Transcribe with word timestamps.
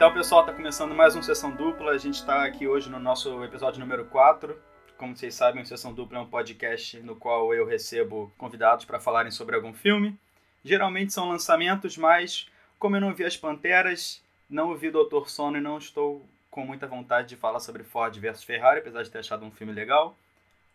Então, 0.00 0.14
pessoal, 0.14 0.46
tá 0.46 0.52
começando 0.54 0.94
mais 0.94 1.14
uma 1.14 1.22
sessão 1.22 1.54
dupla. 1.54 1.90
A 1.90 1.98
gente 1.98 2.14
está 2.14 2.46
aqui 2.46 2.66
hoje 2.66 2.88
no 2.88 2.98
nosso 2.98 3.44
episódio 3.44 3.80
número 3.80 4.06
4. 4.06 4.56
Como 4.96 5.14
vocês 5.14 5.34
sabem, 5.34 5.60
o 5.62 5.66
Sessão 5.66 5.92
Dupla 5.92 6.16
é 6.16 6.22
um 6.22 6.26
podcast 6.26 6.98
no 7.00 7.14
qual 7.14 7.52
eu 7.52 7.66
recebo 7.66 8.32
convidados 8.38 8.86
para 8.86 8.98
falarem 8.98 9.30
sobre 9.30 9.56
algum 9.56 9.74
filme. 9.74 10.18
Geralmente 10.64 11.12
são 11.12 11.28
lançamentos, 11.28 11.98
mas 11.98 12.48
como 12.78 12.96
eu 12.96 13.00
não 13.02 13.12
vi 13.12 13.24
as 13.24 13.36
Panteras, 13.36 14.24
não 14.48 14.74
vi 14.74 14.90
Doutor 14.90 15.28
Sono 15.28 15.58
e 15.58 15.60
não 15.60 15.76
estou 15.76 16.24
com 16.50 16.64
muita 16.64 16.86
vontade 16.86 17.28
de 17.28 17.36
falar 17.36 17.60
sobre 17.60 17.84
Ford 17.84 18.18
versus 18.18 18.42
Ferrari, 18.42 18.80
apesar 18.80 19.02
de 19.02 19.10
ter 19.10 19.18
achado 19.18 19.44
um 19.44 19.50
filme 19.50 19.74
legal. 19.74 20.16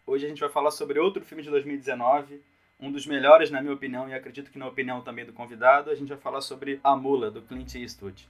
Hoje 0.06 0.28
a 0.28 0.30
gente 0.30 0.40
vai 0.40 0.50
falar 0.50 0.70
sobre 0.70 1.00
outro 1.00 1.26
filme 1.26 1.42
de 1.42 1.50
2019, 1.50 2.44
um 2.80 2.92
dos 2.92 3.08
melhores 3.08 3.50
na 3.50 3.60
minha 3.60 3.74
opinião 3.74 4.08
e 4.08 4.14
acredito 4.14 4.52
que 4.52 4.60
na 4.60 4.68
opinião 4.68 5.02
também 5.02 5.26
do 5.26 5.34
convidado. 5.34 5.90
A 5.90 5.96
gente 5.96 6.10
vai 6.10 6.18
falar 6.20 6.42
sobre 6.42 6.80
A 6.84 6.96
Mula, 6.96 7.32
do 7.32 7.42
Clint 7.42 7.74
Eastwood. 7.74 8.30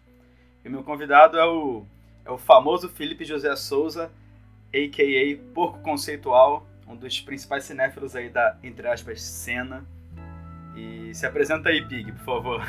E 0.66 0.70
meu 0.70 0.84
convidado 0.84 1.38
é 1.38 1.46
o, 1.46 1.86
é 2.26 2.32
o 2.32 2.40
famoso 2.40 2.90
Felipe 2.90 3.24
José 3.24 3.56
Souza, 3.56 4.12
a.k.a. 4.74 5.54
Porco 5.54 5.78
Conceitual, 5.84 6.68
um 6.88 6.96
dos 6.96 7.22
principais 7.22 7.66
cinéfilos 7.66 8.16
aí 8.16 8.30
da, 8.30 8.58
entre 8.64 8.88
aspas, 8.88 9.22
cena. 9.22 9.86
E 10.76 11.14
se 11.14 11.24
apresenta 11.24 11.70
aí, 11.70 11.88
Pig, 11.88 12.12
por 12.14 12.26
favor. 12.26 12.68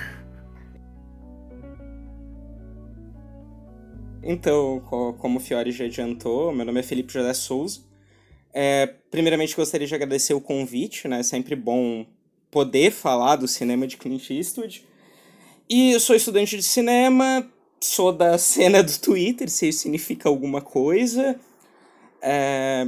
Então, 4.23 4.81
como 5.19 5.39
o 5.39 5.41
Fiore 5.41 5.71
já 5.71 5.87
adiantou, 5.87 6.53
meu 6.53 6.67
nome 6.67 6.81
é 6.81 6.83
Felipe 6.83 7.15
José 7.15 7.33
Souza. 7.33 7.81
É, 8.53 8.87
primeiramente, 9.11 9.57
gostaria 9.57 9.87
de 9.87 9.95
agradecer 9.95 10.35
o 10.35 10.41
convite, 10.41 11.09
né? 11.09 11.21
É 11.21 11.23
sempre 11.23 11.57
bom 11.57 12.05
poder 12.51 12.91
falar 12.91 13.37
do 13.37 13.49
cinema 13.49 13.87
de 13.87 13.97
Clint 13.97 14.29
Eastwood. 14.29 14.85
E 15.69 15.93
eu 15.93 16.01
sou 16.01 16.15
estudante 16.15 16.57
de 16.57 16.63
cinema, 16.63 17.51
sou 17.81 18.13
da 18.13 18.37
cena 18.39 18.83
do 18.83 18.99
Twitter, 18.99 19.49
se 19.49 19.69
isso 19.69 19.81
significa 19.81 20.29
alguma 20.29 20.61
coisa. 20.61 21.39
É, 22.21 22.87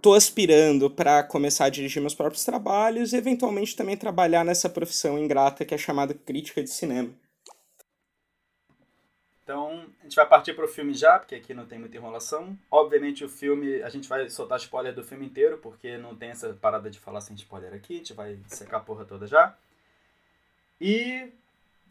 tô 0.00 0.14
aspirando 0.14 0.90
para 0.90 1.22
começar 1.22 1.66
a 1.66 1.70
dirigir 1.70 2.00
meus 2.00 2.14
próprios 2.14 2.44
trabalhos 2.44 3.12
e 3.12 3.16
eventualmente 3.16 3.76
também 3.76 3.96
trabalhar 3.96 4.44
nessa 4.44 4.68
profissão 4.68 5.18
ingrata 5.18 5.64
que 5.64 5.74
é 5.74 5.78
chamada 5.78 6.14
crítica 6.14 6.62
de 6.62 6.70
cinema. 6.70 7.10
Então, 9.42 9.84
a 9.98 10.04
gente 10.04 10.14
vai 10.14 10.28
partir 10.28 10.54
para 10.54 10.64
o 10.64 10.68
filme 10.68 10.94
já, 10.94 11.18
porque 11.18 11.34
aqui 11.34 11.52
não 11.52 11.66
tem 11.66 11.76
muita 11.76 11.96
enrolação. 11.96 12.56
Obviamente, 12.70 13.24
o 13.24 13.28
filme, 13.28 13.82
a 13.82 13.88
gente 13.88 14.08
vai 14.08 14.28
soltar 14.30 14.58
spoiler 14.60 14.94
do 14.94 15.02
filme 15.02 15.26
inteiro, 15.26 15.58
porque 15.58 15.98
não 15.98 16.14
tem 16.14 16.30
essa 16.30 16.54
parada 16.54 16.88
de 16.88 17.00
falar 17.00 17.20
sem 17.20 17.34
spoiler 17.34 17.74
aqui, 17.74 17.94
a 17.94 17.96
gente 17.96 18.12
vai 18.12 18.38
secar 18.46 18.76
a 18.76 18.80
porra 18.80 19.04
toda 19.04 19.26
já. 19.26 19.56
E 20.80 21.32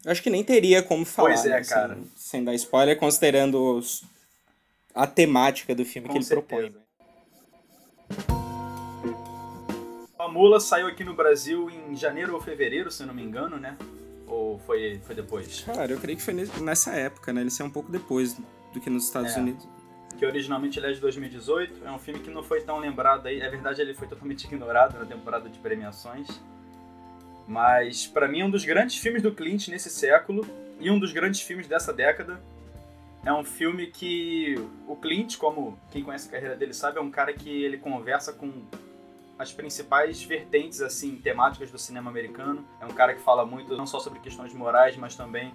Acho 0.06 0.22
que 0.22 0.30
nem 0.30 0.42
teria 0.42 0.82
como 0.82 1.04
falar. 1.04 1.28
Pois 1.30 1.44
é, 1.46 1.58
assim, 1.58 1.70
cara. 1.70 1.98
Sem 2.16 2.42
dar 2.42 2.54
spoiler, 2.54 2.98
considerando 2.98 3.76
os, 3.76 4.02
a 4.94 5.06
temática 5.06 5.74
do 5.74 5.84
filme 5.84 6.08
Com 6.08 6.14
que 6.14 6.18
ele 6.18 6.24
certeza. 6.24 6.70
propõe. 6.70 6.80
A 10.18 10.28
Mula 10.28 10.60
saiu 10.60 10.86
aqui 10.86 11.02
no 11.02 11.14
Brasil 11.14 11.70
em 11.70 11.96
janeiro 11.96 12.34
ou 12.34 12.40
fevereiro, 12.40 12.90
se 12.90 13.02
eu 13.02 13.06
não 13.06 13.14
me 13.14 13.22
engano, 13.22 13.56
né? 13.56 13.76
Ou 14.26 14.58
foi, 14.60 15.00
foi 15.04 15.14
depois? 15.14 15.60
Cara, 15.60 15.92
eu 15.92 15.98
creio 15.98 16.18
que 16.18 16.24
foi 16.24 16.34
nessa 16.34 16.92
época, 16.92 17.32
né? 17.32 17.40
Ele 17.40 17.50
saiu 17.50 17.66
um 17.68 17.70
pouco 17.70 17.90
depois 17.90 18.36
do 18.72 18.80
que 18.80 18.88
nos 18.90 19.04
Estados 19.04 19.34
é. 19.34 19.40
Unidos. 19.40 19.66
Que 20.18 20.26
originalmente 20.26 20.78
ele 20.78 20.88
é 20.88 20.92
de 20.92 21.00
2018. 21.00 21.84
É 21.86 21.90
um 21.90 21.98
filme 21.98 22.20
que 22.20 22.30
não 22.30 22.42
foi 22.42 22.60
tão 22.60 22.78
lembrado 22.78 23.26
aí. 23.26 23.40
É 23.40 23.48
verdade, 23.48 23.80
ele 23.80 23.94
foi 23.94 24.06
totalmente 24.06 24.44
ignorado 24.46 24.98
na 24.98 25.06
temporada 25.06 25.48
de 25.48 25.58
premiações. 25.58 26.28
Mas 27.46 28.06
para 28.06 28.28
mim 28.28 28.40
é 28.40 28.44
um 28.44 28.50
dos 28.50 28.64
grandes 28.64 28.96
filmes 28.98 29.22
do 29.22 29.32
Clint 29.32 29.68
nesse 29.68 29.90
século 29.90 30.46
e 30.78 30.90
um 30.90 30.98
dos 30.98 31.12
grandes 31.12 31.40
filmes 31.40 31.66
dessa 31.66 31.92
década. 31.92 32.40
É 33.24 33.32
um 33.32 33.44
filme 33.44 33.88
que 33.88 34.54
o 34.88 34.96
Clint, 34.96 35.36
como 35.36 35.78
quem 35.90 36.02
conhece 36.02 36.28
a 36.28 36.32
carreira 36.32 36.56
dele 36.56 36.72
sabe, 36.72 36.98
é 36.98 37.00
um 37.00 37.10
cara 37.10 37.32
que 37.32 37.50
ele 37.50 37.76
conversa 37.76 38.32
com 38.32 38.50
as 39.38 39.52
principais 39.52 40.22
vertentes 40.22 40.80
assim 40.80 41.16
temáticas 41.16 41.70
do 41.70 41.78
cinema 41.78 42.10
americano. 42.10 42.64
É 42.80 42.86
um 42.86 42.92
cara 42.92 43.14
que 43.14 43.20
fala 43.20 43.44
muito 43.44 43.76
não 43.76 43.86
só 43.86 43.98
sobre 43.98 44.20
questões 44.20 44.52
morais, 44.54 44.96
mas 44.96 45.16
também 45.16 45.54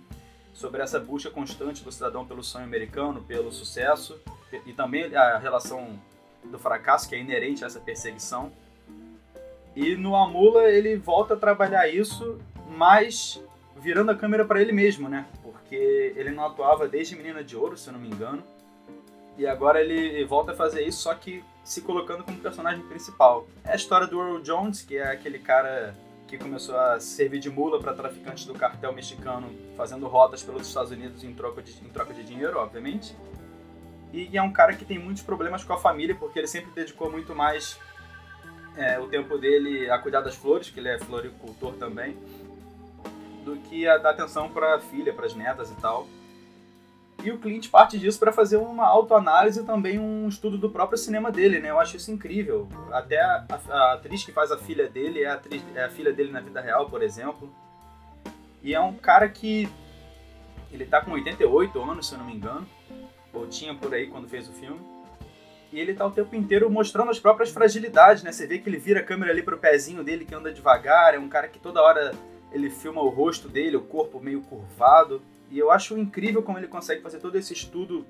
sobre 0.53 0.81
essa 0.81 0.99
busca 0.99 1.29
constante 1.29 1.83
do 1.83 1.91
cidadão 1.91 2.25
pelo 2.25 2.43
sonho 2.43 2.65
americano, 2.65 3.21
pelo 3.23 3.51
sucesso 3.51 4.19
e 4.65 4.73
também 4.73 5.13
a 5.15 5.37
relação 5.37 5.99
do 6.43 6.57
fracasso 6.57 7.09
que 7.09 7.15
é 7.15 7.19
inerente 7.19 7.63
a 7.63 7.67
essa 7.67 7.79
perseguição. 7.79 8.51
E 9.75 9.95
no 9.95 10.15
Amula 10.15 10.69
ele 10.69 10.95
volta 10.95 11.33
a 11.33 11.37
trabalhar 11.37 11.87
isso, 11.87 12.39
mas 12.69 13.43
virando 13.75 14.11
a 14.11 14.15
câmera 14.15 14.45
para 14.45 14.61
ele 14.61 14.71
mesmo, 14.71 15.09
né? 15.09 15.25
Porque 15.43 16.13
ele 16.15 16.31
não 16.31 16.45
atuava 16.45 16.87
desde 16.87 17.15
Menina 17.15 17.43
de 17.43 17.57
Ouro, 17.57 17.77
se 17.77 17.89
eu 17.89 17.93
não 17.93 17.99
me 17.99 18.07
engano. 18.07 18.41
E 19.37 19.45
agora 19.45 19.81
ele 19.81 20.23
volta 20.23 20.53
a 20.53 20.55
fazer 20.55 20.81
isso, 20.83 21.01
só 21.01 21.13
que 21.13 21.43
se 21.63 21.81
colocando 21.81 22.23
como 22.23 22.37
personagem 22.37 22.85
principal. 22.85 23.47
É 23.65 23.73
a 23.73 23.75
história 23.75 24.07
do 24.07 24.19
Earl 24.19 24.39
Jones, 24.41 24.81
que 24.81 24.97
é 24.97 25.11
aquele 25.11 25.39
cara 25.39 25.93
que 26.25 26.37
começou 26.37 26.77
a 26.77 26.99
servir 26.99 27.39
de 27.39 27.49
mula 27.49 27.79
para 27.79 27.93
traficantes 27.93 28.45
do 28.45 28.53
cartel 28.53 28.93
mexicano, 28.93 29.51
fazendo 29.75 30.07
rotas 30.07 30.41
pelos 30.41 30.67
Estados 30.67 30.91
Unidos 30.91 31.23
em 31.23 31.33
troca 31.33 31.61
de, 31.61 31.71
em 31.83 31.89
troca 31.89 32.13
de 32.13 32.23
dinheiro, 32.23 32.57
obviamente. 32.57 33.15
E 34.13 34.37
é 34.37 34.41
um 34.41 34.53
cara 34.53 34.73
que 34.73 34.85
tem 34.85 34.97
muitos 34.97 35.21
problemas 35.21 35.63
com 35.63 35.73
a 35.73 35.77
família, 35.77 36.15
porque 36.15 36.39
ele 36.39 36.47
sempre 36.47 36.71
dedicou 36.71 37.11
muito 37.11 37.35
mais 37.35 37.77
é, 38.77 38.99
o 38.99 39.07
tempo 39.07 39.37
dele 39.37 39.89
a 39.89 39.97
cuidar 39.97 40.21
das 40.21 40.35
flores, 40.35 40.69
que 40.69 40.79
ele 40.79 40.89
é 40.89 40.99
floricultor 40.99 41.73
também, 41.73 42.17
do 43.43 43.55
que 43.57 43.87
a 43.87 43.97
dar 43.97 44.11
atenção 44.11 44.49
para 44.49 44.75
a 44.75 44.79
filha, 44.79 45.13
para 45.13 45.25
as 45.25 45.35
netas 45.35 45.71
e 45.71 45.75
tal. 45.75 46.07
E 47.23 47.31
o 47.31 47.39
Clint 47.39 47.69
parte 47.69 47.97
disso 47.97 48.19
para 48.19 48.31
fazer 48.31 48.57
uma 48.57 48.85
autoanálise 48.85 49.61
e 49.61 49.63
também 49.63 49.97
um 49.97 50.27
estudo 50.27 50.57
do 50.57 50.69
próprio 50.69 50.97
cinema 50.97 51.31
dele, 51.31 51.59
né? 51.59 51.71
Eu 51.71 51.79
acho 51.79 51.97
isso 51.97 52.11
incrível. 52.11 52.67
Até 52.91 53.19
a, 53.19 53.45
a, 53.69 53.93
atriz 53.93 54.23
que 54.23 54.31
faz 54.31 54.51
a 54.51 54.57
filha 54.57 54.87
dele 54.87 55.23
é 55.23 55.27
a, 55.27 55.33
atriz, 55.33 55.63
é 55.73 55.85
a 55.85 55.89
filha 55.89 56.13
dele 56.13 56.31
na 56.31 56.41
vida 56.41 56.61
real, 56.61 56.87
por 56.89 57.01
exemplo. 57.01 57.51
E 58.61 58.75
é 58.75 58.79
um 58.79 58.93
cara 58.93 59.27
que. 59.29 59.67
Ele 60.71 60.85
tá 60.85 61.01
com 61.01 61.11
88 61.11 61.81
anos, 61.81 62.07
se 62.07 62.13
eu 62.13 62.19
não 62.19 62.25
me 62.25 62.35
engano. 62.35 62.67
Ou 63.33 63.47
tinha 63.47 63.73
por 63.73 63.93
aí 63.93 64.07
quando 64.07 64.27
fez 64.27 64.47
o 64.47 64.51
filme 64.51 64.94
e 65.75 65.79
ele 65.79 65.93
tá 65.93 66.05
o 66.07 66.11
tempo 66.11 66.33
inteiro 66.37 66.71
mostrando 66.71 67.11
as 67.11 67.19
próprias 67.19 67.49
fragilidades, 67.49 68.23
né? 68.23 68.31
Você 68.31 68.47
vê 68.47 68.59
que 68.59 68.69
ele 68.69 68.77
vira 68.77 69.01
a 69.01 69.03
câmera 69.03 69.33
ali 69.33 69.43
pro 69.43 69.57
pezinho 69.57 70.05
dele 70.05 70.23
que 70.23 70.33
anda 70.33 70.49
devagar, 70.49 71.13
é 71.13 71.19
um 71.19 71.27
cara 71.27 71.49
que 71.49 71.59
toda 71.59 71.81
hora 71.81 72.13
ele 72.53 72.69
filma 72.69 73.01
o 73.01 73.09
rosto 73.09 73.49
dele, 73.49 73.75
o 73.75 73.81
corpo 73.81 74.21
meio 74.21 74.39
curvado. 74.39 75.21
E 75.51 75.59
eu 75.59 75.69
acho 75.69 75.97
incrível 75.97 76.41
como 76.41 76.57
ele 76.57 76.67
consegue 76.67 77.01
fazer 77.01 77.19
todo 77.19 77.37
esse 77.37 77.51
estudo 77.51 78.05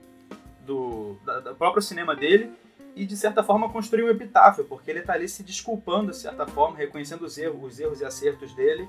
do, 0.64 1.18
da, 1.26 1.40
do 1.40 1.56
próprio 1.56 1.82
cinema 1.82 2.16
dele 2.16 2.52
e 2.96 3.04
de 3.04 3.18
certa 3.18 3.44
forma 3.44 3.68
construir 3.68 4.04
um 4.04 4.10
epitáfio, 4.10 4.64
porque 4.66 4.92
ele 4.92 5.02
tá 5.02 5.14
ali 5.14 5.28
se 5.28 5.42
desculpando 5.42 6.12
de 6.12 6.18
certa 6.18 6.46
forma, 6.46 6.78
reconhecendo 6.78 7.24
os 7.24 7.36
erros, 7.36 7.74
os 7.74 7.80
erros 7.80 8.00
e 8.00 8.06
acertos 8.06 8.54
dele 8.54 8.88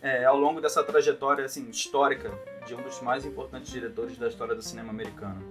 é, 0.00 0.24
ao 0.24 0.38
longo 0.38 0.62
dessa 0.62 0.82
trajetória 0.82 1.44
assim 1.44 1.68
histórica 1.68 2.32
de 2.66 2.74
um 2.74 2.80
dos 2.80 3.02
mais 3.02 3.26
importantes 3.26 3.70
diretores 3.70 4.16
da 4.16 4.28
história 4.28 4.54
do 4.54 4.62
cinema 4.62 4.88
americano 4.88 5.46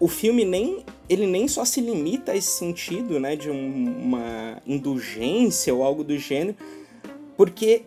o 0.00 0.08
filme 0.08 0.44
nem 0.44 0.82
ele 1.08 1.26
nem 1.26 1.46
só 1.46 1.64
se 1.64 1.80
limita 1.80 2.32
a 2.32 2.36
esse 2.36 2.52
sentido, 2.52 3.20
né, 3.20 3.36
de 3.36 3.50
um, 3.50 4.02
uma 4.02 4.62
indulgência 4.66 5.74
ou 5.74 5.82
algo 5.82 6.02
do 6.02 6.16
gênero, 6.16 6.56
porque 7.36 7.82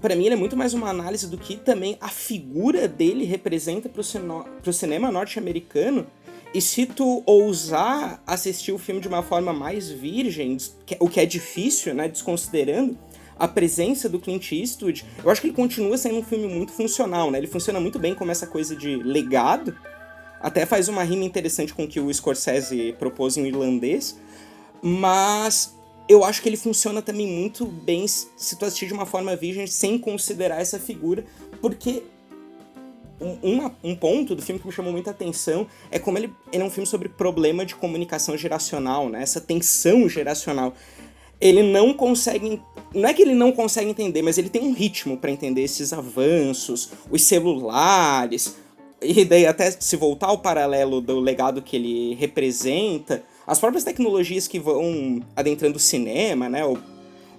para 0.00 0.14
mim 0.14 0.26
ele 0.26 0.34
é 0.34 0.38
muito 0.38 0.56
mais 0.56 0.74
uma 0.74 0.90
análise 0.90 1.28
do 1.28 1.38
que 1.38 1.56
também 1.56 1.96
a 2.00 2.08
figura 2.08 2.86
dele 2.86 3.24
representa 3.24 3.88
para 3.88 4.00
o 4.00 4.72
cinema 4.72 5.10
norte-americano. 5.10 6.06
E 6.52 6.60
se 6.60 6.86
tu 6.86 7.22
ousar 7.26 8.22
assistir 8.26 8.72
o 8.72 8.78
filme 8.78 9.00
de 9.00 9.08
uma 9.08 9.22
forma 9.22 9.52
mais 9.52 9.90
virgem, 9.90 10.56
o 11.00 11.08
que 11.08 11.20
é 11.20 11.26
difícil, 11.26 11.94
né, 11.94 12.08
desconsiderando 12.08 12.96
a 13.38 13.46
presença 13.46 14.08
do 14.08 14.18
Clint 14.18 14.52
Eastwood, 14.52 15.04
eu 15.22 15.30
acho 15.30 15.40
que 15.40 15.48
ele 15.48 15.54
continua 15.54 15.98
sendo 15.98 16.18
um 16.18 16.22
filme 16.22 16.46
muito 16.46 16.72
funcional, 16.72 17.30
né? 17.30 17.38
Ele 17.38 17.46
funciona 17.46 17.78
muito 17.78 17.98
bem 17.98 18.14
como 18.14 18.30
essa 18.30 18.46
coisa 18.46 18.74
de 18.74 18.96
legado, 18.96 19.76
até 20.40 20.66
faz 20.66 20.88
uma 20.88 21.02
rima 21.02 21.24
interessante 21.24 21.74
com 21.74 21.84
o 21.84 21.88
que 21.88 22.00
o 22.00 22.12
Scorsese 22.12 22.94
propôs 22.98 23.36
em 23.36 23.46
irlandês, 23.46 24.18
mas 24.82 25.74
eu 26.08 26.24
acho 26.24 26.40
que 26.40 26.48
ele 26.48 26.56
funciona 26.56 27.02
também 27.02 27.26
muito 27.26 27.66
bem 27.66 28.06
se 28.06 28.56
tu 28.56 28.64
assistir 28.64 28.86
de 28.86 28.92
uma 28.92 29.06
forma 29.06 29.34
virgem 29.34 29.66
sem 29.66 29.98
considerar 29.98 30.60
essa 30.60 30.78
figura, 30.78 31.24
porque 31.60 32.02
um, 33.20 33.90
um 33.90 33.96
ponto 33.96 34.34
do 34.34 34.42
filme 34.42 34.60
que 34.60 34.66
me 34.66 34.72
chamou 34.72 34.92
muita 34.92 35.10
atenção 35.10 35.66
é 35.90 35.98
como 35.98 36.18
ele, 36.18 36.32
ele 36.52 36.62
é 36.62 36.66
um 36.66 36.70
filme 36.70 36.86
sobre 36.86 37.08
problema 37.08 37.64
de 37.64 37.74
comunicação 37.74 38.36
geracional, 38.36 39.08
né? 39.08 39.22
Essa 39.22 39.40
tensão 39.40 40.08
geracional. 40.08 40.74
Ele 41.40 41.62
não 41.62 41.92
consegue. 41.92 42.60
Não 42.94 43.08
é 43.08 43.14
que 43.14 43.22
ele 43.22 43.34
não 43.34 43.52
consegue 43.52 43.90
entender, 43.90 44.22
mas 44.22 44.38
ele 44.38 44.48
tem 44.48 44.62
um 44.62 44.72
ritmo 44.72 45.16
para 45.16 45.30
entender 45.30 45.62
esses 45.62 45.92
avanços, 45.92 46.90
os 47.10 47.22
celulares, 47.22 48.56
e 49.00 49.24
daí 49.24 49.46
até 49.46 49.70
se 49.70 49.96
voltar 49.96 50.28
ao 50.28 50.38
paralelo 50.38 51.00
do 51.00 51.20
legado 51.20 51.62
que 51.62 51.76
ele 51.76 52.14
representa, 52.14 53.22
as 53.46 53.58
próprias 53.58 53.84
tecnologias 53.84 54.48
que 54.48 54.58
vão 54.58 55.22
adentrando 55.34 55.76
o 55.76 55.80
cinema, 55.80 56.48
né? 56.48 56.64
O, 56.64 56.78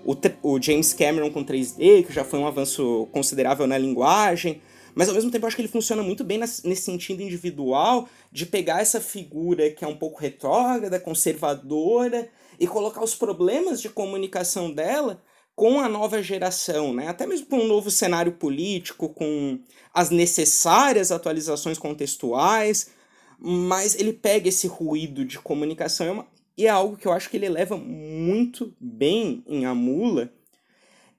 o, 0.06 0.16
o, 0.44 0.62
James 0.62 0.94
Cameron 0.94 1.32
com 1.32 1.44
3D, 1.44 2.06
que 2.06 2.14
já 2.14 2.24
foi 2.24 2.40
um 2.40 2.48
avanço 2.48 3.08
considerável 3.12 3.68
na 3.68 3.78
linguagem, 3.78 4.62
mas 4.96 5.10
ao 5.10 5.16
mesmo 5.16 5.30
tempo 5.30 5.46
acho 5.46 5.56
que 5.56 5.62
ele 5.62 5.70
funciona 5.70 6.02
muito 6.02 6.24
bem 6.24 6.38
nesse 6.38 6.76
sentido 6.78 7.22
individual 7.22 8.08
de 8.32 8.46
pegar 8.46 8.82
essa 8.82 9.02
figura 9.02 9.70
que 9.70 9.84
é 9.84 9.88
um 9.88 9.96
pouco 9.96 10.22
retrógrada, 10.22 11.00
conservadora, 11.00 12.30
e 12.60 12.68
colocar 12.68 13.04
os 13.04 13.14
problemas 13.14 13.82
de 13.82 13.90
comunicação 13.90 14.72
dela 14.72 15.22
com 15.58 15.80
a 15.80 15.90
nova 15.90 16.22
geração, 16.22 16.94
né? 16.94 17.08
Até 17.08 17.26
mesmo 17.26 17.48
com 17.48 17.58
um 17.58 17.68
novo 17.68 17.90
cenário 17.90 18.34
político, 18.34 19.10
com 19.10 19.60
as 19.92 20.12
necessárias 20.12 21.12
atualizações 21.12 21.80
contextuais, 21.80 22.92
mas 23.40 23.96
ele 23.96 24.14
pega 24.14 24.50
esse 24.50 24.68
ruído 24.68 25.26
de 25.26 25.40
comunicação 25.40 26.28
e 26.56 26.68
é 26.68 26.70
algo 26.70 26.96
que 26.96 27.08
eu 27.08 27.12
acho 27.12 27.28
que 27.28 27.38
ele 27.38 27.50
leva 27.50 27.76
muito 27.76 28.72
bem 28.80 29.44
em 29.48 29.66
Amula. 29.66 30.32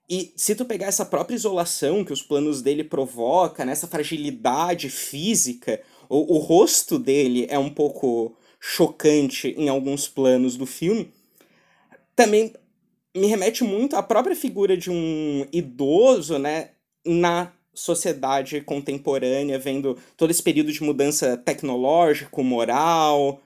E 0.08 0.32
se 0.37 0.55
tu 0.55 0.64
pegar 0.64 0.87
essa 0.87 1.05
própria 1.05 1.35
isolação 1.35 2.05
que 2.05 2.12
os 2.12 2.23
planos 2.23 2.62
dele 2.62 2.85
provoca, 2.85 3.64
nessa 3.64 3.87
né, 3.87 3.90
fragilidade 3.90 4.88
física, 4.88 5.82
o, 6.08 6.37
o 6.37 6.38
rosto 6.38 6.96
dele 6.96 7.49
é 7.50 7.58
um 7.58 7.70
pouco 7.70 8.37
chocante 8.61 9.49
em 9.58 9.69
alguns 9.69 10.06
planos 10.06 10.56
do 10.56 10.64
filme, 10.64 11.12
também 12.14 12.52
me 13.16 13.26
remete 13.26 13.64
muito 13.64 13.96
à 13.96 14.02
própria 14.02 14.37
figura 14.37 14.76
de 14.76 14.90
um 14.90 15.46
idoso, 15.52 16.38
né, 16.38 16.70
na 17.05 17.52
sociedade 17.75 18.60
contemporânea, 18.60 19.58
vendo 19.58 19.96
todo 20.16 20.31
esse 20.31 20.43
período 20.43 20.72
de 20.72 20.82
mudança 20.82 21.37
tecnológico, 21.37 22.43
moral. 22.43 23.40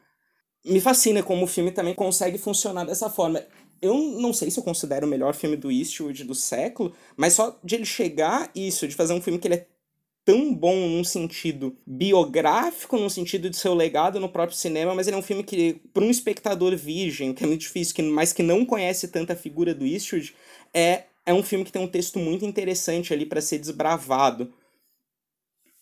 Me 0.65 0.81
fascina 0.81 1.23
como 1.23 1.45
o 1.45 1.49
filme 1.49 1.71
também 1.71 1.95
consegue 1.95 2.39
funcionar 2.39 2.85
dessa 2.85 3.11
forma. 3.11 3.45
Eu 3.81 3.95
não 3.95 4.33
sei 4.33 4.51
se 4.51 4.59
eu 4.59 4.65
considero 4.65 5.07
o 5.07 5.11
melhor 5.11 5.35
filme 5.35 5.57
do 5.57 5.71
Eastwood 5.71 6.25
do 6.25 6.35
século, 6.35 6.95
mas 7.17 7.35
só 7.35 7.59
de 7.63 7.75
ele 7.75 7.85
chegar 7.85 8.51
isso, 8.55 8.87
de 8.87 8.95
fazer 8.95 9.13
um 9.13 9.21
filme 9.21 9.39
que 9.39 9.49
ele 9.49 9.57
é 9.57 9.67
tão 10.25 10.55
bom 10.55 10.89
num 10.89 11.05
sentido 11.05 11.77
biográfico, 11.87 12.97
num 12.97 13.09
sentido 13.09 13.51
de 13.51 13.57
seu 13.57 13.75
legado 13.75 14.21
no 14.21 14.29
próprio 14.29 14.57
cinema, 14.57 14.95
mas 14.95 15.07
ele 15.07 15.17
é 15.17 15.19
um 15.19 15.23
filme 15.23 15.43
que, 15.43 15.81
para 15.93 16.05
um 16.05 16.11
espectador 16.11 16.77
virgem, 16.77 17.35
que 17.35 17.43
é 17.43 17.47
muito 17.47 17.63
difícil, 17.63 17.95
que, 17.95 18.03
mas 18.03 18.33
que 18.33 18.43
não 18.43 18.65
conhece 18.65 19.09
tanta 19.09 19.35
figura 19.35 19.75
do 19.75 19.87
Eastwood, 19.87 20.35
é 20.73 21.05
é 21.25 21.33
um 21.33 21.43
filme 21.43 21.65
que 21.65 21.73
tem 21.73 21.83
um 21.83 21.89
texto 21.89 22.19
muito 22.19 22.45
interessante 22.45 23.13
ali 23.13 23.25
para 23.25 23.41
ser 23.41 23.59
desbravado. 23.59 24.53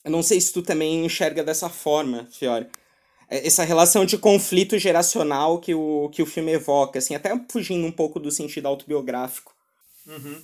Eu 0.04 0.10
não 0.10 0.22
sei 0.22 0.40
se 0.40 0.52
tu 0.52 0.62
também 0.62 1.04
enxerga 1.04 1.42
dessa 1.42 1.68
forma, 1.68 2.26
Fiore. 2.30 2.68
É, 3.28 3.46
essa 3.46 3.64
relação 3.64 4.04
de 4.04 4.18
conflito 4.18 4.78
geracional 4.78 5.58
que 5.58 5.74
o, 5.74 6.08
que 6.10 6.22
o 6.22 6.26
filme 6.26 6.52
evoca, 6.52 6.98
assim, 6.98 7.14
até 7.14 7.30
fugindo 7.50 7.86
um 7.86 7.92
pouco 7.92 8.20
do 8.20 8.30
sentido 8.30 8.66
autobiográfico. 8.66 9.54
Uhum. 10.06 10.42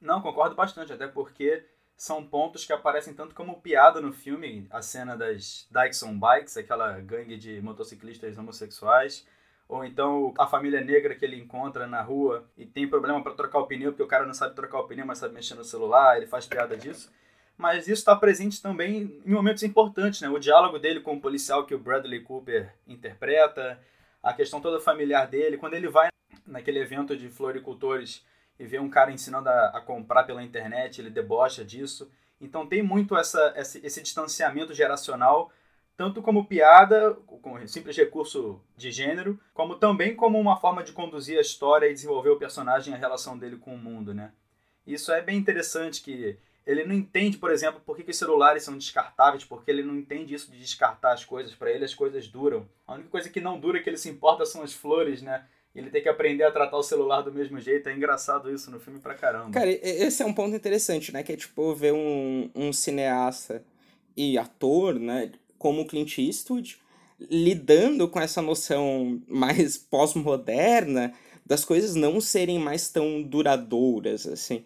Não, 0.00 0.20
concordo 0.20 0.54
bastante, 0.54 0.92
até 0.92 1.06
porque 1.06 1.64
são 1.96 2.24
pontos 2.24 2.64
que 2.64 2.72
aparecem 2.72 3.14
tanto 3.14 3.34
como 3.34 3.60
piada 3.60 4.00
no 4.00 4.12
filme, 4.12 4.66
a 4.70 4.82
cena 4.82 5.16
das 5.16 5.66
Dyson 5.70 6.18
Bikes, 6.18 6.56
aquela 6.56 7.00
gangue 7.00 7.36
de 7.38 7.60
motociclistas 7.62 8.36
homossexuais, 8.36 9.26
ou 9.68 9.84
então 9.84 10.34
a 10.38 10.46
família 10.46 10.80
negra 10.80 11.14
que 11.14 11.24
ele 11.24 11.40
encontra 11.40 11.86
na 11.86 12.02
rua 12.02 12.44
e 12.56 12.66
tem 12.66 12.86
problema 12.86 13.22
para 13.22 13.34
trocar 13.34 13.60
o 13.60 13.66
pneu, 13.66 13.92
porque 13.92 14.02
o 14.02 14.06
cara 14.06 14.26
não 14.26 14.34
sabe 14.34 14.54
trocar 14.54 14.78
o 14.80 14.86
pneu, 14.86 15.06
mas 15.06 15.18
sabe 15.18 15.34
mexer 15.34 15.54
no 15.54 15.64
celular, 15.64 16.16
ele 16.16 16.26
faz 16.26 16.46
piada 16.46 16.76
disso. 16.76 17.10
Mas 17.56 17.88
isso 17.88 18.00
está 18.00 18.14
presente 18.14 18.60
também 18.60 19.20
em 19.24 19.30
momentos 19.30 19.62
importantes, 19.62 20.20
né? 20.20 20.28
O 20.28 20.38
diálogo 20.38 20.78
dele 20.78 21.00
com 21.00 21.14
o 21.14 21.20
policial 21.20 21.64
que 21.64 21.74
o 21.74 21.78
Bradley 21.78 22.20
Cooper 22.20 22.70
interpreta, 22.86 23.80
a 24.22 24.34
questão 24.34 24.60
toda 24.60 24.78
familiar 24.78 25.26
dele, 25.26 25.56
quando 25.56 25.72
ele 25.72 25.88
vai 25.88 26.10
naquele 26.46 26.78
evento 26.78 27.16
de 27.16 27.30
floricultores 27.30 28.22
e 28.58 28.64
vê 28.64 28.78
um 28.78 28.90
cara 28.90 29.12
ensinando 29.12 29.48
a, 29.48 29.68
a 29.68 29.80
comprar 29.80 30.24
pela 30.24 30.42
internet, 30.42 31.00
ele 31.00 31.10
debocha 31.10 31.64
disso. 31.64 32.10
Então 32.40 32.66
tem 32.66 32.82
muito 32.82 33.16
essa, 33.16 33.54
esse, 33.56 33.84
esse 33.84 34.02
distanciamento 34.02 34.74
geracional 34.74 35.50
tanto 35.96 36.20
como 36.20 36.44
piada, 36.44 37.14
com 37.40 37.66
simples 37.66 37.96
recurso 37.96 38.60
de 38.76 38.90
gênero, 38.90 39.40
como 39.54 39.76
também 39.76 40.14
como 40.14 40.38
uma 40.38 40.56
forma 40.56 40.84
de 40.84 40.92
conduzir 40.92 41.38
a 41.38 41.40
história 41.40 41.86
e 41.86 41.94
desenvolver 41.94 42.28
o 42.30 42.38
personagem 42.38 42.92
e 42.92 42.96
a 42.96 43.00
relação 43.00 43.38
dele 43.38 43.56
com 43.56 43.74
o 43.74 43.78
mundo, 43.78 44.12
né? 44.12 44.32
Isso 44.86 45.10
é 45.10 45.22
bem 45.22 45.38
interessante 45.38 46.02
que 46.02 46.38
ele 46.66 46.84
não 46.84 46.94
entende, 46.94 47.38
por 47.38 47.50
exemplo, 47.50 47.80
por 47.80 47.96
que, 47.96 48.02
que 48.02 48.10
os 48.10 48.18
celulares 48.18 48.62
são 48.62 48.76
descartáveis, 48.76 49.44
porque 49.44 49.70
ele 49.70 49.82
não 49.82 49.96
entende 49.96 50.34
isso 50.34 50.50
de 50.50 50.58
descartar 50.58 51.12
as 51.12 51.24
coisas. 51.24 51.54
Para 51.54 51.70
ele, 51.70 51.84
as 51.84 51.94
coisas 51.94 52.28
duram. 52.28 52.68
A 52.86 52.94
única 52.94 53.08
coisa 53.08 53.30
que 53.30 53.40
não 53.40 53.58
dura 53.58 53.80
que 53.80 53.88
ele 53.88 53.96
se 53.96 54.10
importa 54.10 54.44
são 54.44 54.62
as 54.62 54.74
flores, 54.74 55.22
né? 55.22 55.46
Ele 55.76 55.90
tem 55.90 56.02
que 56.02 56.08
aprender 56.08 56.44
a 56.44 56.50
tratar 56.50 56.76
o 56.76 56.82
celular 56.82 57.20
do 57.20 57.32
mesmo 57.32 57.60
jeito. 57.60 57.88
É 57.88 57.94
engraçado 57.94 58.50
isso 58.52 58.70
no 58.70 58.80
filme 58.80 58.98
pra 58.98 59.14
caramba. 59.14 59.50
Cara, 59.50 59.70
esse 59.70 60.22
é 60.22 60.26
um 60.26 60.32
ponto 60.32 60.56
interessante, 60.56 61.12
né? 61.12 61.22
Que 61.22 61.32
é 61.32 61.36
tipo 61.36 61.74
ver 61.74 61.92
um, 61.92 62.50
um 62.54 62.72
cineasta 62.72 63.62
e 64.16 64.38
ator, 64.38 64.94
né? 64.98 65.32
como 65.58 65.86
Clint 65.86 66.18
Eastwood, 66.18 66.78
lidando 67.18 68.08
com 68.08 68.20
essa 68.20 68.42
noção 68.42 69.20
mais 69.26 69.76
pós-moderna 69.76 71.12
das 71.44 71.64
coisas 71.64 71.94
não 71.94 72.20
serem 72.20 72.58
mais 72.58 72.88
tão 72.88 73.22
duradouras, 73.22 74.26
assim. 74.26 74.64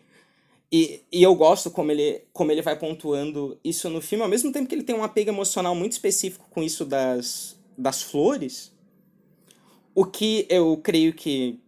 E, 0.73 1.03
e 1.11 1.23
eu 1.23 1.35
gosto 1.35 1.71
como 1.71 1.91
ele, 1.91 2.23
como 2.33 2.53
ele 2.53 2.63
vai 2.63 2.79
pontuando 2.79 3.59
isso 3.63 3.91
no 3.91 4.01
filme, 4.01 4.23
ao 4.23 4.31
mesmo 4.31 4.53
tempo 4.53 4.69
que 4.69 4.75
ele 4.75 4.85
tem 4.85 4.95
um 4.95 5.03
apego 5.03 5.31
emocional 5.31 5.75
muito 5.75 5.93
específico 5.93 6.47
com 6.51 6.63
isso 6.63 6.85
das, 6.85 7.59
das 7.77 8.03
flores, 8.03 8.73
o 10.01 10.07
que 10.07 10.47
eu 10.49 10.79
creio 10.79 11.13
que 11.13 11.61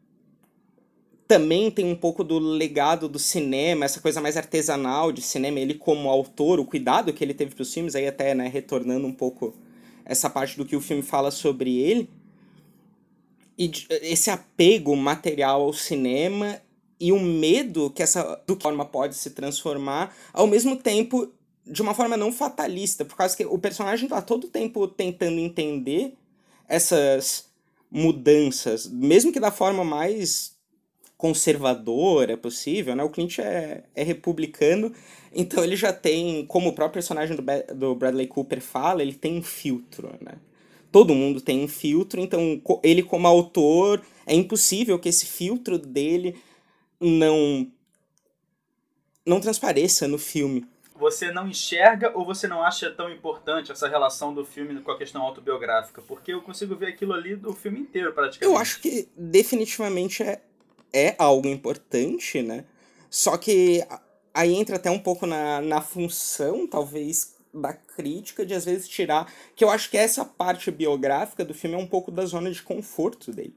também 1.28 1.70
tem 1.70 1.84
um 1.84 1.94
pouco 1.94 2.24
do 2.24 2.38
legado 2.38 3.06
do 3.06 3.18
cinema, 3.18 3.84
essa 3.84 4.00
coisa 4.00 4.22
mais 4.22 4.38
artesanal 4.38 5.12
de 5.12 5.20
cinema, 5.20 5.60
ele 5.60 5.74
como 5.74 6.08
autor, 6.08 6.58
o 6.58 6.64
cuidado 6.64 7.12
que 7.12 7.22
ele 7.22 7.34
teve 7.34 7.54
para 7.54 7.60
os 7.60 7.74
filmes, 7.74 7.94
aí 7.94 8.06
até 8.06 8.34
né, 8.34 8.48
retornando 8.48 9.06
um 9.06 9.12
pouco 9.12 9.54
essa 10.02 10.30
parte 10.30 10.56
do 10.56 10.64
que 10.64 10.74
o 10.74 10.80
filme 10.80 11.02
fala 11.02 11.30
sobre 11.30 11.78
ele, 11.78 12.08
e 13.58 13.70
esse 14.00 14.30
apego 14.30 14.96
material 14.96 15.60
ao 15.60 15.74
cinema 15.74 16.58
e 16.98 17.12
o 17.12 17.20
medo 17.20 17.90
que 17.90 18.02
essa 18.02 18.42
do 18.46 18.56
que 18.56 18.62
forma 18.62 18.86
pode 18.86 19.14
se 19.14 19.28
transformar, 19.32 20.16
ao 20.32 20.46
mesmo 20.46 20.74
tempo 20.74 21.30
de 21.66 21.82
uma 21.82 21.92
forma 21.92 22.16
não 22.16 22.32
fatalista, 22.32 23.04
por 23.04 23.14
causa 23.14 23.36
que 23.36 23.44
o 23.44 23.58
personagem 23.58 24.06
está 24.06 24.22
todo 24.22 24.48
tempo 24.48 24.88
tentando 24.88 25.38
entender 25.38 26.14
essas 26.66 27.51
mudanças, 27.92 28.88
mesmo 28.88 29.30
que 29.30 29.38
da 29.38 29.50
forma 29.50 29.84
mais 29.84 30.56
conservadora 31.18 32.36
possível, 32.38 32.96
né? 32.96 33.04
O 33.04 33.10
Clint 33.10 33.38
é, 33.38 33.84
é 33.94 34.02
republicano, 34.02 34.92
então 35.32 35.62
ele 35.62 35.76
já 35.76 35.92
tem, 35.92 36.46
como 36.46 36.70
o 36.70 36.72
próprio 36.72 36.94
personagem 36.94 37.36
do, 37.36 37.42
do 37.74 37.94
Bradley 37.94 38.26
Cooper 38.26 38.60
fala, 38.60 39.02
ele 39.02 39.14
tem 39.14 39.38
um 39.38 39.42
filtro, 39.42 40.10
né? 40.20 40.32
Todo 40.90 41.14
mundo 41.14 41.40
tem 41.40 41.62
um 41.62 41.68
filtro, 41.68 42.20
então 42.20 42.60
ele 42.82 43.02
como 43.02 43.26
autor, 43.26 44.02
é 44.26 44.34
impossível 44.34 44.98
que 44.98 45.08
esse 45.08 45.26
filtro 45.26 45.78
dele 45.78 46.34
não 47.00 47.66
não 49.24 49.40
transpareça 49.40 50.08
no 50.08 50.18
filme. 50.18 50.66
Você 51.02 51.32
não 51.32 51.48
enxerga 51.48 52.12
ou 52.14 52.24
você 52.24 52.46
não 52.46 52.62
acha 52.62 52.88
tão 52.88 53.10
importante 53.10 53.72
essa 53.72 53.88
relação 53.88 54.32
do 54.32 54.44
filme 54.44 54.80
com 54.80 54.92
a 54.92 54.96
questão 54.96 55.20
autobiográfica? 55.20 56.00
Porque 56.00 56.32
eu 56.32 56.40
consigo 56.40 56.76
ver 56.76 56.86
aquilo 56.86 57.12
ali 57.12 57.34
do 57.34 57.52
filme 57.52 57.80
inteiro, 57.80 58.12
praticamente. 58.12 58.44
Eu 58.44 58.56
acho 58.56 58.80
que 58.80 59.08
definitivamente 59.16 60.22
é, 60.22 60.40
é 60.92 61.16
algo 61.18 61.48
importante, 61.48 62.40
né? 62.40 62.64
Só 63.10 63.36
que 63.36 63.84
aí 64.32 64.54
entra 64.54 64.76
até 64.76 64.92
um 64.92 64.98
pouco 64.98 65.26
na, 65.26 65.60
na 65.60 65.80
função, 65.80 66.68
talvez, 66.68 67.34
da 67.52 67.72
crítica 67.72 68.46
de 68.46 68.54
às 68.54 68.64
vezes 68.64 68.88
tirar. 68.88 69.26
Que 69.56 69.64
eu 69.64 69.70
acho 69.70 69.90
que 69.90 69.98
essa 69.98 70.24
parte 70.24 70.70
biográfica 70.70 71.44
do 71.44 71.52
filme 71.52 71.74
é 71.74 71.78
um 71.80 71.86
pouco 71.86 72.12
da 72.12 72.24
zona 72.24 72.48
de 72.48 72.62
conforto 72.62 73.32
dele. 73.32 73.56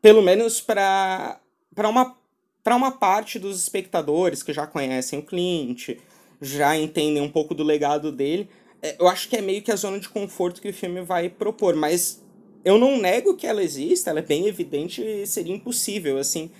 Pelo 0.00 0.22
menos 0.22 0.60
para 0.60 1.40
uma, 1.76 2.16
uma 2.64 2.92
parte 2.92 3.40
dos 3.40 3.60
espectadores 3.60 4.40
que 4.40 4.52
já 4.52 4.68
conhecem 4.68 5.18
o 5.18 5.24
Clint, 5.24 5.96
já 6.42 6.76
entendem 6.76 7.22
um 7.22 7.30
pouco 7.30 7.54
do 7.54 7.62
legado 7.62 8.10
dele. 8.10 8.48
É, 8.82 8.96
eu 8.98 9.08
acho 9.08 9.28
que 9.28 9.36
é 9.36 9.40
meio 9.40 9.62
que 9.62 9.70
a 9.70 9.76
zona 9.76 10.00
de 10.00 10.08
conforto 10.08 10.60
que 10.60 10.68
o 10.68 10.74
filme 10.74 11.00
vai 11.02 11.28
propor, 11.28 11.76
mas 11.76 12.20
eu 12.64 12.76
não 12.78 13.00
nego 13.00 13.36
que 13.36 13.46
ela 13.46 13.62
exista, 13.62 14.10
ela 14.10 14.18
é 14.18 14.22
bem 14.22 14.46
evidente 14.46 15.00
e 15.00 15.26
seria 15.26 15.54
impossível, 15.54 16.18
assim, 16.18 16.50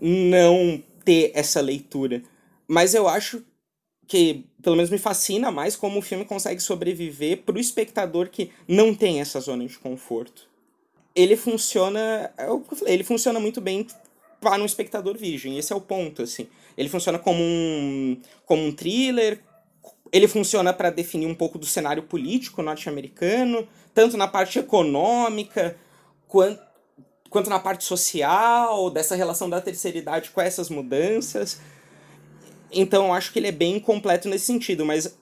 não 0.00 0.82
ter 1.04 1.30
essa 1.34 1.60
leitura. 1.60 2.22
Mas 2.66 2.94
eu 2.94 3.08
acho 3.08 3.42
que, 4.06 4.44
pelo 4.62 4.76
menos 4.76 4.90
me 4.90 4.98
fascina 4.98 5.50
mais 5.50 5.76
como 5.76 5.98
o 5.98 6.02
filme 6.02 6.24
consegue 6.24 6.60
sobreviver 6.60 7.42
para 7.42 7.56
o 7.56 7.60
espectador 7.60 8.28
que 8.28 8.50
não 8.66 8.94
tem 8.94 9.20
essa 9.20 9.40
zona 9.40 9.64
de 9.66 9.78
conforto. 9.78 10.48
Ele 11.14 11.36
funciona, 11.36 12.32
é 12.36 12.46
ele 12.86 13.04
funciona 13.04 13.38
muito 13.38 13.60
bem 13.60 13.86
para 14.42 14.60
um 14.60 14.66
espectador 14.66 15.16
virgem, 15.16 15.56
esse 15.56 15.72
é 15.72 15.76
o 15.76 15.80
ponto, 15.80 16.22
assim. 16.22 16.48
Ele 16.76 16.88
funciona 16.88 17.18
como 17.18 17.40
um, 17.40 18.20
como 18.44 18.62
um 18.62 18.72
thriller, 18.72 19.40
ele 20.12 20.26
funciona 20.26 20.72
para 20.72 20.90
definir 20.90 21.26
um 21.26 21.34
pouco 21.34 21.58
do 21.58 21.64
cenário 21.64 22.02
político 22.02 22.60
norte-americano, 22.60 23.66
tanto 23.94 24.16
na 24.16 24.26
parte 24.26 24.58
econômica 24.58 25.76
quanto, 26.26 26.60
quanto 27.30 27.48
na 27.48 27.60
parte 27.60 27.84
social, 27.84 28.90
dessa 28.90 29.14
relação 29.14 29.48
da 29.48 29.60
terceira 29.60 29.96
idade 29.96 30.30
com 30.30 30.40
essas 30.40 30.68
mudanças. 30.68 31.60
Então 32.70 33.06
eu 33.06 33.12
acho 33.12 33.32
que 33.32 33.38
ele 33.38 33.48
é 33.48 33.52
bem 33.52 33.78
completo 33.78 34.28
nesse 34.28 34.46
sentido, 34.46 34.84
mas 34.84 35.16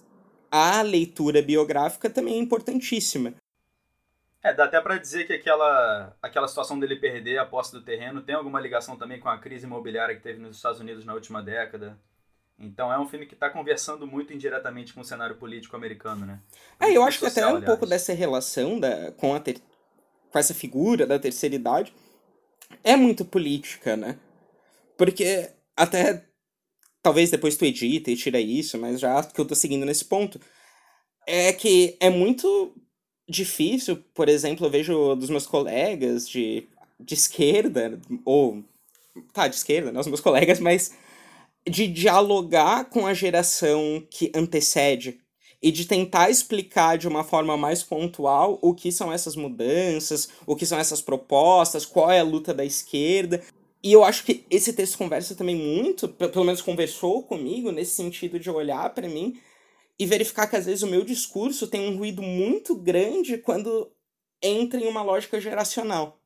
a 0.51 0.83
leitura 0.83 1.43
biográfica 1.43 2.09
também 2.09 2.35
é 2.35 2.39
importantíssima. 2.39 3.35
É, 4.43 4.55
dá 4.55 4.65
até 4.65 4.81
para 4.81 4.97
dizer 4.97 5.27
que 5.27 5.35
aquela, 5.35 6.17
aquela 6.23 6.49
situação 6.49 6.79
dele 6.81 6.97
perder 6.97 7.39
a 7.39 7.45
posse 7.45 7.73
do 7.73 7.83
terreno 7.83 8.23
tem 8.23 8.35
alguma 8.35 8.61
ligação 8.61 8.97
também 8.97 9.21
com 9.21 9.29
a 9.29 9.39
crise 9.39 9.67
imobiliária 9.67 10.15
que 10.17 10.23
teve 10.23 10.41
nos 10.41 10.57
Estados 10.57 10.81
Unidos 10.81 11.05
na 11.05 11.13
última 11.13 11.43
década. 11.43 11.99
Então 12.59 12.93
é 12.93 12.99
um 12.99 13.09
filme 13.09 13.27
que 13.27 13.35
está 13.35 13.51
conversando 13.51 14.07
muito 14.07 14.33
indiretamente 14.33 14.95
com 14.95 15.01
o 15.01 15.05
cenário 15.05 15.37
político 15.37 15.77
americano, 15.77 16.25
né? 16.27 16.41
É, 16.79 16.91
eu 16.91 17.03
acho 17.03 17.19
que 17.19 17.27
até 17.27 17.47
um 17.47 17.61
pouco 17.63 17.87
dessa 17.87 18.13
relação 18.13 18.79
da, 18.81 19.13
com, 19.13 19.35
a 19.35 19.41
ter, 19.41 19.61
com 20.31 20.39
essa 20.39 20.55
figura 20.55 21.07
da 21.07 21.19
terceira 21.19 21.55
idade 21.55 21.95
é 22.83 22.97
muito 22.97 23.25
política, 23.25 23.97
né? 23.97 24.19
Porque 24.97 25.51
até 25.77 26.27
talvez 27.03 27.31
depois 27.31 27.57
tu 27.57 27.65
edita 27.65 28.11
e 28.11 28.17
tira 28.17 28.41
isso, 28.41 28.79
mas 28.79 29.01
já 29.01 29.23
que 29.23 29.41
eu 29.41 29.47
tô 29.47 29.55
seguindo 29.55 29.87
nesse 29.87 30.05
ponto, 30.05 30.41
é 31.27 31.53
que 31.53 31.97
é 32.01 32.11
muito 32.11 32.75
difícil, 33.31 34.03
por 34.13 34.29
exemplo, 34.29 34.67
eu 34.67 34.71
vejo 34.71 35.15
dos 35.15 35.31
meus 35.31 35.47
colegas 35.47 36.29
de, 36.29 36.67
de 36.99 37.15
esquerda, 37.15 38.01
ou 38.25 38.63
tá, 39.33 39.47
de 39.47 39.57
esquerda, 39.57 39.93
né, 39.93 40.01
os 40.01 40.07
meus 40.07 40.21
colegas, 40.21 40.59
mas 40.59 40.93
de 41.69 41.87
dialogar 41.87 42.87
com 42.87 43.07
a 43.07 43.15
geração 43.15 44.05
que 44.11 44.33
antecede 44.35 45.21
e 45.63 45.71
de 45.71 45.85
tentar 45.85 46.31
explicar 46.31 46.97
de 46.97 47.07
uma 47.07 47.23
forma 47.23 47.57
mais 47.57 47.83
pontual 47.83 48.59
o 48.63 48.75
que 48.75 48.91
são 48.91 49.13
essas 49.13 49.37
mudanças, 49.37 50.31
o 50.47 50.57
que 50.57 50.65
são 50.65 50.79
essas 50.79 51.03
propostas, 51.03 51.85
qual 51.85 52.11
é 52.11 52.19
a 52.19 52.25
luta 52.25 52.53
da 52.55 52.65
esquerda. 52.65 53.43
E 53.83 53.93
eu 53.93 54.03
acho 54.03 54.25
que 54.25 54.45
esse 54.51 54.73
texto 54.73 54.99
conversa 54.99 55.35
também 55.35 55.57
muito, 55.57 56.09
pelo 56.09 56.45
menos 56.45 56.63
conversou 56.63 57.23
comigo, 57.23 57.71
nesse 57.71 57.95
sentido 57.95 58.39
de 58.39 58.51
olhar 58.51 58.91
para 58.95 59.09
mim 59.09 59.39
e 60.01 60.07
verificar 60.07 60.47
que 60.47 60.57
às 60.57 60.65
vezes 60.65 60.83
o 60.83 60.87
meu 60.87 61.05
discurso 61.05 61.67
tem 61.67 61.87
um 61.87 61.99
ruído 61.99 62.23
muito 62.23 62.75
grande 62.75 63.37
quando 63.37 63.93
entra 64.43 64.81
em 64.81 64.89
uma 64.89 65.03
lógica 65.03 65.39
geracional. 65.39 66.19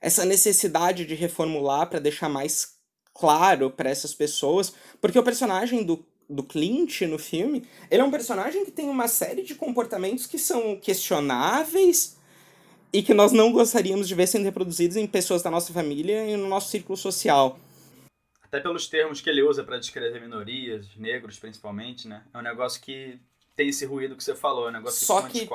Essa 0.00 0.24
necessidade 0.24 1.06
de 1.06 1.14
reformular 1.14 1.88
para 1.88 2.00
deixar 2.00 2.28
mais 2.28 2.80
claro 3.14 3.70
para 3.70 3.88
essas 3.88 4.12
pessoas, 4.12 4.72
porque 5.00 5.16
o 5.16 5.22
personagem 5.22 5.84
do, 5.84 6.04
do 6.28 6.42
Clint 6.42 7.02
no 7.02 7.16
filme, 7.16 7.64
ele 7.88 8.02
é 8.02 8.04
um 8.04 8.10
personagem 8.10 8.64
que 8.64 8.72
tem 8.72 8.88
uma 8.88 9.06
série 9.06 9.42
de 9.42 9.54
comportamentos 9.54 10.26
que 10.26 10.36
são 10.36 10.74
questionáveis 10.80 12.16
e 12.92 13.04
que 13.04 13.14
nós 13.14 13.30
não 13.30 13.52
gostaríamos 13.52 14.08
de 14.08 14.16
ver 14.16 14.26
sendo 14.26 14.44
reproduzidos 14.44 14.96
em 14.96 15.06
pessoas 15.06 15.42
da 15.42 15.50
nossa 15.50 15.72
família 15.72 16.28
e 16.28 16.36
no 16.36 16.48
nosso 16.48 16.70
círculo 16.70 16.96
social. 16.96 17.56
Até 18.48 18.60
pelos 18.60 18.88
termos 18.88 19.20
que 19.20 19.28
ele 19.28 19.42
usa 19.42 19.62
para 19.62 19.78
descrever 19.78 20.20
minorias, 20.20 20.86
negros 20.96 21.38
principalmente, 21.38 22.08
né? 22.08 22.24
É 22.32 22.38
um 22.38 22.42
negócio 22.42 22.80
que 22.80 23.20
tem 23.54 23.68
esse 23.68 23.84
ruído 23.84 24.16
que 24.16 24.22
você 24.22 24.34
falou, 24.36 24.66
é 24.66 24.68
um 24.70 24.72
negócio 24.72 25.04
só 25.04 25.22
que, 25.22 25.40
que 25.40 25.48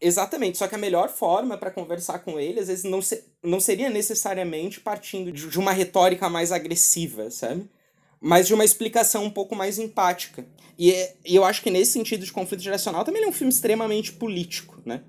Exatamente, 0.00 0.56
só 0.56 0.66
que 0.66 0.74
a 0.74 0.78
melhor 0.78 1.10
forma 1.10 1.58
para 1.58 1.70
conversar 1.70 2.20
com 2.20 2.40
ele, 2.40 2.58
às 2.58 2.68
vezes, 2.68 2.84
não, 2.84 3.02
se, 3.02 3.22
não 3.42 3.60
seria 3.60 3.90
necessariamente 3.90 4.80
partindo 4.80 5.30
de, 5.30 5.46
de 5.46 5.58
uma 5.58 5.70
retórica 5.70 6.28
mais 6.30 6.52
agressiva, 6.52 7.30
sabe? 7.30 7.70
Mas 8.18 8.46
de 8.46 8.54
uma 8.54 8.64
explicação 8.64 9.24
um 9.24 9.30
pouco 9.30 9.54
mais 9.54 9.78
empática. 9.78 10.44
E, 10.78 10.90
é, 10.90 11.14
e 11.24 11.36
eu 11.36 11.44
acho 11.44 11.62
que 11.62 11.70
nesse 11.70 11.92
sentido 11.92 12.24
de 12.24 12.32
conflito 12.32 12.62
geracional 12.62 13.04
também 13.04 13.22
é 13.22 13.28
um 13.28 13.32
filme 13.32 13.52
extremamente 13.52 14.12
político, 14.12 14.80
né? 14.84 15.02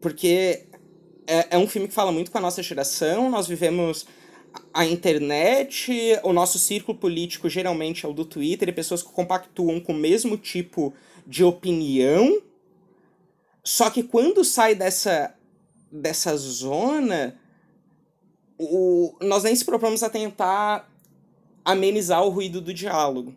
Porque 0.00 0.66
é, 1.26 1.48
é 1.50 1.58
um 1.58 1.68
filme 1.68 1.86
que 1.86 1.94
fala 1.94 2.10
muito 2.10 2.30
com 2.30 2.38
a 2.38 2.40
nossa 2.40 2.62
geração, 2.62 3.30
nós 3.30 3.46
vivemos 3.46 4.06
a 4.72 4.84
internet, 4.84 5.92
o 6.22 6.32
nosso 6.32 6.58
círculo 6.58 6.98
político 6.98 7.48
geralmente 7.48 8.04
é 8.04 8.08
o 8.08 8.12
do 8.12 8.24
Twitter, 8.24 8.68
e 8.68 8.72
pessoas 8.72 9.02
que 9.02 9.12
compactuam 9.12 9.80
com 9.80 9.92
o 9.92 9.96
mesmo 9.96 10.36
tipo 10.36 10.92
de 11.26 11.44
opinião. 11.44 12.42
Só 13.62 13.90
que 13.90 14.02
quando 14.02 14.44
sai 14.44 14.74
dessa, 14.74 15.34
dessa 15.90 16.36
zona, 16.36 17.38
o, 18.58 19.16
nós 19.20 19.42
nem 19.42 19.54
se 19.54 19.64
propomos 19.64 20.02
a 20.02 20.10
tentar 20.10 20.90
amenizar 21.64 22.22
o 22.24 22.28
ruído 22.28 22.60
do 22.60 22.74
diálogo. 22.74 23.34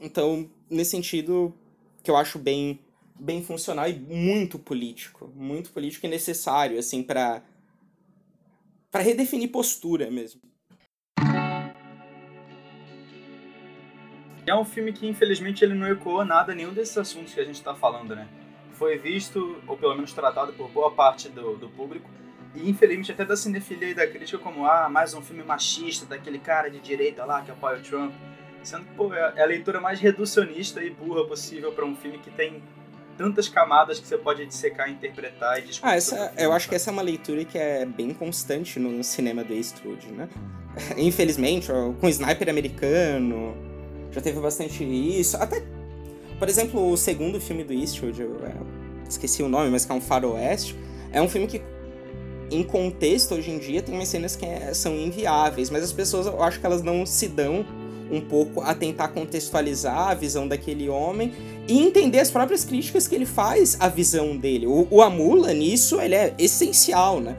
Então, 0.00 0.48
nesse 0.68 0.92
sentido, 0.92 1.54
que 2.02 2.10
eu 2.10 2.16
acho 2.16 2.38
bem, 2.38 2.80
bem 3.18 3.42
funcional 3.42 3.88
e 3.88 3.94
muito 3.94 4.58
político. 4.58 5.30
Muito 5.34 5.70
político 5.70 6.06
e 6.06 6.08
necessário, 6.08 6.78
assim, 6.78 7.02
para 7.02 7.42
para 8.90 9.02
redefinir 9.02 9.50
postura 9.50 10.10
mesmo. 10.10 10.40
É 14.46 14.54
um 14.54 14.64
filme 14.64 14.94
que, 14.94 15.06
infelizmente, 15.06 15.62
ele 15.62 15.74
não 15.74 15.86
ecoou 15.86 16.24
nada, 16.24 16.54
nenhum 16.54 16.72
desses 16.72 16.96
assuntos 16.96 17.34
que 17.34 17.40
a 17.40 17.44
gente 17.44 17.56
está 17.56 17.74
falando, 17.74 18.16
né? 18.16 18.26
Foi 18.72 18.96
visto, 18.96 19.60
ou 19.66 19.76
pelo 19.76 19.94
menos 19.94 20.14
tratado 20.14 20.54
por 20.54 20.70
boa 20.70 20.90
parte 20.90 21.28
do, 21.28 21.56
do 21.56 21.68
público, 21.68 22.08
e 22.54 22.70
infelizmente 22.70 23.12
até 23.12 23.26
da 23.26 23.36
cinefilia 23.36 23.90
e 23.90 23.94
da 23.94 24.06
crítica 24.06 24.38
como, 24.38 24.64
ah, 24.64 24.88
mais 24.88 25.12
um 25.12 25.20
filme 25.20 25.42
machista, 25.42 26.06
daquele 26.06 26.38
cara 26.38 26.70
de 26.70 26.80
direita 26.80 27.26
lá 27.26 27.42
que 27.42 27.50
apoia 27.50 27.78
o 27.78 27.82
Trump. 27.82 28.14
Sendo 28.62 28.86
que, 28.86 28.94
pô, 28.94 29.12
é 29.12 29.42
a 29.42 29.46
leitura 29.46 29.80
mais 29.80 30.00
reducionista 30.00 30.82
e 30.82 30.88
burra 30.88 31.26
possível 31.26 31.72
para 31.72 31.84
um 31.84 31.94
filme 31.94 32.18
que 32.18 32.30
tem 32.30 32.62
tantas 33.18 33.48
camadas 33.48 33.98
que 33.98 34.06
você 34.06 34.16
pode 34.16 34.46
dissecar, 34.46 34.88
interpretar 34.88 35.58
e 35.58 35.62
discutir. 35.62 35.92
Ah, 35.92 35.96
essa, 35.96 36.16
filme, 36.16 36.32
eu 36.38 36.52
acho 36.52 36.68
que 36.68 36.74
essa 36.76 36.88
é 36.88 36.92
uma 36.92 37.02
leitura 37.02 37.44
que 37.44 37.58
é 37.58 37.84
bem 37.84 38.14
constante 38.14 38.78
no 38.78 39.02
cinema 39.02 39.42
do 39.42 39.52
Eastwood, 39.52 40.06
né? 40.12 40.28
Infelizmente, 40.96 41.66
com 42.00 42.06
o 42.06 42.08
Sniper 42.08 42.48
americano, 42.48 43.56
já 44.12 44.20
teve 44.20 44.40
bastante 44.40 44.84
isso. 44.84 45.36
Até, 45.36 45.62
por 46.38 46.48
exemplo, 46.48 46.90
o 46.90 46.96
segundo 46.96 47.40
filme 47.40 47.64
do 47.64 47.72
Eastwood, 47.72 48.22
eu, 48.22 48.38
eu 48.38 48.46
é, 48.46 48.54
esqueci 49.08 49.42
o 49.42 49.48
nome, 49.48 49.68
mas 49.68 49.84
que 49.84 49.90
é 49.90 49.94
um 49.96 50.00
faroeste, 50.00 50.76
é 51.12 51.20
um 51.20 51.28
filme 51.28 51.48
que 51.48 51.60
em 52.50 52.62
contexto, 52.62 53.34
hoje 53.34 53.50
em 53.50 53.58
dia, 53.58 53.82
tem 53.82 53.94
umas 53.94 54.08
cenas 54.08 54.34
que 54.34 54.46
é, 54.46 54.72
são 54.72 54.94
inviáveis, 54.94 55.68
mas 55.70 55.82
as 55.82 55.92
pessoas, 55.92 56.26
eu 56.26 56.42
acho 56.42 56.58
que 56.60 56.64
elas 56.64 56.82
não 56.82 57.04
se 57.04 57.28
dão 57.28 57.66
um 58.10 58.20
pouco 58.20 58.60
a 58.60 58.74
tentar 58.74 59.08
contextualizar 59.08 60.08
a 60.08 60.14
visão 60.14 60.46
daquele 60.46 60.88
homem 60.88 61.32
e 61.66 61.78
entender 61.78 62.20
as 62.20 62.30
próprias 62.30 62.64
críticas 62.64 63.06
que 63.06 63.14
ele 63.14 63.26
faz 63.26 63.76
à 63.80 63.88
visão 63.88 64.36
dele. 64.36 64.66
O, 64.66 64.86
o 64.90 65.02
Amula, 65.02 65.52
nisso, 65.52 66.00
ele 66.00 66.14
é 66.14 66.34
essencial, 66.38 67.20
né? 67.20 67.36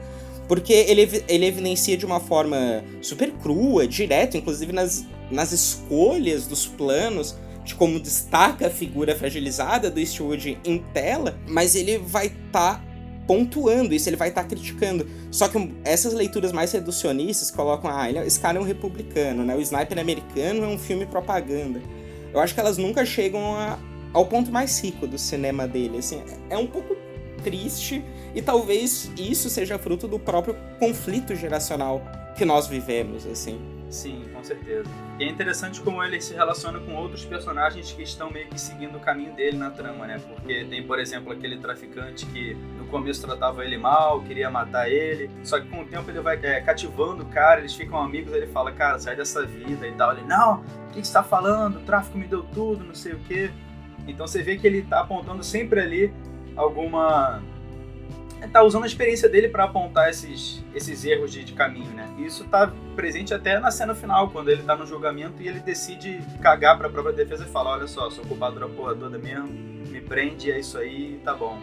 Porque 0.48 0.72
ele, 0.72 1.22
ele 1.28 1.46
evidencia 1.46 1.96
de 1.96 2.04
uma 2.04 2.18
forma 2.18 2.84
super 3.00 3.30
crua, 3.30 3.86
direta, 3.86 4.36
inclusive 4.36 4.72
nas, 4.72 5.04
nas 5.30 5.52
escolhas 5.52 6.46
dos 6.46 6.66
planos, 6.66 7.36
de 7.64 7.74
como 7.74 8.00
destaca 8.00 8.66
a 8.66 8.70
figura 8.70 9.14
fragilizada 9.14 9.90
do 9.90 10.00
Eastwood 10.00 10.58
em 10.64 10.78
tela, 10.92 11.38
mas 11.46 11.76
ele 11.76 11.98
vai 11.98 12.26
estar 12.26 12.78
tá 12.78 12.89
pontuando 13.26 13.94
isso, 13.94 14.08
ele 14.08 14.16
vai 14.16 14.28
estar 14.28 14.42
tá 14.42 14.48
criticando. 14.48 15.06
Só 15.30 15.48
que 15.48 15.72
essas 15.84 16.12
leituras 16.12 16.52
mais 16.52 16.72
reducionistas 16.72 17.50
colocam, 17.50 17.90
ah, 17.90 18.10
é, 18.10 18.26
esse 18.26 18.40
cara 18.40 18.58
é 18.58 18.60
um 18.60 18.64
republicano, 18.64 19.44
né? 19.44 19.54
O 19.54 19.60
Sniper 19.60 19.98
americano 19.98 20.64
é 20.64 20.66
um 20.66 20.78
filme 20.78 21.06
propaganda. 21.06 21.80
Eu 22.32 22.40
acho 22.40 22.54
que 22.54 22.60
elas 22.60 22.76
nunca 22.76 23.04
chegam 23.04 23.54
a, 23.54 23.78
ao 24.12 24.26
ponto 24.26 24.50
mais 24.50 24.78
rico 24.80 25.06
do 25.06 25.18
cinema 25.18 25.66
dele, 25.66 25.98
assim, 25.98 26.22
é 26.48 26.56
um 26.56 26.66
pouco 26.66 26.96
triste 27.42 28.04
e 28.34 28.42
talvez 28.42 29.10
isso 29.16 29.48
seja 29.48 29.78
fruto 29.78 30.06
do 30.06 30.18
próprio 30.18 30.56
conflito 30.78 31.34
geracional 31.34 32.02
que 32.36 32.44
nós 32.44 32.66
vivemos, 32.66 33.26
assim. 33.26 33.58
Sim, 33.90 34.24
com 34.32 34.42
certeza. 34.44 34.88
E 35.18 35.24
é 35.24 35.28
interessante 35.28 35.80
como 35.80 36.02
ele 36.02 36.20
se 36.20 36.32
relaciona 36.32 36.78
com 36.78 36.94
outros 36.94 37.24
personagens 37.24 37.92
que 37.92 38.02
estão 38.02 38.30
meio 38.30 38.46
que 38.48 38.58
seguindo 38.58 38.96
o 38.96 39.00
caminho 39.00 39.34
dele 39.34 39.56
na 39.56 39.68
trama, 39.68 40.06
né? 40.06 40.20
Porque 40.28 40.64
tem, 40.64 40.86
por 40.86 41.00
exemplo, 41.00 41.32
aquele 41.32 41.58
traficante 41.58 42.24
que 42.26 42.54
no 42.78 42.86
começo 42.86 43.20
tratava 43.26 43.64
ele 43.64 43.76
mal, 43.76 44.22
queria 44.22 44.48
matar 44.48 44.88
ele, 44.88 45.28
só 45.42 45.58
que 45.58 45.66
com 45.66 45.82
o 45.82 45.84
tempo 45.84 46.08
ele 46.08 46.20
vai 46.20 46.38
é, 46.40 46.60
cativando 46.60 47.24
o 47.24 47.26
cara, 47.26 47.58
eles 47.58 47.74
ficam 47.74 48.00
amigos, 48.00 48.32
ele 48.32 48.46
fala, 48.46 48.70
cara, 48.70 48.96
sai 49.00 49.16
dessa 49.16 49.44
vida 49.44 49.88
e 49.88 49.92
tal. 49.92 50.12
Ele, 50.12 50.22
não, 50.22 50.60
o 50.60 50.92
que, 50.92 51.04
você 51.04 51.12
tá 51.12 51.24
falando? 51.24 51.78
O 51.78 51.80
tráfico 51.80 52.16
me 52.16 52.28
deu 52.28 52.44
tudo, 52.44 52.84
não 52.84 52.94
sei 52.94 53.14
o 53.14 53.18
quê. 53.18 53.50
Então 54.06 54.24
você 54.24 54.40
vê 54.40 54.56
que 54.56 54.68
ele 54.68 54.82
tá 54.82 55.00
apontando 55.00 55.42
sempre 55.42 55.80
ali 55.80 56.14
alguma 56.54 57.42
tá 58.48 58.62
usando 58.62 58.84
a 58.84 58.86
experiência 58.86 59.28
dele 59.28 59.48
para 59.48 59.64
apontar 59.64 60.08
esses, 60.08 60.64
esses 60.74 61.04
erros 61.04 61.32
de, 61.32 61.44
de, 61.44 61.52
caminho, 61.52 61.90
né? 61.92 62.08
Isso 62.18 62.44
tá 62.44 62.72
presente 62.96 63.34
até 63.34 63.58
na 63.58 63.70
cena 63.70 63.94
final, 63.94 64.30
quando 64.30 64.50
ele 64.50 64.62
tá 64.62 64.76
no 64.76 64.86
julgamento 64.86 65.42
e 65.42 65.48
ele 65.48 65.60
decide 65.60 66.20
cagar 66.40 66.78
pra 66.78 66.88
própria 66.88 67.12
defesa 67.12 67.44
e 67.44 67.48
fala: 67.48 67.70
Olha 67.70 67.86
só, 67.86 68.10
sou 68.10 68.24
culpado 68.24 68.58
da 68.58 68.68
porra 68.68 68.94
toda 68.94 69.18
mesmo, 69.18 69.48
me 69.48 70.00
prende, 70.00 70.50
é 70.50 70.58
isso 70.58 70.78
aí, 70.78 71.20
tá 71.24 71.34
bom. 71.34 71.58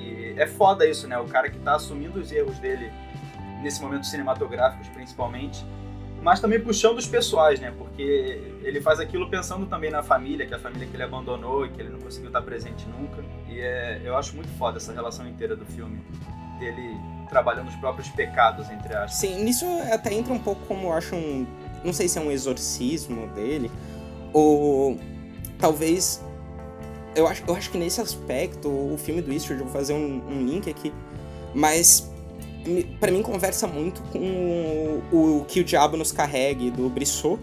E 0.00 0.34
é 0.36 0.46
foda 0.46 0.86
isso, 0.86 1.06
né? 1.06 1.18
O 1.18 1.26
cara 1.26 1.50
que 1.50 1.58
tá 1.58 1.76
assumindo 1.76 2.18
os 2.18 2.32
erros 2.32 2.58
dele 2.58 2.90
nesse 3.62 3.82
momento 3.82 4.06
cinematográficos, 4.06 4.88
principalmente, 4.88 5.64
mas 6.22 6.40
também 6.40 6.60
puxando 6.60 6.98
os 6.98 7.06
pessoais, 7.06 7.60
né? 7.60 7.72
Porque 7.76 8.40
ele 8.62 8.80
faz 8.80 9.00
aquilo 9.00 9.28
pensando 9.28 9.66
também 9.66 9.90
na 9.90 10.02
família, 10.02 10.46
que 10.46 10.52
é 10.52 10.56
a 10.56 10.60
família 10.60 10.86
que 10.86 10.94
ele 10.96 11.02
abandonou 11.02 11.66
e 11.66 11.70
que 11.70 11.80
ele 11.80 11.90
não 11.90 12.00
conseguiu 12.00 12.28
estar 12.28 12.42
presente 12.42 12.86
nunca. 12.88 13.24
E 13.48 13.60
é, 13.60 14.00
eu 14.04 14.16
acho 14.16 14.34
muito 14.34 14.50
foda 14.58 14.78
essa 14.78 14.92
relação 14.92 15.28
inteira 15.28 15.54
do 15.54 15.64
filme, 15.64 16.00
dele 16.58 16.96
trabalhando 17.28 17.68
os 17.68 17.76
próprios 17.76 18.08
pecados, 18.08 18.68
entre 18.70 18.94
aspas. 18.94 19.14
Sim, 19.14 19.44
nisso 19.44 19.64
até 19.92 20.12
entra 20.14 20.32
um 20.32 20.38
pouco 20.38 20.64
como 20.66 20.88
eu 20.88 20.92
acho 20.92 21.14
um 21.14 21.46
não 21.84 21.92
sei 21.92 22.08
se 22.08 22.18
é 22.18 22.20
um 22.20 22.30
exorcismo 22.30 23.28
dele, 23.28 23.70
ou 24.32 24.98
talvez. 25.58 26.22
Eu 27.14 27.26
acho, 27.26 27.42
eu 27.48 27.54
acho 27.54 27.70
que 27.70 27.78
nesse 27.78 28.00
aspecto, 28.00 28.68
o 28.68 28.96
filme 28.96 29.20
do 29.20 29.32
Eastwood, 29.32 29.60
eu 29.60 29.66
vou 29.66 29.74
fazer 29.74 29.92
um, 29.92 30.22
um 30.28 30.46
link 30.46 30.70
aqui, 30.70 30.92
mas 31.54 32.07
para 33.00 33.10
mim 33.10 33.22
conversa 33.22 33.66
muito 33.66 34.02
com 34.12 35.02
o, 35.12 35.38
o, 35.40 35.44
Que 35.46 35.60
o 35.60 35.64
Diabo 35.64 35.96
Nos 35.96 36.12
Carregue, 36.12 36.70
do 36.70 36.88
Brissot, 36.88 37.38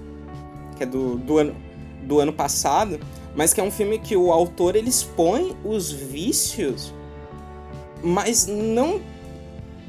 que 0.78 0.84
é 0.84 0.86
do, 0.86 1.18
do, 1.18 1.38
ano, 1.38 1.56
do 2.04 2.20
ano 2.20 2.34
passado, 2.34 3.00
mas 3.36 3.54
que 3.54 3.60
é 3.60 3.64
um 3.64 3.72
filme 3.72 4.00
que 4.00 4.16
o 4.16 4.32
autor 4.32 4.76
ele 4.76 4.90
expõe 4.90 5.56
os 5.64 5.92
vícios, 5.92 6.94
mas 8.04 8.48
não 8.48 9.02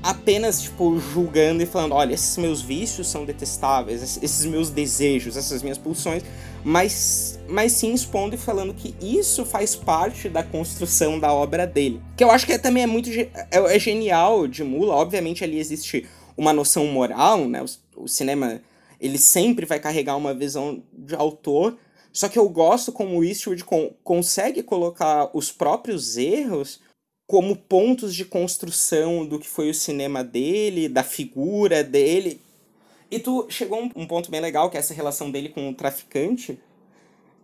apenas, 0.02 0.62
tipo, 0.62 0.98
julgando 1.00 1.62
e 1.62 1.66
falando, 1.66 1.92
olha, 1.92 2.14
esses 2.14 2.36
meus 2.36 2.62
vícios 2.62 3.08
são 3.08 3.24
detestáveis, 3.24 4.18
esses 4.22 4.46
meus 4.46 4.70
desejos, 4.70 5.36
essas 5.36 5.62
minhas 5.62 5.78
pulsões, 5.78 6.22
mas, 6.66 7.38
mas 7.48 7.70
sim 7.70 7.94
expondo 7.94 8.34
e 8.34 8.38
falando 8.38 8.74
que 8.74 8.92
isso 9.00 9.44
faz 9.44 9.76
parte 9.76 10.28
da 10.28 10.42
construção 10.42 11.16
da 11.16 11.32
obra 11.32 11.64
dele. 11.64 12.02
Que 12.16 12.24
eu 12.24 12.30
acho 12.32 12.44
que 12.44 12.54
é, 12.54 12.58
também 12.58 12.82
é 12.82 12.88
muito 12.88 13.08
é, 13.08 13.30
é 13.52 13.78
genial 13.78 14.48
de 14.48 14.64
Mula, 14.64 14.96
obviamente 14.96 15.44
ali 15.44 15.60
existe 15.60 16.08
uma 16.36 16.52
noção 16.52 16.84
moral, 16.88 17.46
né? 17.46 17.62
O, 17.62 18.02
o 18.02 18.08
cinema, 18.08 18.60
ele 19.00 19.16
sempre 19.16 19.64
vai 19.64 19.78
carregar 19.78 20.16
uma 20.16 20.34
visão 20.34 20.82
de 20.92 21.14
autor, 21.14 21.78
só 22.12 22.28
que 22.28 22.36
eu 22.36 22.48
gosto 22.48 22.90
como 22.90 23.16
o 23.16 23.22
Eastwood 23.22 23.62
con 23.62 23.92
consegue 24.02 24.60
colocar 24.60 25.30
os 25.32 25.52
próprios 25.52 26.16
erros 26.16 26.80
como 27.28 27.54
pontos 27.54 28.12
de 28.12 28.24
construção 28.24 29.24
do 29.24 29.38
que 29.38 29.48
foi 29.48 29.70
o 29.70 29.74
cinema 29.74 30.24
dele, 30.24 30.88
da 30.88 31.04
figura 31.04 31.84
dele. 31.84 32.40
E 33.10 33.18
tu 33.18 33.46
chegou 33.48 33.78
a 33.78 33.82
um 33.82 34.06
ponto 34.06 34.30
bem 34.30 34.40
legal, 34.40 34.68
que 34.68 34.76
é 34.76 34.80
essa 34.80 34.94
relação 34.94 35.30
dele 35.30 35.48
com 35.48 35.70
o 35.70 35.74
traficante, 35.74 36.58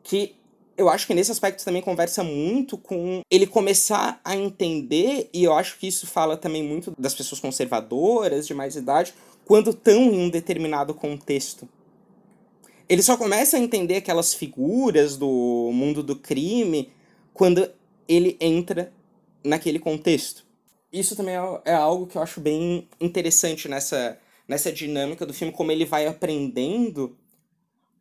que 0.02 0.34
eu 0.76 0.88
acho 0.88 1.06
que 1.06 1.14
nesse 1.14 1.30
aspecto 1.30 1.64
também 1.64 1.82
conversa 1.82 2.24
muito 2.24 2.76
com 2.76 3.22
ele 3.30 3.46
começar 3.46 4.20
a 4.24 4.36
entender, 4.36 5.28
e 5.32 5.44
eu 5.44 5.52
acho 5.52 5.78
que 5.78 5.86
isso 5.86 6.06
fala 6.06 6.36
também 6.36 6.62
muito 6.62 6.92
das 6.98 7.14
pessoas 7.14 7.40
conservadoras, 7.40 8.46
de 8.46 8.54
mais 8.54 8.74
idade, 8.74 9.14
quando 9.44 9.70
estão 9.70 10.02
em 10.02 10.18
um 10.18 10.30
determinado 10.30 10.94
contexto. 10.94 11.68
Ele 12.88 13.02
só 13.02 13.16
começa 13.16 13.56
a 13.56 13.60
entender 13.60 13.96
aquelas 13.96 14.34
figuras 14.34 15.16
do 15.16 15.70
mundo 15.72 16.02
do 16.02 16.16
crime 16.16 16.90
quando 17.32 17.70
ele 18.08 18.36
entra 18.40 18.92
naquele 19.44 19.78
contexto. 19.78 20.44
Isso 20.92 21.16
também 21.16 21.34
é, 21.36 21.60
é 21.64 21.74
algo 21.74 22.06
que 22.06 22.16
eu 22.16 22.22
acho 22.22 22.40
bem 22.40 22.86
interessante 23.00 23.68
nessa, 23.68 24.18
nessa 24.46 24.72
dinâmica 24.72 25.24
do 25.24 25.34
filme, 25.34 25.52
como 25.52 25.72
ele 25.72 25.84
vai 25.84 26.06
aprendendo 26.06 27.16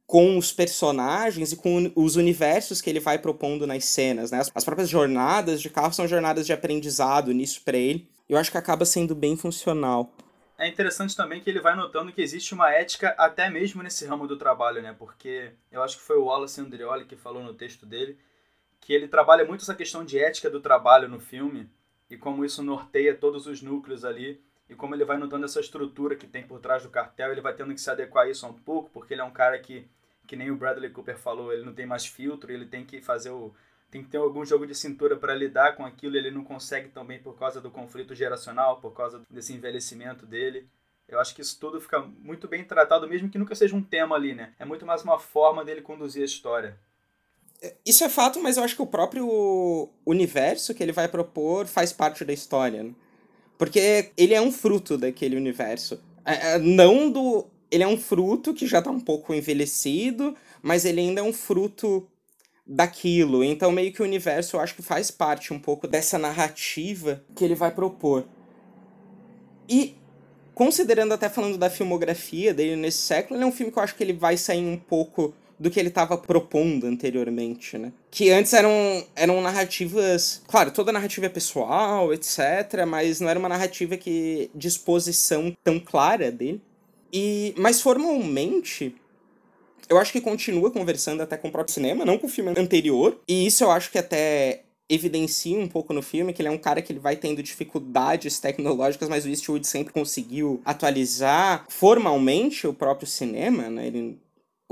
com 0.06 0.38
os 0.38 0.52
personagens 0.52 1.54
e 1.54 1.56
com 1.56 1.92
os 1.96 2.18
universos 2.18 2.82
que 2.82 2.90
ele 2.90 3.00
vai 3.00 3.18
propondo 3.18 3.66
nas 3.66 3.86
cenas, 3.86 4.30
né? 4.30 4.42
As 4.54 4.64
próprias 4.64 4.90
jornadas 4.90 5.62
de 5.62 5.70
carro 5.70 5.94
são 5.94 6.08
jornadas 6.08 6.46
de 6.46 6.52
aprendizado 6.52 7.32
nisso 7.32 7.62
para 7.64 7.78
ele. 7.78 8.10
Eu 8.28 8.38
acho 8.38 8.52
que 8.52 8.58
acaba 8.58 8.84
sendo 8.84 9.16
bem 9.16 9.38
funcional. 9.38 10.12
É 10.58 10.68
interessante 10.68 11.16
também 11.16 11.40
que 11.40 11.50
ele 11.50 11.62
vai 11.62 11.76
notando 11.76 12.12
que 12.12 12.22
existe 12.22 12.54
uma 12.54 12.72
ética 12.72 13.16
até 13.18 13.50
mesmo 13.50 13.82
nesse 13.82 14.06
ramo 14.06 14.28
do 14.28 14.38
trabalho, 14.38 14.82
né? 14.82 14.94
Porque 15.00 15.54
eu 15.72 15.82
acho 15.82 15.98
que 15.98 16.04
foi 16.04 16.18
o 16.18 16.26
Wallace 16.26 16.60
Andreoli 16.60 17.06
que 17.06 17.16
falou 17.16 17.42
no 17.42 17.54
texto 17.54 17.86
dele 17.86 18.18
que 18.82 18.92
ele 18.92 19.08
trabalha 19.08 19.46
muito 19.46 19.62
essa 19.62 19.76
questão 19.76 20.04
de 20.04 20.20
ética 20.20 20.50
do 20.50 20.60
trabalho 20.60 21.08
no 21.08 21.20
filme 21.20 21.70
e 22.10 22.18
como 22.18 22.44
isso 22.44 22.62
norteia 22.62 23.16
todos 23.16 23.48
os 23.48 23.62
núcleos 23.62 24.04
ali 24.04 24.42
e 24.72 24.76
como 24.76 24.96
ele 24.96 25.04
vai 25.04 25.18
notando 25.18 25.44
essa 25.44 25.60
estrutura 25.60 26.16
que 26.16 26.26
tem 26.26 26.44
por 26.44 26.62
trás 26.62 26.82
do 26.82 26.90
cartel, 26.90 27.30
ele 27.30 27.42
vai 27.42 27.54
tendo 27.54 27.74
que 27.74 27.82
se 27.82 27.90
adequar 27.90 28.26
a 28.26 28.30
isso 28.30 28.48
um 28.48 28.54
pouco, 28.54 28.90
porque 28.90 29.14
ele 29.14 29.20
é 29.20 29.24
um 29.24 29.32
cara 29.32 29.60
que, 29.60 29.86
que 30.26 30.38
nem 30.38 30.50
o 30.50 30.56
Bradley 30.56 30.90
Cooper 30.90 31.18
falou, 31.18 31.52
ele 31.52 31.66
não 31.66 31.74
tem 31.74 31.86
mais 31.86 32.06
filtro, 32.06 32.50
ele 32.50 32.66
tem 32.66 32.86
que 32.86 33.02
fazer 33.02 33.32
o 33.32 33.54
tem 33.92 34.02
que 34.02 34.08
ter 34.08 34.20
algum 34.20 34.46
jogo 34.46 34.66
de 34.66 34.74
cintura 34.74 35.18
para 35.18 35.36
lidar 35.36 35.76
com 35.76 35.86
aquilo, 35.86 36.16
ele 36.16 36.32
não 36.32 36.46
consegue 36.46 36.88
também 36.88 37.20
por 37.20 37.38
causa 37.38 37.60
do 37.60 37.70
conflito 37.70 38.16
geracional, 38.16 38.80
por 38.80 38.94
causa 38.94 39.22
desse 39.30 39.52
envelhecimento 39.52 40.26
dele. 40.26 40.66
Eu 41.10 41.20
acho 41.20 41.36
que 41.36 41.42
isso 41.42 41.60
tudo 41.60 41.82
fica 41.82 42.00
muito 42.00 42.48
bem 42.48 42.64
tratado, 42.64 43.06
mesmo 43.06 43.28
que 43.28 43.38
nunca 43.38 43.54
seja 43.54 43.76
um 43.76 43.84
tema 43.84 44.16
ali, 44.16 44.34
né? 44.34 44.54
É 44.58 44.64
muito 44.64 44.86
mais 44.86 45.04
uma 45.04 45.20
forma 45.20 45.66
dele 45.66 45.82
conduzir 45.82 46.22
a 46.22 46.26
história. 46.26 46.80
Isso 47.86 48.06
é 48.06 48.08
fato, 48.08 48.42
mas 48.42 48.56
eu 48.56 48.64
acho 48.64 48.78
que 48.78 48.82
o 48.82 48.88
próprio 48.88 49.90
universo 50.06 50.74
que 50.74 50.82
ele 50.82 50.94
vai 50.94 51.10
propor 51.10 51.68
faz 51.68 51.92
parte 51.92 52.24
da 52.24 52.32
história. 52.32 52.82
Né? 52.82 52.96
Porque 53.62 54.10
ele 54.18 54.34
é 54.34 54.42
um 54.42 54.52
fruto 54.52 54.98
daquele 54.98 55.36
universo. 55.36 56.02
É, 56.26 56.54
é, 56.54 56.58
não 56.58 57.12
do. 57.12 57.46
Ele 57.70 57.84
é 57.84 57.88
um 57.88 57.96
fruto 57.96 58.56
que 58.56 58.66
já 58.66 58.80
está 58.80 58.90
um 58.90 59.00
pouco 59.00 59.36
envelhecido, 59.36 60.36
mas 60.64 60.84
ele 60.84 61.00
ainda 61.00 61.22
é 61.22 61.24
um 61.24 61.32
fruto 61.32 62.08
daquilo. 62.66 63.44
Então, 63.44 63.72
meio 63.72 63.94
que 63.94 64.02
o 64.02 64.04
universo 64.04 64.56
eu 64.56 64.62
acho 64.62 64.74
que 64.74 64.82
faz 64.82 65.12
parte 65.12 65.54
um 65.54 65.60
pouco 65.60 65.88
dessa 65.88 66.18
narrativa 66.18 67.24
que 67.36 67.46
ele 67.46 67.54
vai 67.54 67.70
propor. 67.70 68.26
E 69.70 69.96
considerando 70.56 71.14
até 71.14 71.30
falando 71.30 71.60
da 71.60 71.70
filmografia 71.70 72.56
dele 72.56 72.76
nesse 72.76 73.04
século, 73.04 73.38
ele 73.38 73.44
é 73.44 73.48
um 73.48 73.52
filme 73.52 73.72
que 73.72 73.78
eu 73.78 73.84
acho 73.84 73.94
que 73.94 74.04
ele 74.04 74.14
vai 74.14 74.38
sair 74.38 74.66
um 74.66 74.76
pouco 74.76 75.36
do 75.62 75.70
que 75.70 75.80
ele 75.80 75.90
estava 75.90 76.18
propondo 76.18 76.88
anteriormente, 76.88 77.78
né? 77.78 77.94
Que 78.10 78.32
antes 78.32 78.52
eram, 78.52 79.06
eram 79.16 79.40
narrativas. 79.42 80.42
Claro, 80.48 80.72
toda 80.72 80.92
narrativa 80.92 81.28
é 81.28 81.30
pessoal, 81.30 82.12
etc., 82.12 82.84
mas 82.88 83.22
não 83.22 83.30
era 83.30 83.38
uma 83.38 83.48
narrativa 83.48 83.96
que. 83.96 84.50
de 84.56 84.68
exposição 84.68 85.56
tão 85.64 85.80
clara 85.80 86.32
dele. 86.32 86.60
E, 87.14 87.54
mas 87.58 87.80
formalmente, 87.80 88.96
eu 89.88 90.00
acho 90.00 90.12
que 90.12 90.20
continua 90.20 90.72
conversando 90.72 91.22
até 91.22 91.38
com 91.38 91.50
o 91.50 91.52
próprio 91.52 91.76
cinema, 91.76 92.04
não 92.06 92.18
com 92.18 92.26
o 92.26 92.30
filme 92.30 92.52
anterior. 92.58 93.20
E 93.28 93.46
isso 93.46 93.64
eu 93.64 93.70
acho 93.70 93.92
que 93.92 94.00
até 94.00 94.64
evidencia 94.90 95.60
um 95.60 95.68
pouco 95.68 95.94
no 95.94 96.02
filme 96.02 96.34
que 96.34 96.42
ele 96.42 96.50
é 96.50 96.52
um 96.52 96.58
cara 96.58 96.82
que 96.82 96.92
ele 96.92 97.00
vai 97.00 97.16
tendo 97.16 97.44
dificuldades 97.44 98.40
tecnológicas, 98.40 99.08
mas 99.08 99.26
o 99.26 99.30
Eastwood 99.30 99.66
sempre 99.68 99.94
conseguiu 99.94 100.60
atualizar 100.66 101.66
formalmente 101.70 102.66
o 102.66 102.74
próprio 102.74 103.08
cinema, 103.08 103.70
né? 103.70 103.86
Ele 103.86 104.20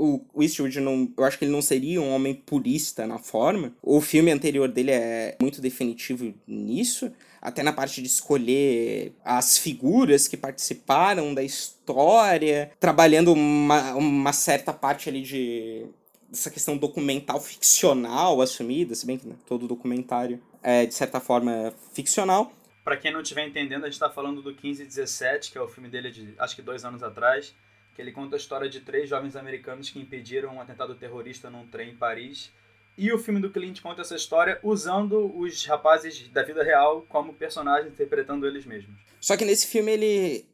o, 0.00 0.24
o 0.32 0.42
Eastwood 0.42 0.80
não. 0.80 1.12
Eu 1.16 1.24
acho 1.24 1.38
que 1.38 1.44
ele 1.44 1.52
não 1.52 1.60
seria 1.60 2.00
um 2.00 2.10
homem 2.14 2.34
purista 2.34 3.06
na 3.06 3.18
forma. 3.18 3.74
O 3.82 4.00
filme 4.00 4.30
anterior 4.30 4.66
dele 4.66 4.92
é 4.92 5.36
muito 5.40 5.60
definitivo 5.60 6.32
nisso. 6.46 7.12
Até 7.40 7.62
na 7.62 7.72
parte 7.72 8.00
de 8.00 8.06
escolher 8.06 9.14
as 9.24 9.58
figuras 9.58 10.26
que 10.26 10.36
participaram 10.36 11.34
da 11.34 11.42
história, 11.42 12.70
trabalhando 12.80 13.32
uma, 13.32 13.94
uma 13.94 14.32
certa 14.32 14.72
parte 14.72 15.10
ali 15.10 15.20
de. 15.20 15.86
dessa 16.30 16.50
questão 16.50 16.78
documental 16.78 17.40
ficcional 17.40 18.40
assumida, 18.40 18.94
se 18.94 19.06
bem 19.06 19.18
que 19.18 19.28
né, 19.28 19.34
todo 19.46 19.68
documentário 19.68 20.40
é, 20.62 20.86
de 20.86 20.94
certa 20.94 21.20
forma, 21.20 21.74
ficcional. 21.92 22.52
Para 22.82 22.96
quem 22.96 23.12
não 23.12 23.20
estiver 23.20 23.46
entendendo, 23.46 23.82
a 23.82 23.86
gente 23.86 23.94
está 23.94 24.10
falando 24.10 24.40
do 24.40 24.50
1517, 24.50 25.52
que 25.52 25.58
é 25.58 25.60
o 25.60 25.68
filme 25.68 25.88
dele 25.90 26.10
de 26.10 26.34
acho 26.38 26.56
que 26.56 26.62
dois 26.62 26.84
anos 26.84 27.02
atrás 27.02 27.54
que 28.00 28.04
ele 28.04 28.12
conta 28.12 28.36
a 28.36 28.38
história 28.38 28.68
de 28.68 28.80
três 28.80 29.08
jovens 29.10 29.36
americanos 29.36 29.90
que 29.90 30.00
impediram 30.00 30.54
um 30.54 30.60
atentado 30.60 30.94
terrorista 30.94 31.50
num 31.50 31.66
trem 31.66 31.90
em 31.90 31.96
Paris. 31.96 32.50
E 32.96 33.12
o 33.12 33.18
filme 33.18 33.40
do 33.40 33.50
Clint 33.50 33.80
conta 33.82 34.00
essa 34.00 34.16
história 34.16 34.58
usando 34.62 35.36
os 35.38 35.64
rapazes 35.66 36.28
da 36.28 36.42
vida 36.42 36.62
real 36.62 37.04
como 37.08 37.34
personagens, 37.34 37.92
interpretando 37.92 38.46
eles 38.46 38.64
mesmos. 38.64 38.98
Só 39.20 39.36
que 39.36 39.44
nesse 39.44 39.66
filme 39.66 39.92
ele 39.92 40.46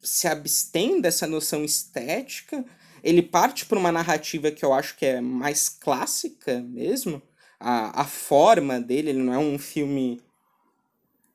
se 0.00 0.28
abstém 0.28 1.00
dessa 1.00 1.26
noção 1.26 1.64
estética, 1.64 2.64
ele 3.02 3.22
parte 3.22 3.66
para 3.66 3.78
uma 3.78 3.92
narrativa 3.92 4.50
que 4.50 4.64
eu 4.64 4.72
acho 4.72 4.96
que 4.96 5.04
é 5.04 5.20
mais 5.20 5.68
clássica 5.68 6.60
mesmo. 6.60 7.20
A, 7.58 8.02
a 8.02 8.04
forma 8.04 8.80
dele, 8.80 9.10
ele 9.10 9.22
não 9.22 9.34
é 9.34 9.38
um 9.38 9.58
filme 9.58 10.20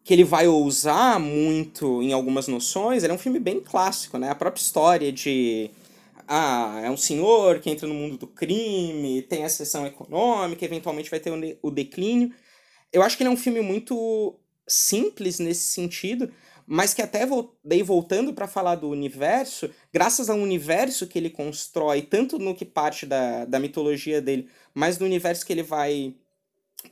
que 0.08 0.14
ele 0.14 0.24
vai 0.24 0.48
ousar 0.48 1.20
muito 1.20 2.02
em 2.02 2.14
algumas 2.14 2.48
noções, 2.48 3.04
ele 3.04 3.12
é 3.12 3.16
um 3.16 3.20
filme 3.20 3.40
bem 3.40 3.60
clássico, 3.60 4.18
né? 4.18 4.30
A 4.30 4.36
própria 4.36 4.62
história 4.62 5.12
de 5.12 5.70
ah, 6.26 6.80
é 6.82 6.90
um 6.90 6.96
senhor 6.96 7.60
que 7.60 7.70
entra 7.70 7.86
no 7.86 7.94
mundo 7.94 8.18
do 8.18 8.26
crime, 8.26 9.22
tem 9.24 9.44
a 9.44 9.50
sessão 9.50 9.86
econômica, 9.86 10.64
eventualmente 10.64 11.10
vai 11.10 11.20
ter 11.20 11.60
o 11.62 11.70
declínio. 11.70 12.32
Eu 12.94 13.04
acho 13.04 13.18
que 13.18 13.24
ele 13.24 13.30
é 13.30 13.34
um 13.34 13.36
filme 13.36 13.60
muito 13.60 14.40
simples 14.66 15.40
nesse 15.40 15.74
sentido, 15.74 16.32
mas 16.66 16.94
que 16.94 17.02
até 17.02 17.28
daí 17.62 17.84
voltando 17.84 18.34
para 18.34 18.48
falar 18.48 18.76
do 18.76 18.88
universo, 18.88 19.70
graças 19.92 20.30
ao 20.30 20.38
universo 20.38 21.06
que 21.06 21.20
ele 21.20 21.30
constrói, 21.30 22.02
tanto 22.02 22.40
no 22.40 22.56
que 22.56 22.64
parte 22.64 23.06
da, 23.06 23.44
da 23.44 23.60
mitologia 23.60 24.22
dele, 24.22 24.48
mas 24.74 24.98
no 24.98 25.06
universo 25.06 25.46
que 25.46 25.52
ele 25.52 25.64
vai 25.64 26.16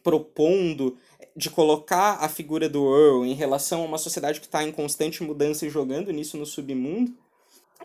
propondo 0.03 0.97
de 1.35 1.49
colocar 1.49 2.17
a 2.21 2.29
figura 2.29 2.69
do 2.69 2.85
Earl 2.95 3.25
em 3.25 3.33
relação 3.33 3.81
a 3.81 3.85
uma 3.85 3.97
sociedade 3.97 4.39
que 4.39 4.45
está 4.45 4.63
em 4.63 4.71
constante 4.71 5.21
mudança 5.21 5.65
e 5.65 5.69
jogando 5.69 6.11
nisso 6.11 6.37
no 6.37 6.45
submundo, 6.45 7.13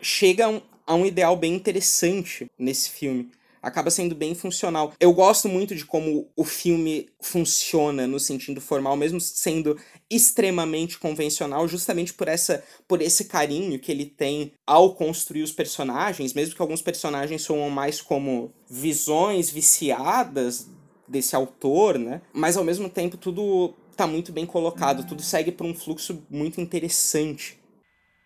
chega 0.01 0.45
a 0.45 0.49
um, 0.49 0.61
a 0.87 0.95
um 0.95 1.05
ideal 1.05 1.35
bem 1.35 1.53
interessante 1.53 2.49
nesse 2.57 2.89
filme. 2.89 3.29
acaba 3.61 3.91
sendo 3.91 4.15
bem 4.15 4.33
funcional. 4.33 4.93
Eu 4.99 5.13
gosto 5.13 5.47
muito 5.47 5.75
de 5.75 5.85
como 5.85 6.27
o 6.35 6.43
filme 6.43 7.09
funciona 7.21 8.07
no 8.07 8.19
sentido 8.19 8.59
formal, 8.59 8.95
mesmo 8.95 9.21
sendo 9.21 9.77
extremamente 10.09 10.97
convencional, 10.97 11.67
justamente 11.67 12.13
por 12.13 12.27
essa 12.27 12.63
por 12.87 13.01
esse 13.01 13.25
carinho 13.25 13.79
que 13.79 13.91
ele 13.91 14.05
tem 14.05 14.53
ao 14.65 14.95
construir 14.95 15.43
os 15.43 15.51
personagens, 15.51 16.33
mesmo 16.33 16.55
que 16.55 16.61
alguns 16.61 16.81
personagens 16.81 17.43
soam 17.43 17.69
mais 17.69 18.01
como 18.01 18.51
visões 18.67 19.51
viciadas 19.51 20.67
desse 21.11 21.35
autor, 21.35 21.99
né? 21.99 22.21
Mas 22.33 22.57
ao 22.57 22.63
mesmo 22.63 22.89
tempo 22.89 23.17
tudo 23.17 23.73
tá 23.95 24.07
muito 24.07 24.31
bem 24.31 24.45
colocado, 24.45 25.05
tudo 25.05 25.21
segue 25.21 25.51
por 25.51 25.65
um 25.65 25.75
fluxo 25.75 26.25
muito 26.29 26.59
interessante. 26.59 27.59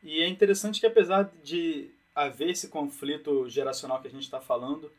E 0.04 0.22
é 0.22 0.28
interessante 0.28 0.80
que 0.80 0.86
apesar 0.86 1.32
de 1.44 1.90
haver 2.14 2.52
esse 2.52 2.70
conflito 2.70 3.50
geracional 3.50 4.02
que 4.02 4.08
a 4.08 4.12
gente 4.12 4.24
está 4.24 4.40
falando, 4.40 4.92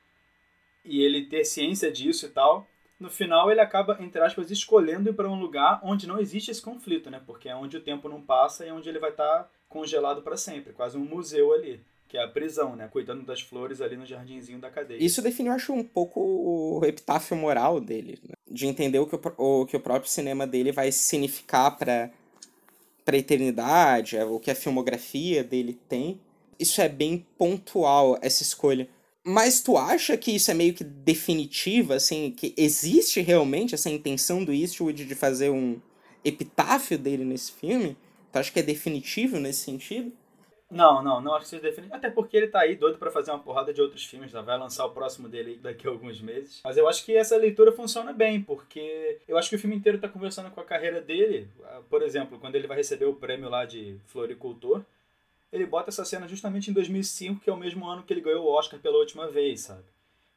e 0.84 1.00
ele 1.00 1.26
ter 1.26 1.44
ciência 1.44 1.90
disso 1.90 2.26
e 2.26 2.28
tal, 2.28 2.66
no 2.98 3.10
final 3.10 3.50
ele 3.50 3.60
acaba, 3.60 3.96
entre 4.00 4.20
aspas, 4.20 4.50
escolhendo 4.50 5.10
ir 5.10 5.14
para 5.14 5.28
um 5.28 5.38
lugar 5.38 5.80
onde 5.82 6.06
não 6.06 6.18
existe 6.18 6.50
esse 6.50 6.62
conflito, 6.62 7.10
né? 7.10 7.20
Porque 7.24 7.48
é 7.48 7.56
onde 7.56 7.76
o 7.76 7.82
tempo 7.82 8.08
não 8.08 8.22
passa 8.22 8.64
e 8.64 8.68
é 8.68 8.72
onde 8.72 8.88
ele 8.88 8.98
vai 8.98 9.10
estar 9.10 9.44
tá 9.44 9.50
congelado 9.68 10.22
para 10.22 10.36
sempre, 10.36 10.72
quase 10.72 10.96
um 10.96 11.04
museu 11.04 11.52
ali, 11.52 11.80
que 12.08 12.16
é 12.16 12.22
a 12.22 12.28
prisão, 12.28 12.76
né? 12.76 12.88
Cuidando 12.88 13.24
das 13.24 13.40
flores 13.40 13.80
ali 13.80 13.96
no 13.96 14.06
jardinzinho 14.06 14.58
da 14.58 14.70
cadeia. 14.70 15.02
Isso 15.02 15.20
define, 15.20 15.48
eu 15.48 15.54
acho, 15.54 15.72
um 15.72 15.84
pouco 15.84 16.20
o 16.20 16.84
epitáfio 16.84 17.36
moral 17.36 17.80
dele, 17.80 18.18
né? 18.28 18.34
de 18.48 18.66
entender 18.66 18.98
o 18.98 19.06
que 19.06 19.16
o, 19.16 19.20
o 19.36 19.66
que 19.66 19.76
o 19.76 19.80
próprio 19.80 20.10
cinema 20.10 20.46
dele 20.46 20.72
vai 20.72 20.90
significar 20.92 21.76
para 21.76 22.10
para 23.04 23.16
eternidade, 23.16 24.18
o 24.18 24.40
que 24.40 24.50
a 24.50 24.54
filmografia 24.54 25.44
dele 25.44 25.78
tem. 25.88 26.20
Isso 26.58 26.80
é 26.80 26.88
bem 26.88 27.24
pontual, 27.38 28.18
essa 28.20 28.42
escolha. 28.42 28.88
Mas 29.24 29.60
tu 29.60 29.76
acha 29.78 30.16
que 30.16 30.32
isso 30.32 30.50
é 30.50 30.54
meio 30.54 30.74
que 30.74 30.82
definitivo, 30.82 31.92
assim, 31.92 32.32
que 32.32 32.52
existe 32.56 33.20
realmente 33.20 33.76
essa 33.76 33.88
intenção 33.88 34.44
do 34.44 34.52
Eastwood 34.52 35.04
de 35.04 35.14
fazer 35.14 35.50
um 35.50 35.80
epitáfio 36.24 36.98
dele 36.98 37.24
nesse 37.24 37.52
filme? 37.52 37.96
Tu 38.32 38.38
acha 38.40 38.52
que 38.52 38.58
é 38.58 38.62
definitivo 38.62 39.38
nesse 39.38 39.60
sentido? 39.60 40.12
Não, 40.76 41.02
não, 41.02 41.20
não 41.20 41.34
acho 41.34 41.44
que 41.44 41.50
seja 41.50 41.62
definitivo. 41.62 41.96
Até 41.96 42.10
porque 42.10 42.36
ele 42.36 42.48
tá 42.48 42.60
aí 42.60 42.76
doido 42.76 42.98
para 42.98 43.10
fazer 43.10 43.30
uma 43.30 43.38
porrada 43.38 43.72
de 43.72 43.80
outros 43.80 44.04
filmes, 44.04 44.30
já 44.30 44.42
vai 44.42 44.58
lançar 44.58 44.84
o 44.84 44.90
próximo 44.90 45.28
dele 45.28 45.58
daqui 45.60 45.86
a 45.86 45.90
alguns 45.90 46.20
meses. 46.20 46.60
Mas 46.62 46.76
eu 46.76 46.86
acho 46.88 47.04
que 47.04 47.16
essa 47.16 47.36
leitura 47.36 47.72
funciona 47.72 48.12
bem, 48.12 48.42
porque 48.42 49.18
eu 49.26 49.38
acho 49.38 49.48
que 49.48 49.56
o 49.56 49.58
filme 49.58 49.74
inteiro 49.74 49.98
tá 49.98 50.08
conversando 50.08 50.50
com 50.50 50.60
a 50.60 50.64
carreira 50.64 51.00
dele. 51.00 51.48
Por 51.88 52.02
exemplo, 52.02 52.38
quando 52.38 52.54
ele 52.56 52.66
vai 52.66 52.76
receber 52.76 53.06
o 53.06 53.14
prêmio 53.14 53.48
lá 53.48 53.64
de 53.64 53.98
floricultor, 54.06 54.82
ele 55.52 55.64
bota 55.64 55.90
essa 55.90 56.04
cena 56.04 56.28
justamente 56.28 56.70
em 56.70 56.74
2005, 56.74 57.40
que 57.40 57.50
é 57.50 57.52
o 57.52 57.56
mesmo 57.56 57.88
ano 57.88 58.02
que 58.02 58.12
ele 58.12 58.20
ganhou 58.20 58.44
o 58.44 58.52
Oscar 58.52 58.78
pela 58.78 58.98
última 58.98 59.28
vez, 59.28 59.62
sabe? 59.62 59.84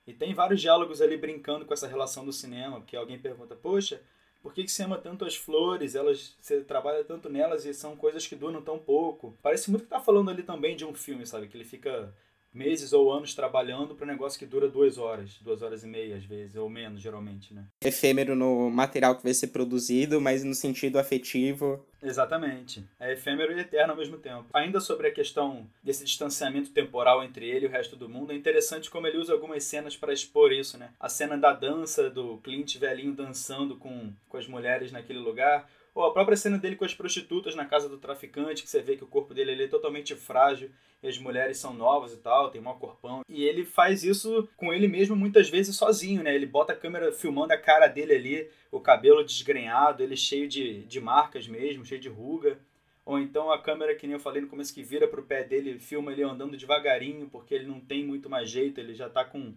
E 0.08 0.14
tem 0.14 0.34
vários 0.34 0.62
diálogos 0.62 1.02
ali 1.02 1.18
brincando 1.18 1.66
com 1.66 1.74
essa 1.74 1.88
relação 1.88 2.26
do 2.26 2.34
cinema, 2.34 2.80
porque 2.80 2.96
alguém 2.96 3.20
pergunta, 3.20 3.56
poxa, 3.56 4.02
por 4.42 4.54
que, 4.54 4.64
que 4.64 4.72
você 4.72 4.84
ama 4.84 4.98
tanto 4.98 5.26
as 5.26 5.36
flores? 5.36 5.96
Elas, 5.96 6.36
você 6.40 6.62
trabalha 6.62 7.04
tanto 7.04 7.30
nelas 7.30 7.66
e 7.66 7.74
são 7.74 7.96
coisas 7.96 8.26
que 8.26 8.36
duram 8.36 8.62
tão 8.62 8.80
pouco. 8.80 9.38
Parece 9.42 9.70
muito 9.70 9.84
que 9.84 9.90
tá 9.90 10.00
falando 10.00 10.30
ali 10.30 10.44
também 10.44 10.76
de 10.76 10.86
um 10.86 10.94
filme, 10.94 11.26
sabe? 11.26 11.48
Que 11.48 11.58
ele 11.58 11.66
fica 11.66 12.14
meses 12.54 12.94
ou 12.94 13.12
anos 13.12 13.34
trabalhando 13.34 13.96
para 13.96 14.06
um 14.06 14.10
negócio 14.10 14.40
que 14.40 14.46
dura 14.46 14.68
duas 14.68 14.98
horas, 14.98 15.38
duas 15.42 15.62
horas 15.62 15.84
e 15.84 15.88
meia 15.88 16.16
às 16.16 16.26
vezes, 16.26 16.56
ou 16.56 16.70
menos 16.70 17.02
geralmente, 17.02 17.54
né? 17.54 17.66
Efêmero 17.82 18.36
no 18.36 18.70
material 18.70 19.16
que 19.16 19.24
vai 19.24 19.34
ser 19.34 19.48
produzido, 19.48 20.20
mas 20.20 20.44
no 20.44 20.54
sentido 20.54 20.98
afetivo. 20.98 21.86
Exatamente. 22.02 22.84
É 23.00 23.14
efêmero 23.14 23.52
e 23.52 23.60
eterno 23.60 23.92
ao 23.92 23.98
mesmo 23.98 24.18
tempo. 24.18 24.46
Ainda 24.54 24.80
sobre 24.80 25.08
a 25.08 25.12
questão 25.12 25.68
desse 25.84 26.04
distanciamento 26.04 26.72
temporal 26.72 27.24
entre 27.24 27.48
ele 27.48 27.66
e 27.66 27.70
o 27.70 27.72
resto 27.72 27.96
do 27.96 28.10
mundo, 28.10 28.32
é 28.32 28.36
interessante 28.36 28.90
como 28.90 29.06
ele 29.06 29.18
usa 29.18 29.34
algumas 29.34 29.64
cenas 29.64 29.96
para 29.96 30.14
expor 30.14 30.52
isso, 30.52 30.78
né? 30.78 30.92
A 31.00 31.10
cena 31.10 31.38
da 31.38 31.54
dança 31.54 32.10
do 32.10 32.38
Clint 32.38 32.78
velhinho 32.78 33.14
dançando 33.14 33.76
com, 33.76 34.14
com 34.28 34.38
as 34.38 34.48
mulheres 34.48 34.92
naquele 34.92 35.20
lugar, 35.20 35.70
ou 35.94 36.04
a 36.04 36.14
própria 36.14 36.38
cena 36.38 36.58
dele 36.58 36.76
com 36.76 36.86
as 36.86 36.94
prostitutas 36.94 37.56
na 37.56 37.66
casa 37.66 37.90
do 37.90 37.98
traficante, 37.98 38.64
que 38.64 38.70
você 38.70 38.82
vê 38.82 38.96
que 38.96 39.04
o 39.04 39.08
corpo 39.08 39.34
dele 39.34 39.52
ele 39.52 39.64
é 39.66 39.68
totalmente 39.68 40.16
frágil 40.16 40.72
as 41.02 41.18
mulheres 41.18 41.58
são 41.58 41.74
novas 41.74 42.14
e 42.14 42.18
tal, 42.18 42.52
tem 42.52 42.62
um 42.62 42.66
corpão. 42.74 43.24
E 43.28 43.44
ele 43.44 43.64
faz 43.64 44.04
isso 44.04 44.48
com 44.58 44.74
ele 44.74 44.88
mesmo 44.88 45.16
muitas 45.16 45.50
vezes 45.50 45.76
sozinho, 45.76 46.22
né? 46.24 46.36
Ele 46.36 46.46
bota 46.46 46.74
a 46.74 46.76
câmera 46.76 47.12
filmando 47.12 47.54
a 47.54 47.58
cara 47.58 47.88
dele 47.88 48.14
ali, 48.14 48.50
o 48.72 48.80
cabelo 48.80 49.24
desgrenhado, 49.24 50.04
ele 50.04 50.18
cheio 50.18 50.48
de, 50.48 50.84
de 50.84 51.00
marcas 51.00 51.48
mesmo, 51.48 51.86
cheio 51.86 52.02
de 52.02 52.10
ruga. 52.10 52.60
Ou 53.06 53.18
então 53.18 53.52
a 53.52 53.60
câmera, 53.60 53.96
que 53.96 54.06
nem 54.06 54.16
eu 54.16 54.20
falei 54.20 54.42
no 54.42 54.48
começo, 54.48 54.74
que 54.74 54.84
vira 54.84 55.08
pro 55.08 55.24
pé 55.24 55.44
dele, 55.44 55.80
filma 55.80 56.12
ele 56.12 56.22
andando 56.22 56.58
devagarinho, 56.58 57.30
porque 57.30 57.56
ele 57.56 57.66
não 57.66 57.80
tem 57.80 58.06
muito 58.06 58.30
mais 58.30 58.50
jeito, 58.50 58.80
ele 58.80 58.94
já 58.94 59.10
tá 59.10 59.24
com 59.26 59.54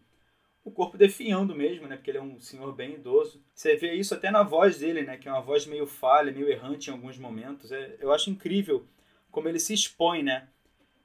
o 0.65 0.71
corpo 0.71 0.97
definhando 0.97 1.55
mesmo, 1.55 1.87
né? 1.89 1.97
Porque 1.97 2.11
ele 2.11 2.19
é 2.19 2.23
um 2.23 2.41
senhor 2.41 2.73
bem 2.73 2.95
idoso. 2.95 3.43
Você 3.53 3.77
vê 3.77 3.95
isso 3.95 4.15
até 4.15 4.31
na 4.31 4.43
voz 4.43 4.79
dele, 4.79 5.03
né? 5.03 5.17
Que 5.17 5.29
é 5.29 5.33
uma 5.33 5.41
voz 5.41 5.67
meio 5.67 5.87
falha, 5.87 6.33
meio 6.33 6.49
errante 6.49 6.89
em 6.89 6.93
alguns 6.93 7.19
momentos. 7.19 7.73
É, 7.73 7.97
eu 8.01 8.13
acho 8.13 8.31
incrível 8.31 8.87
como 9.31 9.49
ele 9.49 9.59
se 9.59 9.75
expõe, 9.75 10.23
né? 10.23 10.49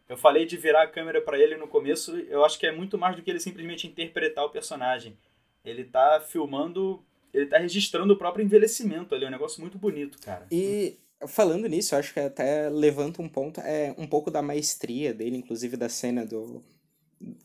Eu 0.10 0.18
falei 0.18 0.46
de 0.46 0.56
virar 0.56 0.84
a 0.84 0.88
câmera 0.88 1.22
para 1.22 1.38
ele 1.38 1.58
no 1.58 1.68
começo, 1.68 2.18
eu 2.18 2.46
acho 2.46 2.58
que 2.58 2.66
é 2.66 2.72
muito 2.72 2.98
mais 2.98 3.16
do 3.16 3.22
que 3.22 3.30
ele 3.30 3.40
simplesmente 3.40 3.88
interpretar 3.88 4.46
o 4.46 4.50
personagem. 4.50 5.18
Ele 5.66 5.84
tá 5.84 6.24
filmando, 6.26 7.04
ele 7.34 7.46
tá 7.46 7.58
registrando 7.58 8.14
o 8.14 8.18
próprio 8.18 8.46
envelhecimento 8.46 9.14
ali, 9.14 9.26
é 9.26 9.28
um 9.28 9.32
negócio 9.32 9.60
muito 9.60 9.78
bonito, 9.78 10.18
cara. 10.20 10.48
E 10.50 10.98
falando 11.28 11.68
nisso, 11.68 11.94
eu 11.94 12.00
acho 12.00 12.14
que 12.14 12.20
até 12.20 12.70
levanta 12.70 13.22
um 13.22 13.28
ponto, 13.28 13.60
é 13.62 13.94
um 13.98 14.08
pouco 14.08 14.32
da 14.32 14.42
maestria 14.42 15.14
dele, 15.14 15.38
inclusive 15.38 15.76
da 15.76 15.90
cena 15.90 16.26
do 16.26 16.64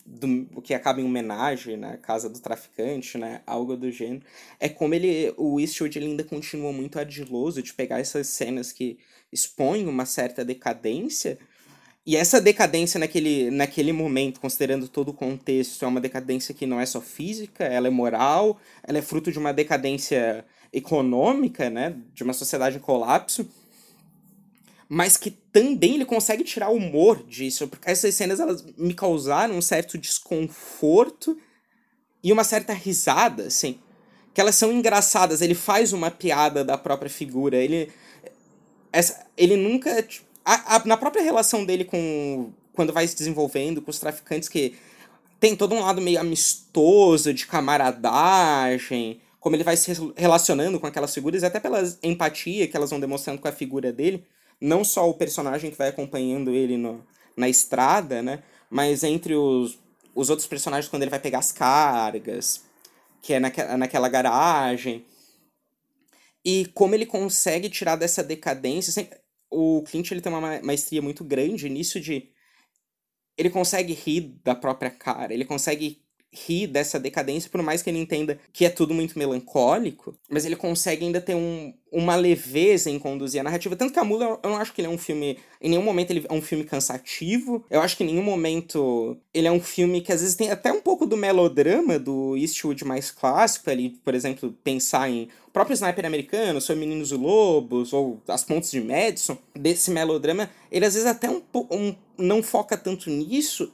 do 0.05 0.61
que 0.61 0.75
acaba 0.75 1.01
em 1.01 1.05
homenagem, 1.05 1.77
né, 1.77 1.97
casa 1.97 2.29
do 2.29 2.41
traficante, 2.41 3.17
né, 3.17 3.41
algo 3.47 3.77
do 3.77 3.91
gênero, 3.91 4.25
é 4.61 4.69
como 4.69 4.95
ele, 4.95 5.33
o 5.39 5.59
Eastwood 5.59 5.99
ele 5.99 6.09
ainda 6.09 6.25
continua 6.25 6.73
muito 6.73 6.99
ardiloso 6.99 7.63
de 7.63 7.73
pegar 7.73 7.99
essas 7.99 8.27
cenas 8.27 8.71
que 8.71 8.99
expõem 9.33 9.87
uma 9.87 10.05
certa 10.05 10.45
decadência, 10.45 11.39
e 12.05 12.17
essa 12.17 12.41
decadência 12.41 12.99
naquele, 12.99 13.51
naquele 13.51 13.93
momento, 13.93 14.41
considerando 14.41 14.89
todo 14.89 15.11
o 15.11 15.15
contexto, 15.15 15.85
é 15.85 15.89
uma 15.89 16.01
decadência 16.01 16.53
que 16.53 16.67
não 16.67 16.81
é 16.81 16.87
só 16.87 17.01
física, 17.01 17.65
ela 17.65 17.87
é 17.87 17.91
moral, 17.91 18.59
ela 18.83 18.99
é 18.99 19.03
fruto 19.03 19.31
de 19.31 19.39
uma 19.39 19.53
decadência 19.53 20.45
econômica, 20.73 21.71
né, 21.71 21.97
de 22.13 22.25
uma 22.25 22.33
sociedade 22.33 22.79
em 22.79 22.81
colapso, 22.81 23.49
mas 24.89 25.17
que 25.17 25.31
também 25.31 25.95
ele 25.95 26.05
consegue 26.05 26.43
tirar 26.43 26.71
humor 26.71 27.25
disso, 27.25 27.69
porque 27.69 27.91
essas 27.91 28.15
cenas 28.15 28.41
elas 28.41 28.65
me 28.77 28.95
causaram 28.95 29.57
um 29.57 29.63
certo 29.63 29.97
desconforto 29.97 31.39
e 32.23 32.33
uma 32.33 32.43
certa 32.43 32.73
risada, 32.73 33.45
assim, 33.45 33.79
que 34.35 34.41
elas 34.41 34.57
são 34.57 34.73
engraçadas, 34.73 35.41
ele 35.41 35.55
faz 35.55 35.93
uma 35.93 36.11
piada 36.11 36.65
da 36.65 36.77
própria 36.77 37.11
figura, 37.11 37.57
ele 37.57 37.93
essa, 38.93 39.25
ele 39.37 39.57
nunca 39.57 40.07
a, 40.45 40.77
a, 40.77 40.85
na 40.85 40.97
própria 40.97 41.23
relação 41.23 41.65
dele 41.65 41.85
com 41.85 42.53
quando 42.73 42.93
vai 42.93 43.07
se 43.07 43.17
desenvolvendo 43.17 43.83
com 43.83 43.91
os 43.91 43.99
traficantes 43.99 44.49
que 44.49 44.75
tem 45.39 45.55
todo 45.55 45.75
um 45.75 45.81
lado 45.81 46.01
meio 46.01 46.21
amistoso, 46.21 47.35
de 47.35 47.47
camaradagem, 47.47 49.21
como 49.39 49.57
ele 49.57 49.65
vai 49.65 49.77
se 49.77 49.93
relacionando 50.17 50.81
com 50.81 50.87
aquelas 50.87 51.13
figuras, 51.13 51.45
até 51.45 51.61
pela 51.61 51.83
empatia 52.03 52.67
que 52.67 52.77
elas 52.77 52.91
vão 52.91 53.01
demonstrando 53.01 53.41
com 53.41 53.49
a 53.49 53.53
figura 53.53 53.93
dele 53.93 54.25
não 54.63 54.85
só 54.85 55.11
o 55.11 55.15
personagem 55.15 55.73
que 55.73 55.77
vai 55.77 55.89
acompanhando 55.89 56.55
ele 56.55 56.77
no, 56.77 57.05
na 57.37 57.49
estrada, 57.49 58.23
né? 58.23 58.45
Mas 58.71 59.03
entre 59.03 59.35
os, 59.35 59.77
os 60.15 60.31
outros 60.31 60.47
personagens 60.47 60.89
quando 60.89 61.03
ele 61.03 61.11
vai 61.11 61.19
pegar 61.19 61.41
as 61.41 61.51
cargas, 61.51 62.63
que 63.21 63.35
é 63.35 63.41
naque, 63.41 63.61
naquela 63.77 64.09
garagem. 64.09 65.05
E 66.45 66.67
como 66.67 66.95
ele 66.95 67.05
consegue 67.05 67.69
tirar 67.69 67.97
dessa 67.97 68.23
decadência. 68.23 68.93
Sempre, 68.93 69.19
o 69.53 69.83
Clint 69.83 70.11
ele 70.11 70.21
tem 70.21 70.33
uma 70.33 70.61
maestria 70.63 71.03
muito 71.03 71.23
grande 71.23 71.69
nisso 71.69 72.01
de. 72.01 72.33
Ele 73.37 73.51
consegue 73.51 73.93
rir 73.93 74.39
da 74.43 74.55
própria 74.55 74.91
cara, 74.91 75.33
ele 75.33 75.45
consegue 75.45 76.03
rir 76.33 76.67
dessa 76.67 76.99
decadência, 76.99 77.51
por 77.51 77.63
mais 77.63 77.83
que 77.83 77.91
ele 77.91 77.99
entenda 77.99 78.39
que 78.53 78.65
é 78.65 78.71
tudo 78.71 78.95
muito 78.95 79.19
melancólico, 79.19 80.15
mas 80.31 80.47
ele 80.47 80.57
consegue 80.57 81.05
ainda 81.05 81.21
ter 81.21 81.35
um, 81.35 81.75
uma 81.93 82.17
leveza 82.17 82.89
em 82.89 82.99
conduzir 82.99 83.41
a 83.41 83.45
narrativa. 83.45 83.77
Tanto 83.77 83.93
que 83.93 83.99
a 83.99 84.05
Mula, 84.05 84.41
eu 84.43 84.51
não 84.51 84.57
acho 84.57 84.73
que 84.73 84.81
ele 84.81 84.89
é 84.89 84.91
um 84.91 84.97
filme. 84.97 85.39
Em 85.61 85.69
nenhum 85.69 85.83
momento 85.83 86.11
ele 86.11 86.25
é 86.27 86.33
um 86.33 86.41
filme 86.41 86.65
cansativo. 86.65 87.65
Eu 87.71 87.83
acho 87.83 87.97
que 87.97 88.03
em 88.03 88.07
nenhum 88.07 88.23
momento 88.23 89.17
ele 89.35 89.47
é 89.47 89.53
um 89.53 89.61
filme 89.61 90.01
que 90.01 90.11
às 90.11 90.23
vezes 90.23 90.35
tem 90.35 90.51
até 90.51 90.73
um 90.73 90.81
pouco 90.81 91.05
do 91.05 91.17
melodrama 91.17 91.99
do 91.99 92.35
Eastwood 92.37 92.85
mais 92.85 93.11
clássico, 93.11 93.69
ali, 93.69 93.91
por 94.03 94.15
exemplo, 94.15 94.57
pensar 94.65 95.11
em 95.11 95.29
o 95.47 95.53
próprio 95.53 95.75
Sniper 95.75 96.07
americano, 96.07 96.63
Sou 96.63 96.75
Meninos 96.75 97.13
e 97.13 97.15
Lobos, 97.15 97.93
ou 97.93 98.23
As 98.27 98.43
Pontes 98.43 98.71
de 98.71 98.81
Madison, 98.81 99.37
desse 99.55 99.91
melodrama, 99.91 100.49
ele 100.71 100.87
às 100.87 100.95
vezes 100.95 101.07
até 101.07 101.29
um, 101.29 101.43
um 101.71 101.95
não 102.17 102.43
foca 102.43 102.75
tanto 102.75 103.11
nisso, 103.11 103.71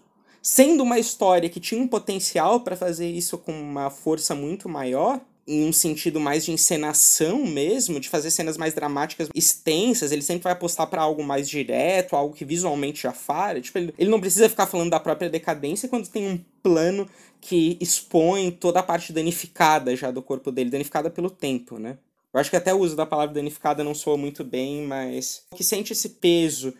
sendo 0.48 0.82
uma 0.82 0.98
história 0.98 1.50
que 1.50 1.60
tinha 1.60 1.78
um 1.78 1.86
potencial 1.86 2.60
para 2.60 2.74
fazer 2.74 3.06
isso 3.06 3.36
com 3.36 3.52
uma 3.52 3.90
força 3.90 4.34
muito 4.34 4.66
maior, 4.66 5.20
em 5.46 5.68
um 5.68 5.72
sentido 5.74 6.18
mais 6.18 6.46
de 6.46 6.52
encenação 6.52 7.44
mesmo, 7.44 8.00
de 8.00 8.08
fazer 8.08 8.30
cenas 8.30 8.56
mais 8.56 8.72
dramáticas, 8.72 9.28
extensas, 9.34 10.10
ele 10.10 10.22
sempre 10.22 10.44
vai 10.44 10.54
apostar 10.54 10.86
para 10.86 11.02
algo 11.02 11.22
mais 11.22 11.50
direto, 11.50 12.16
algo 12.16 12.34
que 12.34 12.46
visualmente 12.46 13.02
já 13.02 13.12
fala. 13.12 13.60
Tipo, 13.60 13.76
ele, 13.76 13.94
ele 13.98 14.10
não 14.10 14.20
precisa 14.20 14.48
ficar 14.48 14.66
falando 14.66 14.88
da 14.88 14.98
própria 14.98 15.28
decadência 15.28 15.86
quando 15.86 16.08
tem 16.08 16.26
um 16.26 16.40
plano 16.62 17.06
que 17.42 17.76
expõe 17.78 18.50
toda 18.50 18.80
a 18.80 18.82
parte 18.82 19.12
danificada 19.12 19.94
já 19.94 20.10
do 20.10 20.22
corpo 20.22 20.50
dele, 20.50 20.70
danificada 20.70 21.10
pelo 21.10 21.28
tempo, 21.28 21.78
né? 21.78 21.98
Eu 22.32 22.40
acho 22.40 22.48
que 22.48 22.56
até 22.56 22.72
o 22.72 22.78
uso 22.78 22.96
da 22.96 23.04
palavra 23.04 23.34
danificada 23.34 23.84
não 23.84 23.94
soa 23.94 24.16
muito 24.16 24.42
bem, 24.42 24.86
mas 24.86 25.42
que 25.54 25.62
sente 25.62 25.92
esse 25.92 26.08
peso. 26.08 26.72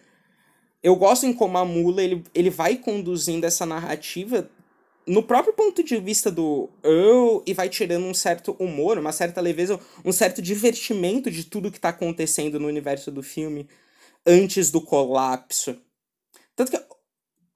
Eu 0.82 0.94
gosto 0.96 1.26
em 1.26 1.32
como 1.32 1.58
a 1.58 1.64
Mula 1.64 2.02
ele, 2.02 2.24
ele 2.34 2.50
vai 2.50 2.76
conduzindo 2.76 3.44
essa 3.44 3.66
narrativa 3.66 4.48
no 5.06 5.22
próprio 5.22 5.54
ponto 5.54 5.82
de 5.82 5.96
vista 5.98 6.30
do 6.30 6.68
Earl 6.84 7.42
e 7.46 7.54
vai 7.54 7.68
tirando 7.68 8.04
um 8.04 8.14
certo 8.14 8.54
humor, 8.58 8.98
uma 8.98 9.10
certa 9.10 9.40
leveza, 9.40 9.80
um 10.04 10.12
certo 10.12 10.42
divertimento 10.42 11.30
de 11.30 11.44
tudo 11.44 11.70
que 11.70 11.78
está 11.78 11.88
acontecendo 11.88 12.60
no 12.60 12.68
universo 12.68 13.10
do 13.10 13.22
filme 13.22 13.66
antes 14.26 14.70
do 14.70 14.82
colapso. 14.82 15.76
Tanto 16.54 16.70
que 16.70 16.78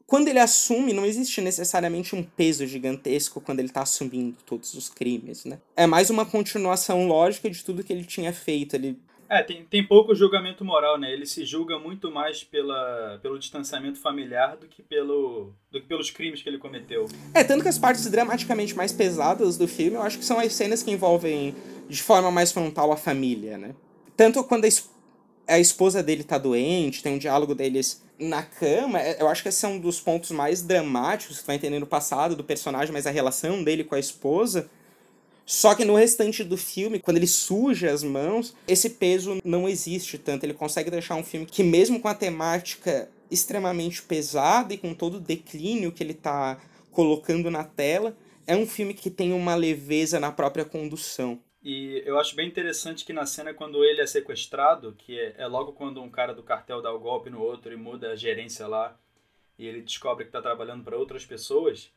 quando 0.06 0.28
ele 0.28 0.38
assume, 0.38 0.92
não 0.92 1.06
existe 1.06 1.40
necessariamente 1.40 2.14
um 2.14 2.22
peso 2.22 2.66
gigantesco 2.66 3.40
quando 3.40 3.60
ele 3.60 3.68
está 3.68 3.82
assumindo 3.82 4.36
todos 4.44 4.74
os 4.74 4.88
crimes, 4.88 5.44
né? 5.44 5.58
É 5.76 5.86
mais 5.86 6.10
uma 6.10 6.26
continuação 6.26 7.06
lógica 7.06 7.48
de 7.48 7.62
tudo 7.64 7.84
que 7.84 7.92
ele 7.92 8.04
tinha 8.04 8.32
feito. 8.32 8.76
Ele 8.76 8.98
é, 9.32 9.42
tem, 9.42 9.64
tem 9.64 9.82
pouco 9.82 10.14
julgamento 10.14 10.62
moral, 10.62 10.98
né? 10.98 11.10
Ele 11.10 11.24
se 11.24 11.46
julga 11.46 11.78
muito 11.78 12.10
mais 12.10 12.44
pela, 12.44 13.18
pelo 13.22 13.38
distanciamento 13.38 13.98
familiar 13.98 14.58
do 14.58 14.66
que, 14.66 14.82
pelo, 14.82 15.54
do 15.70 15.80
que 15.80 15.86
pelos 15.86 16.10
crimes 16.10 16.42
que 16.42 16.48
ele 16.50 16.58
cometeu. 16.58 17.08
É, 17.32 17.42
tanto 17.42 17.62
que 17.62 17.68
as 17.68 17.78
partes 17.78 18.10
dramaticamente 18.10 18.76
mais 18.76 18.92
pesadas 18.92 19.56
do 19.56 19.66
filme, 19.66 19.96
eu 19.96 20.02
acho 20.02 20.18
que 20.18 20.24
são 20.24 20.38
as 20.38 20.52
cenas 20.52 20.82
que 20.82 20.90
envolvem 20.90 21.54
de 21.88 22.02
forma 22.02 22.30
mais 22.30 22.52
frontal 22.52 22.92
a 22.92 22.96
família, 22.96 23.56
né? 23.56 23.74
Tanto 24.14 24.44
quando 24.44 24.66
a, 24.66 25.54
a 25.54 25.58
esposa 25.58 26.02
dele 26.02 26.24
tá 26.24 26.36
doente, 26.36 27.02
tem 27.02 27.14
um 27.14 27.18
diálogo 27.18 27.54
deles 27.54 28.04
na 28.18 28.42
cama, 28.42 29.00
é, 29.00 29.16
eu 29.18 29.28
acho 29.28 29.42
que 29.42 29.48
esse 29.48 29.64
é 29.64 29.68
um 29.68 29.78
dos 29.78 29.98
pontos 29.98 30.30
mais 30.30 30.60
dramáticos 30.60 31.40
que 31.40 31.46
vai 31.46 31.56
entender 31.56 31.78
no 31.78 31.86
passado 31.86 32.36
do 32.36 32.44
personagem, 32.44 32.92
mas 32.92 33.06
a 33.06 33.10
relação 33.10 33.64
dele 33.64 33.82
com 33.82 33.94
a 33.94 33.98
esposa 33.98 34.70
só 35.44 35.74
que 35.74 35.84
no 35.84 35.94
restante 35.94 36.44
do 36.44 36.56
filme, 36.56 37.00
quando 37.00 37.16
ele 37.16 37.26
suja 37.26 37.90
as 37.90 38.02
mãos, 38.02 38.54
esse 38.66 38.90
peso 38.90 39.38
não 39.44 39.68
existe 39.68 40.18
tanto. 40.18 40.44
Ele 40.44 40.54
consegue 40.54 40.90
deixar 40.90 41.16
um 41.16 41.24
filme 41.24 41.46
que, 41.46 41.62
mesmo 41.62 42.00
com 42.00 42.08
a 42.08 42.14
temática 42.14 43.08
extremamente 43.30 44.02
pesada 44.02 44.74
e 44.74 44.78
com 44.78 44.94
todo 44.94 45.16
o 45.16 45.20
declínio 45.20 45.92
que 45.92 46.02
ele 46.02 46.12
está 46.12 46.60
colocando 46.90 47.50
na 47.50 47.64
tela, 47.64 48.16
é 48.46 48.56
um 48.56 48.66
filme 48.66 48.94
que 48.94 49.10
tem 49.10 49.32
uma 49.32 49.54
leveza 49.54 50.20
na 50.20 50.30
própria 50.30 50.64
condução. 50.64 51.40
E 51.62 52.02
eu 52.04 52.18
acho 52.18 52.34
bem 52.34 52.48
interessante 52.48 53.04
que 53.04 53.12
na 53.12 53.24
cena, 53.24 53.54
quando 53.54 53.84
ele 53.84 54.00
é 54.00 54.06
sequestrado, 54.06 54.94
que 54.98 55.18
é, 55.18 55.34
é 55.38 55.46
logo 55.46 55.72
quando 55.72 56.02
um 56.02 56.10
cara 56.10 56.34
do 56.34 56.42
cartel 56.42 56.82
dá 56.82 56.92
o 56.92 56.98
golpe 56.98 57.30
no 57.30 57.40
outro 57.40 57.72
e 57.72 57.76
muda 57.76 58.10
a 58.10 58.16
gerência 58.16 58.66
lá, 58.66 58.98
e 59.56 59.66
ele 59.66 59.80
descobre 59.80 60.24
que 60.24 60.28
está 60.28 60.42
trabalhando 60.42 60.82
para 60.82 60.96
outras 60.96 61.24
pessoas, 61.24 61.90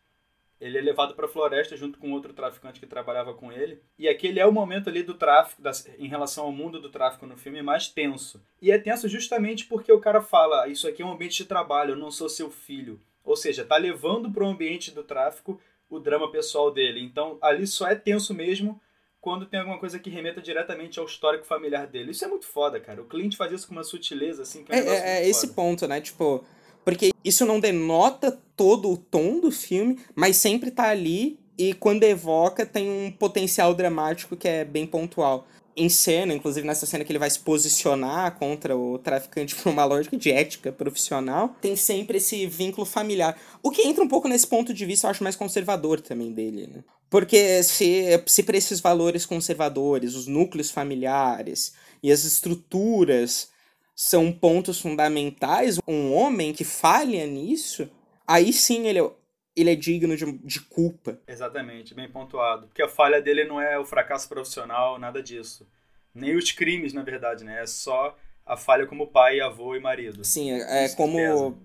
ele 0.60 0.78
é 0.78 0.82
levado 0.82 1.16
para 1.16 1.26
a 1.26 1.30
floresta 1.30 1.76
junto 1.76 2.00
com 2.00 2.12
outro 2.12 2.34
traficante 2.34 2.80
que 2.80 2.86
trabalhava 2.86 3.34
com 3.34 3.52
ele. 3.52 3.80
E 3.98 4.08
aquele 4.08 4.40
é 4.40 4.46
o 4.46 4.52
momento 4.52 4.90
ali 4.90 5.04
do 5.04 5.14
tráfico, 5.14 5.62
das, 5.62 5.88
em 5.98 6.08
relação 6.08 6.46
ao 6.46 6.52
mundo 6.52 6.80
do 6.80 6.90
tráfico 6.90 7.26
no 7.26 7.38
filme, 7.38 7.62
mais 7.62 7.88
tenso. 7.88 8.42
E 8.62 8.72
é 8.72 8.78
tenso 8.78 9.08
justamente 9.08 9.66
porque 9.66 9.92
o 9.92 10.00
cara 10.00 10.22
fala: 10.22 10.68
Isso 10.68 10.88
aqui 10.88 11.02
é 11.02 11.06
um 11.06 11.12
ambiente 11.12 11.38
de 11.38 11.46
trabalho, 11.46 11.92
eu 11.92 11.98
não 11.98 12.12
sou 12.12 12.30
seu 12.30 12.50
filho. 12.50 13.00
Ou 13.24 13.36
seja, 13.36 13.66
tá 13.66 13.76
levando 13.76 14.32
para 14.32 14.44
o 14.44 14.48
ambiente 14.48 14.92
do 14.92 15.04
tráfico 15.04 15.60
o 15.90 16.00
drama 16.00 16.32
pessoal 16.32 16.72
dele. 16.72 17.02
Então 17.02 17.38
ali 17.42 17.68
só 17.68 17.88
é 17.88 17.96
tenso 17.96 18.34
mesmo 18.34 18.80
quando 19.20 19.48
tem 19.48 19.60
alguma 19.60 19.80
coisa 19.80 19.98
que 19.98 20.08
remeta 20.08 20.40
diretamente 20.40 21.00
ao 21.00 21.06
histórico 21.06 21.46
familiar 21.46 21.88
dele. 21.88 22.12
Isso 22.12 22.24
é 22.24 22.28
muito 22.28 22.46
foda, 22.46 22.80
cara. 22.80 23.02
O 23.02 23.06
Clint 23.06 23.36
faz 23.36 23.52
isso 23.52 23.68
com 23.68 23.74
uma 23.74 23.84
sutileza, 23.84 24.44
assim, 24.44 24.64
que 24.64 24.72
é 24.72 24.76
um 24.76 24.78
É, 24.78 24.98
é, 24.98 25.24
é 25.24 25.28
esse 25.28 25.54
ponto, 25.56 25.88
né? 25.88 26.00
Tipo, 26.00 26.46
porque 26.86 27.12
isso 27.24 27.46
não 27.46 27.60
denota 27.60 28.40
todo 28.56 28.92
o 28.92 28.96
tom 28.96 29.40
do 29.40 29.52
filme, 29.52 29.98
mas 30.16 30.38
sempre 30.38 30.70
tá 30.70 30.88
ali 30.88 31.40
e 31.58 31.74
quando 31.74 32.04
evoca 32.04 32.66
tem 32.66 32.90
um 32.90 33.12
potencial 33.12 33.74
dramático 33.74 34.38
que 34.38 34.48
é 34.48 34.64
bem 34.64 34.86
pontual. 34.86 35.48
Em 35.78 35.90
cena, 35.90 36.34
inclusive 36.34 36.66
nessa 36.66 36.86
cena 36.86 37.04
que 37.04 37.12
ele 37.12 37.20
vai 37.20 37.30
se 37.30 37.40
posicionar 37.40 38.38
contra 38.40 38.78
o 38.78 38.98
traficante 38.98 39.54
por 39.56 39.70
uma 39.70 39.84
lógica 39.84 40.16
de 40.16 40.32
ética 40.32 40.72
profissional, 40.72 41.54
tem 41.60 41.76
sempre 41.76 42.18
esse 42.20 42.46
vínculo 42.48 42.86
familiar. 42.86 43.38
O 43.62 43.72
que 43.72 43.82
entra 43.82 44.02
um 44.02 44.08
pouco 44.08 44.30
nesse 44.30 44.48
ponto 44.48 44.74
de 44.74 44.86
vista, 44.86 45.08
eu 45.08 45.12
acho 45.12 45.24
mais 45.24 45.36
conservador 45.36 46.00
também 46.00 46.32
dele, 46.32 46.68
né? 46.68 46.84
Porque 47.10 47.62
se, 47.64 48.24
se 48.26 48.44
para 48.44 48.58
esses 48.58 48.80
valores 48.80 49.26
conservadores, 49.26 50.16
os 50.16 50.28
núcleos 50.28 50.72
familiares 50.72 51.74
e 52.02 52.12
as 52.12 52.24
estruturas 52.24 53.50
são 53.96 54.32
pontos 54.32 54.80
fundamentais, 54.82 55.80
um 55.88 56.14
homem 56.14 56.54
que 56.54 56.66
falha 56.66 57.26
nisso, 57.26 57.90
aí 58.28 58.52
sim 58.52 58.88
ele 58.88 59.00
é, 59.00 59.12
ele 59.56 59.72
é 59.72 59.76
digno 59.76 60.18
de, 60.18 60.30
de 60.40 60.60
culpa. 60.60 61.18
Exatamente, 61.26 61.96
bem 61.96 62.10
pontuado. 62.10 62.68
Porque 62.68 62.82
a 62.82 62.90
falha 62.90 63.22
dele 63.22 63.46
não 63.46 63.62
é 63.62 63.80
o 63.80 63.86
fracasso 63.86 64.28
profissional, 64.28 65.00
nada 65.00 65.24
disso. 65.24 65.66
Nem 66.14 66.36
os 66.36 66.52
crimes, 66.52 66.92
na 66.92 67.04
verdade, 67.04 67.46
né? 67.46 67.62
É 67.64 67.66
só 67.66 68.18
a 68.46 68.58
falha 68.58 68.86
como 68.86 69.08
pai, 69.08 69.40
avô 69.40 69.76
e 69.76 69.80
marido. 69.80 70.24
Sim, 70.26 70.52
é, 70.52 70.86
é 70.86 70.90
como 70.90 71.58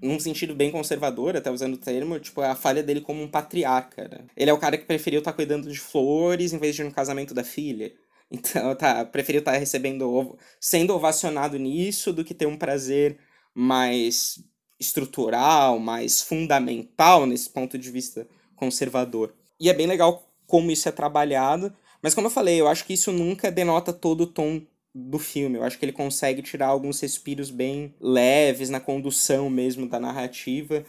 num 0.00 0.20
sentido 0.20 0.54
bem 0.54 0.70
conservador, 0.70 1.36
até 1.36 1.50
usando 1.50 1.74
o 1.74 1.78
termo, 1.78 2.20
tipo, 2.20 2.40
a 2.40 2.54
falha 2.54 2.82
dele 2.82 3.00
como 3.00 3.22
um 3.22 3.28
patriarca, 3.28 4.08
né? 4.08 4.26
Ele 4.36 4.50
é 4.50 4.52
o 4.54 4.58
cara 4.58 4.76
que 4.76 4.84
preferiu 4.84 5.18
estar 5.18 5.32
tá 5.32 5.36
cuidando 5.36 5.70
de 5.70 5.78
flores 5.80 6.52
em 6.52 6.58
vez 6.58 6.76
de 6.76 6.84
no 6.84 6.92
casamento 6.92 7.34
da 7.34 7.42
filha. 7.42 7.92
Então, 8.30 8.74
tá, 8.74 9.04
preferiu 9.06 9.38
estar 9.38 9.52
tá 9.52 9.58
recebendo, 9.58 10.38
sendo 10.60 10.94
ovacionado 10.94 11.58
nisso 11.58 12.12
do 12.12 12.22
que 12.24 12.34
ter 12.34 12.46
um 12.46 12.58
prazer 12.58 13.18
mais 13.54 14.44
estrutural, 14.78 15.78
mais 15.78 16.22
fundamental 16.22 17.26
nesse 17.26 17.48
ponto 17.50 17.78
de 17.78 17.90
vista 17.90 18.28
conservador. 18.54 19.34
E 19.58 19.68
é 19.68 19.74
bem 19.74 19.86
legal 19.86 20.30
como 20.46 20.70
isso 20.70 20.88
é 20.88 20.92
trabalhado, 20.92 21.74
mas 22.02 22.14
como 22.14 22.26
eu 22.26 22.30
falei, 22.30 22.60
eu 22.60 22.68
acho 22.68 22.84
que 22.84 22.92
isso 22.92 23.12
nunca 23.12 23.50
denota 23.50 23.92
todo 23.92 24.22
o 24.22 24.26
tom 24.26 24.62
do 24.94 25.18
filme. 25.18 25.58
Eu 25.58 25.64
acho 25.64 25.78
que 25.78 25.84
ele 25.84 25.92
consegue 25.92 26.42
tirar 26.42 26.68
alguns 26.68 27.00
respiros 27.00 27.50
bem 27.50 27.94
leves 28.00 28.70
na 28.70 28.80
condução 28.80 29.50
mesmo 29.50 29.88
da 29.88 29.98
narrativa 29.98 30.84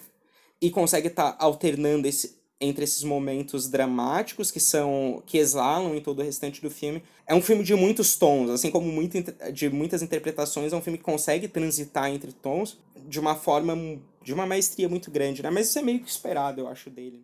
e 0.61 0.69
consegue 0.69 1.07
estar 1.07 1.33
tá 1.33 1.43
alternando 1.43 2.07
esse, 2.07 2.38
entre 2.61 2.83
esses 2.83 3.03
momentos 3.03 3.69
dramáticos 3.69 4.51
que 4.51 4.59
são 4.59 5.23
que 5.25 5.37
exalam 5.37 5.95
em 5.95 6.01
todo 6.01 6.19
o 6.19 6.23
restante 6.23 6.61
do 6.61 6.69
filme. 6.69 7.01
É 7.25 7.33
um 7.33 7.41
filme 7.41 7.63
de 7.63 7.73
muitos 7.73 8.17
tons, 8.17 8.49
assim 8.49 8.69
como 8.69 8.91
muito, 8.91 9.17
de 9.53 9.69
muitas 9.69 10.01
interpretações, 10.01 10.73
é 10.73 10.75
um 10.75 10.81
filme 10.81 10.97
que 10.97 11.03
consegue 11.03 11.47
transitar 11.47 12.09
entre 12.09 12.33
tons 12.33 12.77
de 13.07 13.19
uma 13.19 13.35
forma 13.35 13.75
de 14.21 14.33
uma 14.33 14.45
maestria 14.45 14.89
muito 14.89 15.09
grande, 15.09 15.41
né? 15.41 15.49
Mas 15.49 15.69
isso 15.69 15.79
é 15.79 15.81
meio 15.81 16.01
que 16.01 16.09
esperado, 16.09 16.59
eu 16.61 16.67
acho 16.67 16.89
dele. 16.89 17.23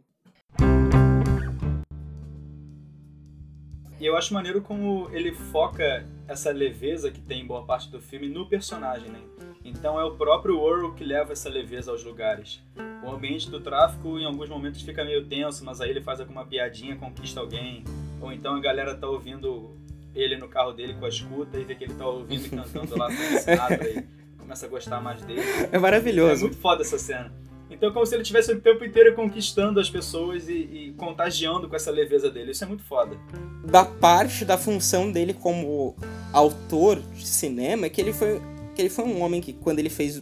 E 3.99 4.05
eu 4.05 4.17
acho 4.17 4.33
maneiro 4.33 4.61
como 4.61 5.09
ele 5.11 5.31
foca 5.31 6.05
essa 6.27 6.51
leveza 6.51 7.11
que 7.11 7.21
tem 7.21 7.41
em 7.41 7.47
boa 7.47 7.65
parte 7.65 7.89
do 7.89 8.01
filme 8.01 8.27
no 8.27 8.45
personagem, 8.47 9.09
né? 9.09 9.19
Então 9.63 9.99
é 9.99 10.03
o 10.03 10.15
próprio 10.15 10.57
Earl 10.67 10.93
que 10.93 11.03
leva 11.03 11.31
essa 11.31 11.49
leveza 11.49 11.91
aos 11.91 12.03
lugares. 12.03 12.61
O 13.03 13.09
ambiente 13.09 13.49
do 13.49 13.59
tráfico 13.59 14.19
em 14.19 14.25
alguns 14.25 14.49
momentos 14.49 14.81
fica 14.81 15.03
meio 15.03 15.25
tenso, 15.25 15.63
mas 15.63 15.81
aí 15.81 15.89
ele 15.89 16.01
faz 16.01 16.19
alguma 16.19 16.45
piadinha, 16.45 16.95
conquista 16.95 17.39
alguém. 17.39 17.83
Ou 18.21 18.31
então 18.31 18.55
a 18.55 18.59
galera 18.59 18.95
tá 18.95 19.07
ouvindo 19.07 19.75
ele 20.13 20.37
no 20.37 20.47
carro 20.47 20.71
dele 20.71 20.93
com 20.93 21.05
a 21.05 21.09
escuta 21.09 21.57
e 21.57 21.63
vê 21.63 21.75
que 21.75 21.83
ele 21.85 21.93
tá 21.93 22.07
ouvindo 22.07 22.45
e 22.45 22.49
cantando 22.49 22.97
lá 22.97 23.07
com 23.07 23.37
Sinatra 23.39 23.89
e 23.89 24.05
começa 24.37 24.65
a 24.65 24.69
gostar 24.69 25.01
mais 25.01 25.21
dele. 25.23 25.41
É 25.71 25.79
maravilhoso. 25.79 26.45
É 26.45 26.47
muito 26.47 26.61
foda 26.61 26.81
essa 26.81 26.97
cena. 26.97 27.33
Então 27.69 27.89
é 27.89 27.91
como 27.91 28.05
se 28.05 28.15
ele 28.15 28.23
tivesse 28.23 28.51
o 28.51 28.61
tempo 28.61 28.83
inteiro 28.83 29.15
conquistando 29.15 29.79
as 29.79 29.89
pessoas 29.89 30.47
e, 30.47 30.53
e, 30.53 30.93
contagiando 30.97 31.67
com 31.67 31.75
essa 31.75 31.91
leveza 31.91 32.29
dele. 32.29 32.51
Isso 32.51 32.63
é 32.63 32.67
muito 32.67 32.83
foda. 32.83 33.17
Da 33.63 33.83
parte 33.83 34.45
da 34.45 34.57
função 34.57 35.11
dele 35.11 35.33
como 35.33 35.95
autor 36.31 36.99
de 37.13 37.25
cinema, 37.25 37.87
é 37.87 37.89
que 37.89 37.99
ele 37.99 38.13
foi 38.13 38.41
que 38.75 38.81
ele 38.81 38.89
foi 38.89 39.05
um 39.05 39.21
homem 39.21 39.39
que, 39.39 39.53
quando 39.53 39.79
ele 39.79 39.89
fez 39.89 40.21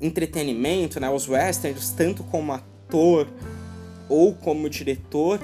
entretenimento, 0.00 0.98
né, 0.98 1.08
os 1.08 1.28
westerns, 1.28 1.90
tanto 1.90 2.24
como 2.24 2.52
ator 2.52 3.28
ou 4.08 4.34
como 4.34 4.68
diretor, 4.68 5.40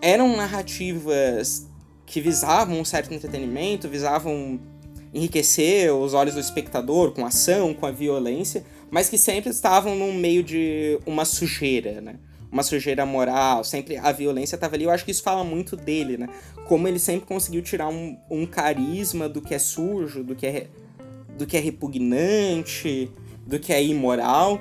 eram 0.00 0.34
narrativas 0.34 1.68
que 2.06 2.20
visavam 2.20 2.80
um 2.80 2.84
certo 2.84 3.12
entretenimento, 3.12 3.86
visavam 3.86 4.58
enriquecer 5.12 5.94
os 5.94 6.14
olhos 6.14 6.34
do 6.34 6.40
espectador 6.40 7.12
com 7.12 7.24
ação, 7.24 7.72
com 7.72 7.86
a 7.86 7.90
violência, 7.90 8.64
mas 8.90 9.08
que 9.08 9.18
sempre 9.18 9.50
estavam 9.50 9.94
no 9.94 10.12
meio 10.12 10.42
de 10.42 10.98
uma 11.06 11.24
sujeira, 11.24 12.00
né? 12.00 12.16
Uma 12.50 12.62
sujeira 12.62 13.04
moral, 13.04 13.64
sempre 13.64 13.96
a 13.96 14.12
violência 14.12 14.54
estava 14.54 14.76
ali. 14.76 14.84
Eu 14.84 14.90
acho 14.90 15.04
que 15.04 15.10
isso 15.10 15.22
fala 15.22 15.42
muito 15.42 15.76
dele, 15.76 16.16
né? 16.16 16.28
Como 16.68 16.86
ele 16.86 16.98
sempre 16.98 17.26
conseguiu 17.26 17.62
tirar 17.62 17.88
um, 17.88 18.16
um 18.30 18.46
carisma 18.46 19.28
do 19.28 19.40
que 19.40 19.54
é 19.54 19.58
sujo, 19.58 20.22
do 20.22 20.34
que 20.36 20.46
é 20.46 20.66
do 21.36 21.46
que 21.46 21.56
é 21.56 21.60
repugnante, 21.60 23.10
do 23.44 23.58
que 23.58 23.72
é 23.72 23.82
imoral. 23.82 24.60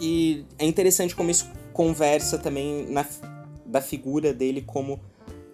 E 0.00 0.44
é 0.58 0.66
interessante 0.66 1.14
como 1.14 1.30
isso 1.30 1.48
conversa 1.72 2.38
também 2.38 2.86
na, 2.90 3.06
da 3.64 3.80
figura 3.80 4.32
dele 4.32 4.62
como 4.62 5.00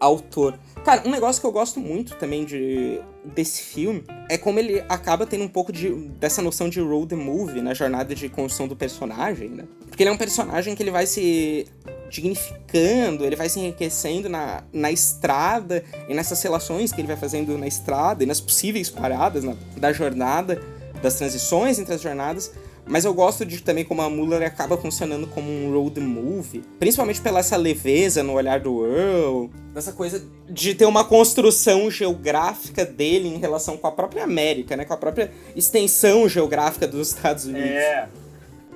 autor. 0.01 0.59
Cara, 0.85 1.03
um 1.07 1.11
negócio 1.11 1.41
que 1.41 1.47
eu 1.47 1.53
gosto 1.53 1.81
muito 1.81 2.15
também 2.17 2.45
de, 2.45 3.01
desse 3.25 3.63
filme 3.63 4.05
é 4.29 4.39
como 4.39 4.59
ele 4.59 4.83
acaba 4.89 5.27
tendo 5.27 5.45
um 5.45 5.49
pouco 5.49 5.73
de, 5.73 5.91
dessa 5.91 6.41
noção 6.41 6.69
de 6.69 6.81
road 6.81 7.15
movie 7.15 7.61
na 7.61 7.75
jornada 7.75 8.15
de 8.15 8.29
construção 8.29 8.69
do 8.69 8.77
personagem, 8.77 9.51
né? 9.51 9.65
Porque 9.89 10.03
ele 10.03 10.11
é 10.11 10.13
um 10.13 10.19
personagem 10.19 10.75
que 10.75 10.83
ele 10.83 10.91
vai 10.91 11.07
se 11.07 11.67
dignificando, 12.11 13.25
ele 13.25 13.37
vai 13.37 13.49
se 13.49 13.61
enriquecendo 13.61 14.29
na, 14.29 14.63
na 14.73 14.91
estrada 14.91 15.85
e 16.09 16.15
nessas 16.15 16.43
relações 16.43 16.93
que 16.93 17.01
ele 17.01 17.09
vai 17.09 17.17
fazendo 17.17 17.59
na 17.59 17.67
estrada 17.67 18.23
e 18.23 18.27
nas 18.27 18.41
possíveis 18.41 18.89
paradas 18.89 19.45
na, 19.45 19.55
da 19.77 19.93
jornada, 19.93 20.61
das 21.03 21.15
transições 21.15 21.79
entre 21.79 21.95
as 21.95 22.01
jornadas. 22.01 22.53
Mas 22.89 23.05
eu 23.05 23.13
gosto 23.13 23.45
de 23.45 23.63
também 23.63 23.85
como 23.85 24.01
a 24.01 24.09
Muller 24.09 24.43
acaba 24.43 24.77
funcionando 24.77 25.27
como 25.27 25.51
um 25.51 25.71
road 25.73 26.01
movie. 26.01 26.63
Principalmente 26.79 27.21
pela 27.21 27.41
essa 27.41 27.57
leveza 27.57 28.23
no 28.23 28.33
olhar 28.33 28.61
do 28.61 28.85
Earl. 28.87 29.49
Essa 29.75 29.93
coisa 29.93 30.27
de 30.49 30.75
ter 30.75 30.87
uma 30.87 31.05
construção 31.05 31.91
geográfica 31.91 32.85
dele 32.85 33.29
em 33.29 33.39
relação 33.39 33.77
com 33.77 33.87
a 33.87 33.93
própria 33.93 34.25
América, 34.25 34.77
né? 34.77 34.85
Com 34.85 34.95
a 34.95 34.97
própria 34.97 35.31
extensão 35.55 36.29
geográfica 36.29 36.87
dos 36.87 37.09
Estados 37.09 37.45
Unidos. 37.45 37.69
É, 37.69 38.09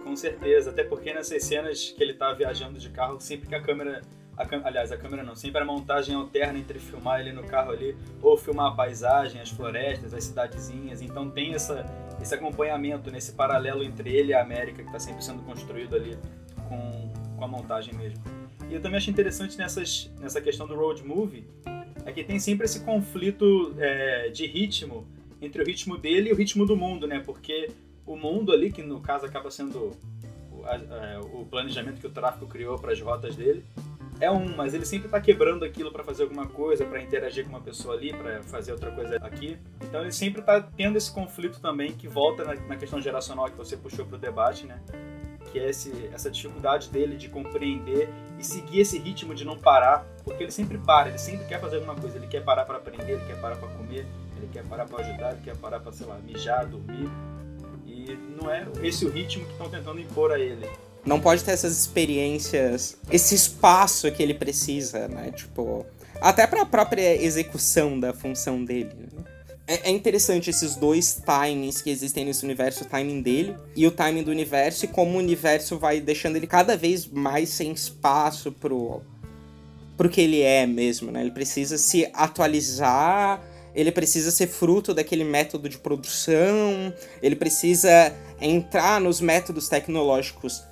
com 0.04 0.14
certeza. 0.14 0.70
Até 0.70 0.84
porque 0.84 1.12
nessas 1.12 1.42
cenas 1.42 1.92
que 1.96 2.02
ele 2.02 2.14
tá 2.14 2.32
viajando 2.34 2.78
de 2.78 2.90
carro, 2.90 3.18
sempre 3.18 3.48
que 3.48 3.54
a 3.54 3.62
câmera 3.62 4.02
a, 4.36 4.46
aliás, 4.66 4.90
a 4.90 4.96
câmera 4.96 5.22
não, 5.22 5.34
sempre 5.34 5.60
a 5.60 5.64
montagem 5.64 6.14
alterna 6.14 6.58
entre 6.58 6.78
filmar 6.78 7.20
ele 7.20 7.32
no 7.32 7.44
carro 7.44 7.72
ali 7.72 7.96
ou 8.20 8.36
filmar 8.36 8.72
a 8.72 8.74
paisagem, 8.74 9.40
as 9.40 9.50
florestas, 9.50 10.14
as 10.14 10.24
cidadezinhas. 10.24 11.02
Então 11.02 11.30
tem 11.30 11.54
essa, 11.54 11.84
esse 12.20 12.34
acompanhamento, 12.34 13.10
nesse 13.10 13.32
paralelo 13.32 13.82
entre 13.82 14.14
ele 14.14 14.32
e 14.32 14.34
a 14.34 14.42
América 14.42 14.82
que 14.82 14.88
está 14.88 14.98
sempre 14.98 15.24
sendo 15.24 15.42
construído 15.42 15.96
ali 15.96 16.18
com, 16.68 17.12
com 17.36 17.44
a 17.44 17.48
montagem 17.48 17.94
mesmo. 17.94 18.22
E 18.68 18.74
eu 18.74 18.80
também 18.80 18.96
acho 18.96 19.10
interessante 19.10 19.58
nessas, 19.58 20.10
nessa 20.18 20.40
questão 20.40 20.66
do 20.66 20.74
road 20.74 21.04
movie 21.06 21.46
é 22.04 22.12
que 22.12 22.24
tem 22.24 22.38
sempre 22.38 22.64
esse 22.64 22.80
conflito 22.80 23.74
é, 23.78 24.28
de 24.30 24.46
ritmo 24.46 25.06
entre 25.40 25.62
o 25.62 25.66
ritmo 25.66 25.98
dele 25.98 26.30
e 26.30 26.32
o 26.32 26.36
ritmo 26.36 26.64
do 26.64 26.76
mundo, 26.76 27.06
né? 27.06 27.20
Porque 27.24 27.70
o 28.06 28.16
mundo 28.16 28.52
ali, 28.52 28.72
que 28.72 28.82
no 28.82 29.00
caso 29.00 29.26
acaba 29.26 29.50
sendo 29.50 29.96
o, 30.50 30.64
a, 30.64 30.76
a, 30.76 31.20
o 31.20 31.46
planejamento 31.46 32.00
que 32.00 32.06
o 32.06 32.10
tráfico 32.10 32.46
criou 32.46 32.78
para 32.78 32.92
as 32.92 33.00
rotas 33.00 33.36
dele, 33.36 33.64
é 34.22 34.30
um, 34.30 34.54
mas 34.54 34.72
ele 34.72 34.86
sempre 34.86 35.06
está 35.06 35.20
quebrando 35.20 35.64
aquilo 35.64 35.90
para 35.90 36.04
fazer 36.04 36.22
alguma 36.22 36.46
coisa, 36.46 36.86
para 36.86 37.02
interagir 37.02 37.42
com 37.42 37.50
uma 37.50 37.60
pessoa 37.60 37.96
ali, 37.96 38.12
para 38.12 38.40
fazer 38.44 38.70
outra 38.70 38.92
coisa 38.92 39.16
aqui. 39.16 39.58
Então 39.80 40.00
ele 40.00 40.12
sempre 40.12 40.40
está 40.40 40.60
tendo 40.60 40.96
esse 40.96 41.10
conflito 41.10 41.60
também 41.60 41.92
que 41.92 42.06
volta 42.06 42.44
na, 42.44 42.54
na 42.54 42.76
questão 42.76 43.00
geracional 43.00 43.46
que 43.46 43.56
você 43.56 43.76
puxou 43.76 44.06
para 44.06 44.14
o 44.14 44.18
debate, 44.18 44.64
né? 44.64 44.80
Que 45.50 45.58
é 45.58 45.70
esse, 45.70 46.08
essa 46.12 46.30
dificuldade 46.30 46.88
dele 46.88 47.16
de 47.16 47.28
compreender 47.28 48.08
e 48.38 48.44
seguir 48.44 48.82
esse 48.82 48.96
ritmo 48.96 49.34
de 49.34 49.44
não 49.44 49.58
parar, 49.58 50.06
porque 50.22 50.44
ele 50.44 50.52
sempre 50.52 50.78
para, 50.78 51.08
ele 51.08 51.18
sempre 51.18 51.44
quer 51.46 51.60
fazer 51.60 51.76
alguma 51.76 51.96
coisa, 51.96 52.16
ele 52.16 52.28
quer 52.28 52.44
parar 52.44 52.64
para 52.64 52.76
aprender, 52.76 53.14
ele 53.14 53.26
quer 53.26 53.40
parar 53.40 53.56
para 53.56 53.68
comer, 53.70 54.06
ele 54.36 54.48
quer 54.52 54.62
parar 54.64 54.86
para 54.86 55.04
ajudar, 55.04 55.32
ele 55.32 55.42
quer 55.42 55.56
parar 55.56 55.80
para, 55.80 55.90
sei 55.90 56.06
lá, 56.06 56.16
mijar, 56.18 56.64
dormir. 56.66 57.10
E 57.84 58.16
não 58.40 58.48
é 58.48 58.68
esse 58.84 59.04
o 59.04 59.10
ritmo 59.10 59.44
que 59.46 59.52
estão 59.52 59.68
tentando 59.68 60.00
impor 60.00 60.30
a 60.30 60.38
ele 60.38 60.70
não 61.04 61.20
pode 61.20 61.42
ter 61.42 61.52
essas 61.52 61.76
experiências, 61.78 62.96
esse 63.10 63.34
espaço 63.34 64.10
que 64.12 64.22
ele 64.22 64.34
precisa, 64.34 65.08
né? 65.08 65.32
Tipo, 65.32 65.84
até 66.20 66.46
para 66.46 66.62
a 66.62 66.66
própria 66.66 67.20
execução 67.20 67.98
da 67.98 68.12
função 68.12 68.64
dele. 68.64 68.94
Né? 69.12 69.24
É, 69.66 69.88
é, 69.88 69.90
interessante 69.90 70.50
esses 70.50 70.76
dois 70.76 71.20
timings 71.24 71.82
que 71.82 71.90
existem 71.90 72.24
nesse 72.24 72.44
universo, 72.44 72.84
o 72.84 72.86
timing 72.86 73.22
dele 73.22 73.56
e 73.74 73.86
o 73.86 73.90
timing 73.90 74.22
do 74.22 74.30
universo, 74.30 74.84
e 74.84 74.88
como 74.88 75.14
o 75.14 75.18
universo 75.18 75.78
vai 75.78 76.00
deixando 76.00 76.36
ele 76.36 76.46
cada 76.46 76.76
vez 76.76 77.06
mais 77.06 77.48
sem 77.48 77.72
espaço 77.72 78.52
pro, 78.52 79.02
pro 79.96 80.08
que 80.08 80.20
ele 80.20 80.40
é 80.42 80.66
mesmo, 80.66 81.10
né? 81.10 81.20
Ele 81.20 81.30
precisa 81.30 81.78
se 81.78 82.08
atualizar, 82.12 83.42
ele 83.74 83.90
precisa 83.90 84.30
ser 84.30 84.46
fruto 84.46 84.92
daquele 84.92 85.24
método 85.24 85.68
de 85.68 85.78
produção, 85.78 86.92
ele 87.22 87.34
precisa 87.34 88.14
entrar 88.40 89.00
nos 89.00 89.20
métodos 89.20 89.68
tecnológicos 89.68 90.62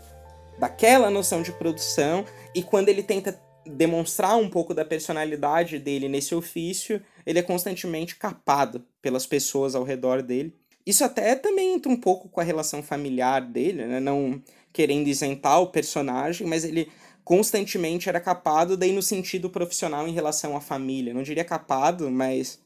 daquela 0.61 1.11
noção 1.11 1.41
de 1.41 1.51
produção 1.53 2.25
e 2.55 2.63
quando 2.63 2.91
ele 2.91 3.03
tenta 3.03 3.41
demonstrar 3.67 4.37
um 4.37 4.49
pouco 4.49 4.75
da 4.75 4.85
personalidade 4.85 5.79
dele 5.79 6.07
nesse 6.07 6.35
ofício, 6.35 7.01
ele 7.25 7.39
é 7.39 7.43
constantemente 7.43 8.17
capado 8.17 8.85
pelas 9.01 9.27
pessoas 9.27 9.75
ao 9.75 9.85
redor 9.85 10.23
dele. 10.23 10.55
Isso 10.85 11.03
até 11.03 11.35
também 11.35 11.75
entra 11.75 11.91
um 11.91 11.97
pouco 11.97 12.29
com 12.29 12.41
a 12.41 12.45
relação 12.45 12.83
familiar 12.83 13.41
dele, 13.41 13.87
né? 13.87 14.01
Não 14.01 14.43
querendo 14.73 15.09
isentar 15.09 15.63
o 15.63 15.69
personagem, 15.69 16.47
mas 16.47 16.65
ele 16.65 16.91
constantemente 17.25 18.09
era 18.09 18.21
capado 18.21 18.77
daí 18.77 18.93
no 18.93 19.03
sentido 19.03 19.49
profissional 19.49 20.07
em 20.07 20.13
relação 20.13 20.57
à 20.57 20.61
família. 20.61 21.15
Não 21.15 21.23
diria 21.23 21.45
capado, 21.45 22.11
mas 22.11 22.61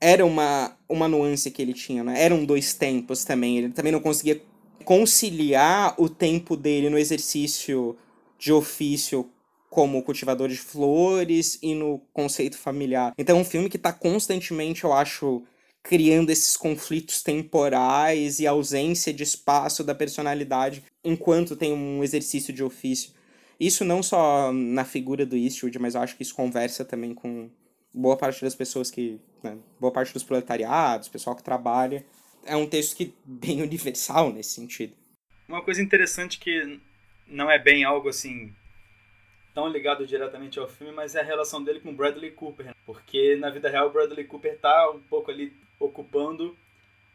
era 0.00 0.24
uma, 0.24 0.76
uma 0.88 1.08
nuance 1.08 1.50
que 1.50 1.62
ele 1.62 1.72
tinha, 1.72 2.04
né? 2.04 2.22
Eram 2.22 2.44
dois 2.44 2.74
tempos 2.74 3.24
também. 3.24 3.58
Ele 3.58 3.70
também 3.70 3.92
não 3.92 4.00
conseguia 4.00 4.40
conciliar 4.84 5.94
o 5.98 6.08
tempo 6.08 6.56
dele 6.56 6.90
no 6.90 6.98
exercício 6.98 7.96
de 8.38 8.52
ofício 8.52 9.30
como 9.68 10.02
cultivador 10.02 10.48
de 10.48 10.56
flores 10.56 11.58
e 11.62 11.74
no 11.74 12.00
conceito 12.12 12.56
familiar. 12.56 13.12
Então 13.18 13.38
é 13.38 13.40
um 13.40 13.44
filme 13.44 13.68
que 13.68 13.76
está 13.76 13.92
constantemente, 13.92 14.84
eu 14.84 14.92
acho, 14.92 15.42
criando 15.82 16.30
esses 16.30 16.56
conflitos 16.56 17.22
temporais 17.22 18.38
e 18.38 18.46
ausência 18.46 19.12
de 19.12 19.22
espaço 19.22 19.84
da 19.84 19.94
personalidade 19.94 20.82
enquanto 21.04 21.56
tem 21.56 21.72
um 21.72 22.02
exercício 22.02 22.52
de 22.52 22.64
ofício. 22.64 23.12
Isso 23.60 23.84
não 23.84 24.02
só 24.02 24.52
na 24.52 24.84
figura 24.84 25.26
do 25.26 25.36
Eastwood, 25.36 25.78
mas 25.78 25.94
eu 25.94 26.00
acho 26.00 26.16
que 26.16 26.22
isso 26.22 26.34
conversa 26.34 26.84
também 26.84 27.12
com 27.12 27.50
boa 27.92 28.16
parte 28.16 28.42
das 28.42 28.54
pessoas 28.54 28.90
que. 28.90 29.20
Né, 29.42 29.56
boa 29.78 29.92
parte 29.92 30.12
dos 30.12 30.24
proletariados, 30.24 31.08
pessoal 31.08 31.36
que 31.36 31.44
trabalha 31.44 32.04
é 32.48 32.56
um 32.56 32.66
texto 32.66 32.96
que 32.96 33.14
bem 33.24 33.62
universal 33.62 34.32
nesse 34.32 34.50
sentido. 34.50 34.94
Uma 35.48 35.62
coisa 35.62 35.82
interessante 35.82 36.38
que 36.38 36.80
não 37.26 37.50
é 37.50 37.58
bem 37.58 37.84
algo 37.84 38.08
assim 38.08 38.54
tão 39.54 39.68
ligado 39.68 40.06
diretamente 40.06 40.58
ao 40.58 40.68
filme, 40.68 40.92
mas 40.92 41.14
é 41.14 41.20
a 41.20 41.24
relação 41.24 41.62
dele 41.62 41.80
com 41.80 41.94
Bradley 41.94 42.30
Cooper, 42.30 42.66
né? 42.66 42.72
porque 42.86 43.34
na 43.36 43.50
vida 43.50 43.68
real 43.68 43.90
Bradley 43.90 44.24
Cooper 44.24 44.56
tá 44.58 44.90
um 44.90 45.00
pouco 45.00 45.30
ali 45.30 45.52
ocupando 45.80 46.56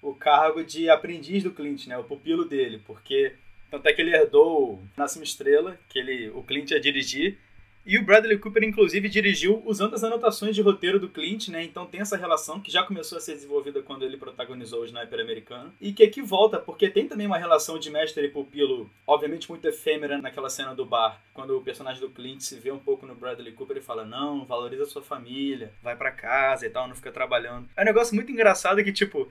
o 0.02 0.14
cargo 0.14 0.64
de 0.64 0.90
aprendiz 0.90 1.44
do 1.44 1.54
Clint, 1.54 1.88
né, 1.88 1.98
o 1.98 2.04
pupilo 2.04 2.44
dele, 2.44 2.82
porque 2.86 3.34
tanto 3.72 3.88
é 3.88 3.94
que 3.94 4.02
ele 4.02 4.14
herdou 4.14 4.84
Nasce 4.98 5.18
uma 5.18 5.24
Estrela, 5.24 5.80
que 5.88 5.98
ele, 5.98 6.30
o 6.32 6.44
Clint 6.44 6.72
ia 6.72 6.80
dirigir, 6.80 7.40
e 7.86 7.98
o 7.98 8.04
Bradley 8.04 8.38
Cooper, 8.38 8.64
inclusive, 8.64 9.10
dirigiu 9.10 9.62
usando 9.66 9.94
as 9.94 10.04
anotações 10.06 10.56
de 10.56 10.62
roteiro 10.62 11.00
do 11.00 11.10
Clint, 11.10 11.50
né? 11.50 11.64
Então 11.64 11.86
tem 11.86 12.00
essa 12.00 12.16
relação 12.16 12.62
que 12.62 12.72
já 12.72 12.82
começou 12.84 13.18
a 13.18 13.22
ser 13.22 13.34
desenvolvida 13.34 13.82
quando 13.82 14.06
ele 14.06 14.16
protagonizou 14.16 14.82
o 14.82 14.86
Sniper 14.86 15.20
americano. 15.20 15.74
E 15.82 15.92
que 15.92 16.02
aqui 16.02 16.22
volta, 16.22 16.60
porque 16.60 16.90
tem 16.90 17.10
também 17.10 17.28
uma 17.28 17.38
relação 17.38 17.78
de 17.78 17.90
mestre 17.90 18.26
e 18.26 18.30
pupilo, 18.30 18.90
obviamente 19.06 19.50
muito 19.50 19.68
efêmera 19.68 20.18
naquela 20.18 20.50
cena 20.50 20.74
do 20.74 20.86
bar, 20.86 21.22
quando 21.34 21.58
o 21.58 21.62
personagem 21.62 22.00
do 22.00 22.10
Clint 22.10 22.40
se 22.40 22.56
vê 22.58 22.72
um 22.72 22.80
pouco 22.80 23.06
no 23.06 23.16
Bradley 23.16 23.52
Cooper 23.52 23.76
e 23.76 23.82
fala: 23.82 24.06
Não, 24.06 24.46
valoriza 24.46 24.86
sua 24.86 25.02
família, 25.02 25.74
vai 25.84 25.98
para 25.98 26.12
casa 26.12 26.66
e 26.66 26.70
tal, 26.70 26.88
não 26.88 26.96
fica 26.96 27.12
trabalhando. 27.12 27.68
É 27.76 27.82
um 27.82 27.86
negócio 27.86 28.16
muito 28.16 28.32
engraçado 28.32 28.82
que, 28.82 28.94
tipo, 28.94 29.30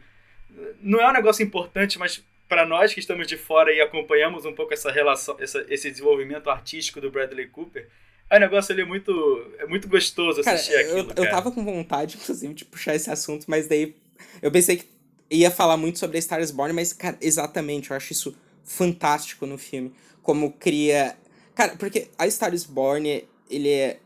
não 0.82 1.00
é 1.00 1.08
um 1.08 1.12
negócio 1.14 1.42
importante, 1.42 1.98
mas 1.98 2.22
para 2.46 2.66
nós 2.66 2.92
que 2.92 3.00
estamos 3.00 3.26
de 3.26 3.38
fora 3.38 3.72
e 3.72 3.80
acompanhamos 3.80 4.44
um 4.44 4.52
pouco 4.52 4.74
essa 4.74 4.92
relação, 4.92 5.36
essa, 5.40 5.64
esse 5.70 5.90
desenvolvimento 5.90 6.50
artístico 6.50 7.00
do 7.00 7.10
Bradley 7.10 7.46
Cooper 7.46 7.88
é 8.32 8.38
um 8.38 8.40
negócio 8.40 8.72
ali 8.72 8.82
muito, 8.82 9.12
é 9.58 9.66
muito 9.66 9.86
gostoso 9.86 10.40
assistir 10.40 10.72
cara, 10.72 10.84
aquilo, 10.84 10.98
eu, 10.98 11.06
cara. 11.06 11.20
Eu 11.20 11.30
tava 11.30 11.52
com 11.52 11.62
vontade, 11.62 12.16
inclusive, 12.16 12.54
de 12.54 12.64
puxar 12.64 12.94
esse 12.94 13.10
assunto, 13.10 13.44
mas 13.46 13.68
daí 13.68 13.94
eu 14.40 14.50
pensei 14.50 14.78
que 14.78 14.86
ia 15.30 15.50
falar 15.50 15.76
muito 15.76 15.98
sobre 15.98 16.16
a 16.16 16.22
Star 16.22 16.40
is 16.40 16.50
Born, 16.50 16.72
mas, 16.72 16.94
cara, 16.94 17.18
exatamente, 17.20 17.90
eu 17.90 17.96
acho 17.96 18.12
isso 18.12 18.34
fantástico 18.64 19.44
no 19.44 19.58
filme. 19.58 19.92
Como 20.22 20.50
cria... 20.52 21.14
Cara, 21.54 21.76
porque 21.76 22.08
a 22.16 22.28
Star 22.30 22.54
is 22.54 22.64
Born, 22.64 23.22
ele 23.50 23.68
é... 23.68 23.98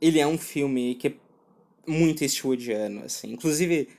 Ele 0.00 0.18
é 0.18 0.26
um 0.26 0.38
filme 0.38 0.94
que 0.94 1.08
é 1.08 1.14
muito 1.86 2.22
Eastwoodiano, 2.22 3.04
assim. 3.04 3.32
Inclusive, 3.32 3.90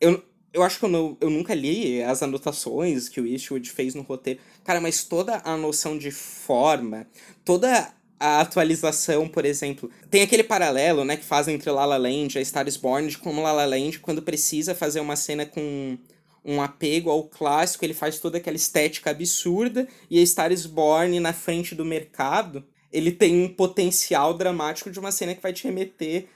eu, 0.00 0.22
eu 0.52 0.62
acho 0.62 0.78
que 0.78 0.84
eu, 0.84 0.88
não, 0.88 1.16
eu 1.20 1.30
nunca 1.30 1.54
li 1.54 2.02
as 2.02 2.22
anotações 2.22 3.08
que 3.08 3.20
o 3.20 3.26
Eastwood 3.26 3.70
fez 3.70 3.94
no 3.94 4.02
roteiro. 4.02 4.40
Cara, 4.64 4.80
mas 4.80 5.04
toda 5.04 5.40
a 5.44 5.56
noção 5.56 5.96
de 5.96 6.10
forma, 6.10 7.06
toda 7.44 7.94
a 8.18 8.40
atualização, 8.40 9.28
por 9.28 9.44
exemplo. 9.44 9.90
Tem 10.10 10.22
aquele 10.22 10.42
paralelo, 10.42 11.04
né, 11.04 11.16
que 11.16 11.24
fazem 11.24 11.54
entre 11.54 11.70
La 11.70 11.84
La 11.84 11.96
Land 11.96 12.36
e 12.36 12.40
a 12.40 12.44
Star 12.44 12.66
is 12.66 12.76
Born, 12.76 13.08
de 13.08 13.18
como 13.18 13.42
La 13.42 13.52
La 13.52 13.66
Land, 13.66 14.00
quando 14.00 14.22
precisa 14.22 14.74
fazer 14.74 15.00
uma 15.00 15.16
cena 15.16 15.46
com 15.46 15.96
um 16.44 16.62
apego 16.62 17.10
ao 17.10 17.24
clássico, 17.24 17.84
ele 17.84 17.94
faz 17.94 18.18
toda 18.18 18.38
aquela 18.38 18.56
estética 18.56 19.10
absurda, 19.10 19.86
e 20.10 20.20
a 20.20 20.26
Star 20.26 20.50
is 20.50 20.66
Born, 20.66 21.20
na 21.20 21.32
frente 21.32 21.74
do 21.74 21.84
mercado, 21.84 22.64
ele 22.92 23.12
tem 23.12 23.44
um 23.44 23.48
potencial 23.48 24.32
dramático 24.34 24.90
de 24.90 24.98
uma 24.98 25.12
cena 25.12 25.34
que 25.34 25.42
vai 25.42 25.52
te 25.52 25.64
remeter 25.64 26.26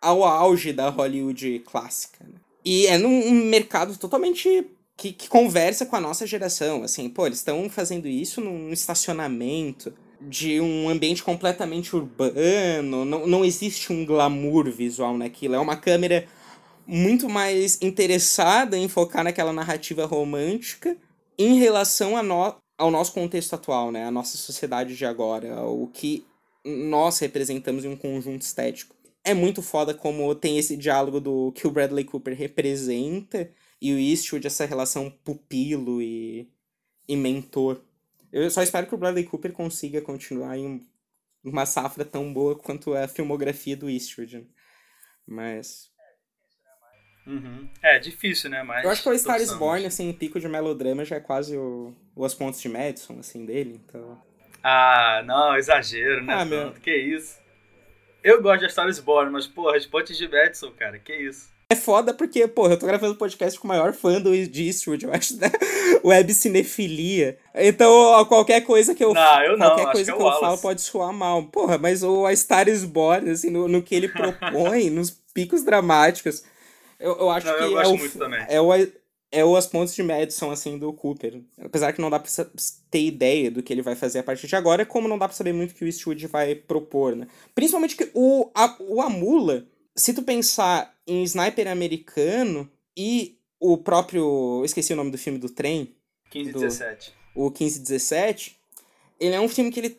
ao 0.00 0.24
auge 0.24 0.72
da 0.72 0.88
Hollywood 0.88 1.60
clássica. 1.66 2.24
Né? 2.24 2.40
E 2.64 2.86
é 2.86 2.96
num 2.96 3.30
mercado 3.30 3.96
totalmente 3.96 4.66
que, 4.96 5.12
que 5.12 5.28
conversa 5.28 5.86
com 5.86 5.96
a 5.96 6.00
nossa 6.00 6.26
geração, 6.26 6.82
assim, 6.82 7.08
pô, 7.08 7.26
eles 7.26 7.38
estão 7.38 7.68
fazendo 7.68 8.08
isso 8.08 8.40
num 8.40 8.72
estacionamento, 8.72 9.92
de 10.20 10.60
um 10.60 10.88
ambiente 10.88 11.22
completamente 11.22 11.94
urbano, 11.94 13.04
não, 13.04 13.26
não 13.26 13.44
existe 13.44 13.92
um 13.92 14.04
glamour 14.04 14.70
visual 14.70 15.16
naquilo. 15.16 15.54
É 15.54 15.58
uma 15.58 15.76
câmera 15.76 16.26
muito 16.86 17.28
mais 17.28 17.78
interessada 17.82 18.76
em 18.76 18.88
focar 18.88 19.22
naquela 19.22 19.52
narrativa 19.52 20.06
romântica 20.06 20.96
em 21.38 21.58
relação 21.58 22.16
a 22.16 22.22
no, 22.22 22.56
ao 22.76 22.90
nosso 22.90 23.12
contexto 23.12 23.54
atual, 23.54 23.92
né? 23.92 24.04
A 24.04 24.10
nossa 24.10 24.36
sociedade 24.36 24.96
de 24.96 25.04
agora, 25.04 25.62
o 25.64 25.86
que 25.88 26.24
nós 26.64 27.18
representamos 27.18 27.84
em 27.84 27.88
um 27.88 27.96
conjunto 27.96 28.42
estético. 28.42 28.96
É 29.24 29.34
muito 29.34 29.62
foda 29.62 29.92
como 29.92 30.34
tem 30.34 30.58
esse 30.58 30.76
diálogo 30.76 31.20
do 31.20 31.52
que 31.52 31.66
o 31.66 31.70
Bradley 31.70 32.04
Cooper 32.04 32.36
representa 32.36 33.50
e 33.80 33.92
o 33.92 33.98
Eastwood, 33.98 34.46
essa 34.46 34.64
relação 34.64 35.10
pupilo 35.22 36.02
e, 36.02 36.48
e 37.06 37.16
mentor. 37.16 37.80
Eu 38.32 38.50
só 38.50 38.62
espero 38.62 38.86
que 38.86 38.94
o 38.94 38.98
Bradley 38.98 39.24
Cooper 39.24 39.52
consiga 39.52 40.00
continuar 40.02 40.56
em 40.56 40.86
uma 41.42 41.64
safra 41.64 42.04
tão 42.04 42.32
boa 42.32 42.56
quanto 42.56 42.94
a 42.94 43.08
filmografia 43.08 43.76
do 43.76 43.88
Eastwood. 43.88 44.38
Né? 44.38 44.44
Mas. 45.26 45.90
Uhum. 47.26 47.68
É, 47.82 47.98
difícil, 47.98 48.48
né? 48.48 48.62
Mas 48.62 48.84
eu 48.84 48.90
acho 48.90 49.02
que 49.02 49.08
o 49.08 49.18
Star 49.18 49.40
is 49.40 49.52
Born, 49.52 49.84
assim, 49.84 50.12
pico 50.12 50.40
de 50.40 50.48
melodrama 50.48 51.04
já 51.04 51.16
é 51.16 51.20
quase 51.20 51.56
o, 51.56 51.94
o 52.16 52.24
As 52.24 52.34
Pontes 52.34 52.60
de 52.60 52.68
Madison, 52.68 53.18
assim, 53.18 53.44
dele, 53.44 53.80
então... 53.84 54.22
Ah, 54.62 55.22
não, 55.26 55.54
exagero, 55.56 56.24
né? 56.24 56.34
Ah, 56.34 56.44
meu... 56.44 56.72
Que 56.72 56.96
isso. 56.96 57.38
Eu 58.24 58.42
gosto 58.42 58.60
de 58.60 58.66
A 58.66 58.68
Star 58.70 58.88
is 58.88 58.98
Born, 58.98 59.30
mas, 59.30 59.46
porra, 59.46 59.76
As 59.76 59.84
Pontes 59.84 60.16
de 60.16 60.26
Madison, 60.26 60.72
cara, 60.72 60.98
que 60.98 61.14
isso. 61.14 61.52
É 61.70 61.76
foda 61.76 62.14
porque, 62.14 62.48
pô, 62.48 62.66
eu 62.66 62.78
tô 62.78 62.86
gravando 62.86 63.14
podcast 63.16 63.60
com 63.60 63.66
o 63.66 63.68
maior 63.68 63.92
fã 63.92 64.18
do 64.18 64.34
Eastwood, 64.34 65.04
eu 65.04 65.12
acho, 65.12 65.36
né? 65.36 65.50
Web 66.02 66.32
cinefilia. 66.32 67.36
Então, 67.54 68.24
qualquer 68.24 68.62
coisa 68.62 68.94
que 68.94 69.04
eu 69.04 69.12
Não, 69.12 69.42
eu 69.42 69.58
não, 69.58 69.66
qualquer 69.66 69.92
coisa 69.92 70.04
que, 70.04 70.10
é 70.10 70.18
que 70.18 70.26
eu 70.26 70.40
falo 70.40 70.56
pode 70.56 70.80
soar 70.80 71.12
mal. 71.12 71.42
Porra, 71.42 71.76
mas 71.76 72.02
o 72.02 72.24
A 72.24 72.34
Star 72.34 72.70
is 72.70 72.84
Born, 72.84 73.28
assim, 73.28 73.50
no, 73.50 73.68
no 73.68 73.82
que 73.82 73.94
ele 73.94 74.08
propõe, 74.08 74.88
nos 74.90 75.10
picos 75.10 75.62
dramáticos, 75.62 76.42
eu, 76.98 77.14
eu 77.18 77.28
acho 77.28 77.46
não, 77.46 77.54
que 77.54 77.62
eu 77.62 77.80
é, 77.80 77.86
o, 77.86 78.72
é 78.72 78.82
o 78.82 78.92
é 79.30 79.44
o 79.44 79.54
As 79.54 79.66
Pontes 79.66 79.94
de 79.94 80.02
Madison, 80.02 80.50
assim, 80.50 80.78
do 80.78 80.90
Cooper. 80.90 81.42
Apesar 81.62 81.92
que 81.92 82.00
não 82.00 82.08
dá 82.08 82.18
pra 82.18 82.30
ter 82.90 83.02
ideia 83.02 83.50
do 83.50 83.62
que 83.62 83.74
ele 83.74 83.82
vai 83.82 83.94
fazer 83.94 84.20
a 84.20 84.22
partir 84.22 84.46
de 84.46 84.56
agora, 84.56 84.86
como 84.86 85.06
não 85.06 85.18
dá 85.18 85.28
pra 85.28 85.36
saber 85.36 85.52
muito 85.52 85.72
o 85.72 85.74
que 85.74 85.84
o 85.84 85.86
Eastwood 85.86 86.26
vai 86.28 86.54
propor, 86.54 87.14
né? 87.14 87.26
Principalmente 87.54 87.94
que 87.94 88.10
o, 88.14 88.50
a, 88.54 88.74
o 88.80 89.02
Amula 89.02 89.66
se 89.98 90.14
tu 90.14 90.22
pensar 90.22 90.94
em 91.08 91.22
Sniper 91.24 91.66
americano 91.66 92.70
e 92.96 93.38
o 93.58 93.78
próprio. 93.78 94.62
Esqueci 94.64 94.92
o 94.92 94.96
nome 94.96 95.10
do 95.10 95.18
filme 95.18 95.38
do 95.38 95.48
trem. 95.48 95.94
1517. 96.32 97.12
O 97.34 97.44
1517. 97.44 98.58
Ele 99.18 99.34
é 99.34 99.40
um 99.40 99.48
filme 99.48 99.72
que 99.72 99.80
ele. 99.80 99.98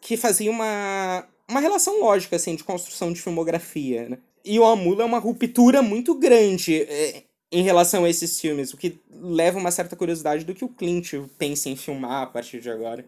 que 0.00 0.16
fazia 0.16 0.50
uma. 0.50 1.28
uma 1.48 1.60
relação 1.60 2.00
lógica, 2.00 2.34
assim, 2.34 2.56
de 2.56 2.64
construção 2.64 3.12
de 3.12 3.20
filmografia, 3.20 4.08
né? 4.08 4.18
E 4.44 4.58
o 4.58 4.64
Amula 4.64 5.02
é 5.02 5.06
uma 5.06 5.18
ruptura 5.18 5.82
muito 5.82 6.14
grande 6.14 6.82
é, 6.82 7.24
em 7.50 7.62
relação 7.62 8.04
a 8.04 8.10
esses 8.10 8.40
filmes, 8.40 8.72
o 8.72 8.76
que 8.76 8.98
leva 9.10 9.58
uma 9.58 9.72
certa 9.72 9.96
curiosidade 9.96 10.44
do 10.44 10.54
que 10.54 10.64
o 10.64 10.68
Clint 10.68 11.14
pensa 11.36 11.68
em 11.68 11.76
filmar 11.76 12.22
a 12.22 12.26
partir 12.26 12.60
de 12.60 12.70
agora. 12.70 13.04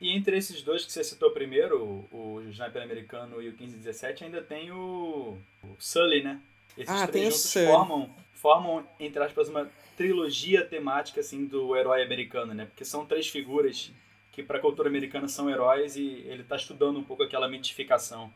E 0.00 0.16
entre 0.16 0.36
esses 0.36 0.62
dois 0.62 0.84
que 0.84 0.92
você 0.92 1.02
citou 1.02 1.32
primeiro, 1.32 2.06
o, 2.12 2.36
o 2.36 2.42
Sniper 2.50 2.82
Americano 2.82 3.42
e 3.42 3.48
o 3.48 3.52
1517, 3.52 4.24
ainda 4.24 4.42
tem 4.42 4.70
o, 4.70 5.36
o 5.64 5.76
Sully, 5.78 6.22
né? 6.22 6.40
Esses 6.76 7.02
ah, 7.02 7.06
três 7.06 7.34
juntos 7.34 7.52
formam, 7.52 8.10
formam, 8.34 8.88
entre 9.00 9.22
aspas, 9.22 9.48
uma 9.48 9.70
trilogia 9.96 10.64
temática 10.64 11.20
assim 11.20 11.46
do 11.46 11.74
herói 11.74 12.02
americano, 12.02 12.52
né? 12.52 12.66
Porque 12.66 12.84
são 12.84 13.06
três 13.06 13.28
figuras 13.28 13.90
que 14.30 14.42
para 14.42 14.58
a 14.58 14.60
cultura 14.60 14.88
americana 14.88 15.26
são 15.28 15.48
heróis 15.48 15.96
e 15.96 16.24
ele 16.26 16.42
está 16.42 16.56
estudando 16.56 16.98
um 16.98 17.02
pouco 17.02 17.22
aquela 17.22 17.48
mitificação. 17.48 18.30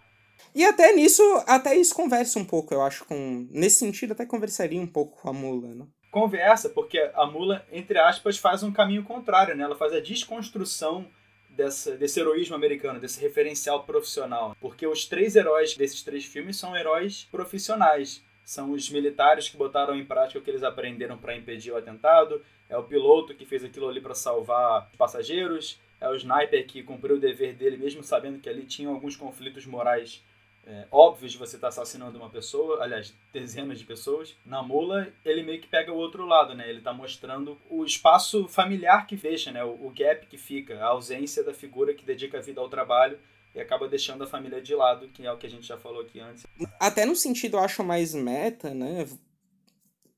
E 0.54 0.64
até 0.64 0.92
nisso, 0.94 1.22
até 1.46 1.76
isso 1.76 1.94
conversa 1.94 2.38
um 2.38 2.44
pouco, 2.44 2.72
eu 2.72 2.80
acho, 2.80 3.04
com. 3.04 3.46
Nesse 3.50 3.78
sentido, 3.78 4.12
até 4.12 4.24
conversaria 4.24 4.80
um 4.80 4.86
pouco 4.86 5.20
com 5.20 5.28
a 5.28 5.32
Mula, 5.32 5.74
né? 5.74 5.86
Conversa, 6.10 6.70
porque 6.70 6.98
a 7.14 7.26
Mula, 7.26 7.64
entre 7.70 7.98
aspas, 7.98 8.38
faz 8.38 8.62
um 8.62 8.72
caminho 8.72 9.04
contrário, 9.04 9.54
né? 9.54 9.62
Ela 9.62 9.76
faz 9.76 9.92
a 9.92 10.00
desconstrução 10.00 11.06
dessa, 11.50 11.96
desse 11.96 12.18
heroísmo 12.18 12.56
americano, 12.56 12.98
desse 12.98 13.20
referencial 13.20 13.84
profissional. 13.84 14.56
Porque 14.60 14.86
os 14.86 15.04
três 15.04 15.36
heróis 15.36 15.76
desses 15.76 16.02
três 16.02 16.24
filmes 16.24 16.56
são 16.56 16.76
heróis 16.76 17.28
profissionais. 17.30 18.22
São 18.50 18.72
os 18.72 18.90
militares 18.90 19.48
que 19.48 19.56
botaram 19.56 19.94
em 19.94 20.04
prática 20.04 20.40
o 20.40 20.42
que 20.42 20.50
eles 20.50 20.64
aprenderam 20.64 21.16
para 21.16 21.36
impedir 21.36 21.70
o 21.70 21.76
atentado, 21.76 22.44
é 22.68 22.76
o 22.76 22.82
piloto 22.82 23.32
que 23.32 23.46
fez 23.46 23.62
aquilo 23.62 23.88
ali 23.88 24.00
para 24.00 24.12
salvar 24.12 24.90
passageiros, 24.98 25.80
é 26.00 26.08
o 26.08 26.16
sniper 26.16 26.66
que 26.66 26.82
cumpriu 26.82 27.14
o 27.14 27.20
dever 27.20 27.54
dele 27.54 27.76
mesmo 27.76 28.02
sabendo 28.02 28.40
que 28.40 28.48
ali 28.48 28.64
tinha 28.64 28.88
alguns 28.88 29.14
conflitos 29.14 29.64
morais 29.66 30.20
é, 30.66 30.84
óbvios 30.90 31.30
de 31.30 31.38
você 31.38 31.54
estar 31.54 31.68
tá 31.68 31.68
assassinando 31.68 32.18
uma 32.18 32.28
pessoa, 32.28 32.82
aliás, 32.82 33.14
dezenas 33.32 33.78
de 33.78 33.84
pessoas. 33.84 34.36
Na 34.44 34.64
mula, 34.64 35.06
ele 35.24 35.44
meio 35.44 35.60
que 35.60 35.68
pega 35.68 35.92
o 35.92 35.96
outro 35.96 36.26
lado, 36.26 36.52
né? 36.52 36.68
Ele 36.68 36.78
está 36.78 36.92
mostrando 36.92 37.56
o 37.70 37.84
espaço 37.84 38.48
familiar 38.48 39.06
que 39.06 39.14
deixa, 39.14 39.52
né? 39.52 39.62
O, 39.62 39.86
o 39.86 39.92
gap 39.96 40.26
que 40.26 40.36
fica, 40.36 40.76
a 40.80 40.88
ausência 40.88 41.44
da 41.44 41.54
figura 41.54 41.94
que 41.94 42.04
dedica 42.04 42.38
a 42.38 42.42
vida 42.42 42.60
ao 42.60 42.68
trabalho 42.68 43.16
e 43.54 43.60
acaba 43.60 43.88
deixando 43.88 44.24
a 44.24 44.26
família 44.26 44.60
de 44.60 44.74
lado, 44.74 45.08
que 45.08 45.26
é 45.26 45.32
o 45.32 45.38
que 45.38 45.46
a 45.46 45.50
gente 45.50 45.66
já 45.66 45.76
falou 45.76 46.02
aqui 46.02 46.20
antes. 46.20 46.44
Até 46.78 47.04
no 47.04 47.16
sentido, 47.16 47.56
eu 47.56 47.60
acho, 47.60 47.82
mais 47.82 48.14
meta, 48.14 48.72
né? 48.72 49.06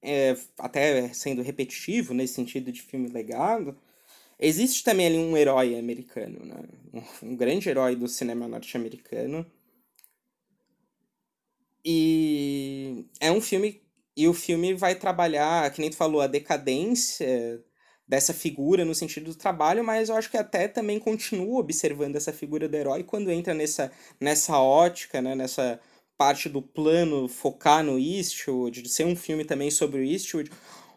É, 0.02 0.36
até 0.58 1.08
sendo 1.14 1.42
repetitivo 1.42 2.12
nesse 2.12 2.34
sentido 2.34 2.72
de 2.72 2.82
filme 2.82 3.08
legado, 3.08 3.78
existe 4.38 4.82
também 4.82 5.06
ali 5.06 5.18
um 5.18 5.36
herói 5.36 5.78
americano, 5.78 6.44
né? 6.44 6.64
Um, 6.92 7.28
um 7.28 7.36
grande 7.36 7.68
herói 7.68 7.94
do 7.94 8.08
cinema 8.08 8.48
norte-americano 8.48 9.46
e 11.84 13.04
é 13.20 13.30
um 13.30 13.40
filme. 13.40 13.82
E 14.16 14.28
o 14.28 14.34
filme 14.34 14.74
vai 14.74 14.94
trabalhar, 14.94 15.70
que 15.72 15.80
nem 15.80 15.88
tu 15.90 15.96
falou, 15.96 16.20
a 16.20 16.26
decadência 16.26 17.64
dessa 18.12 18.34
figura 18.34 18.84
no 18.84 18.94
sentido 18.94 19.32
do 19.32 19.34
trabalho, 19.34 19.82
mas 19.82 20.10
eu 20.10 20.16
acho 20.16 20.30
que 20.30 20.36
até 20.36 20.68
também 20.68 20.98
continua 20.98 21.60
observando 21.60 22.14
essa 22.14 22.30
figura 22.30 22.68
do 22.68 22.76
herói 22.76 23.02
quando 23.02 23.30
entra 23.30 23.54
nessa, 23.54 23.90
nessa 24.20 24.58
ótica, 24.58 25.22
né, 25.22 25.34
nessa 25.34 25.80
parte 26.18 26.46
do 26.46 26.60
plano 26.60 27.26
focar 27.26 27.82
no 27.82 27.98
Eastwood, 27.98 28.82
de 28.82 28.88
ser 28.90 29.06
um 29.06 29.16
filme 29.16 29.46
também 29.46 29.70
sobre 29.70 30.00
o 30.00 30.04
Eastwood, 30.04 30.50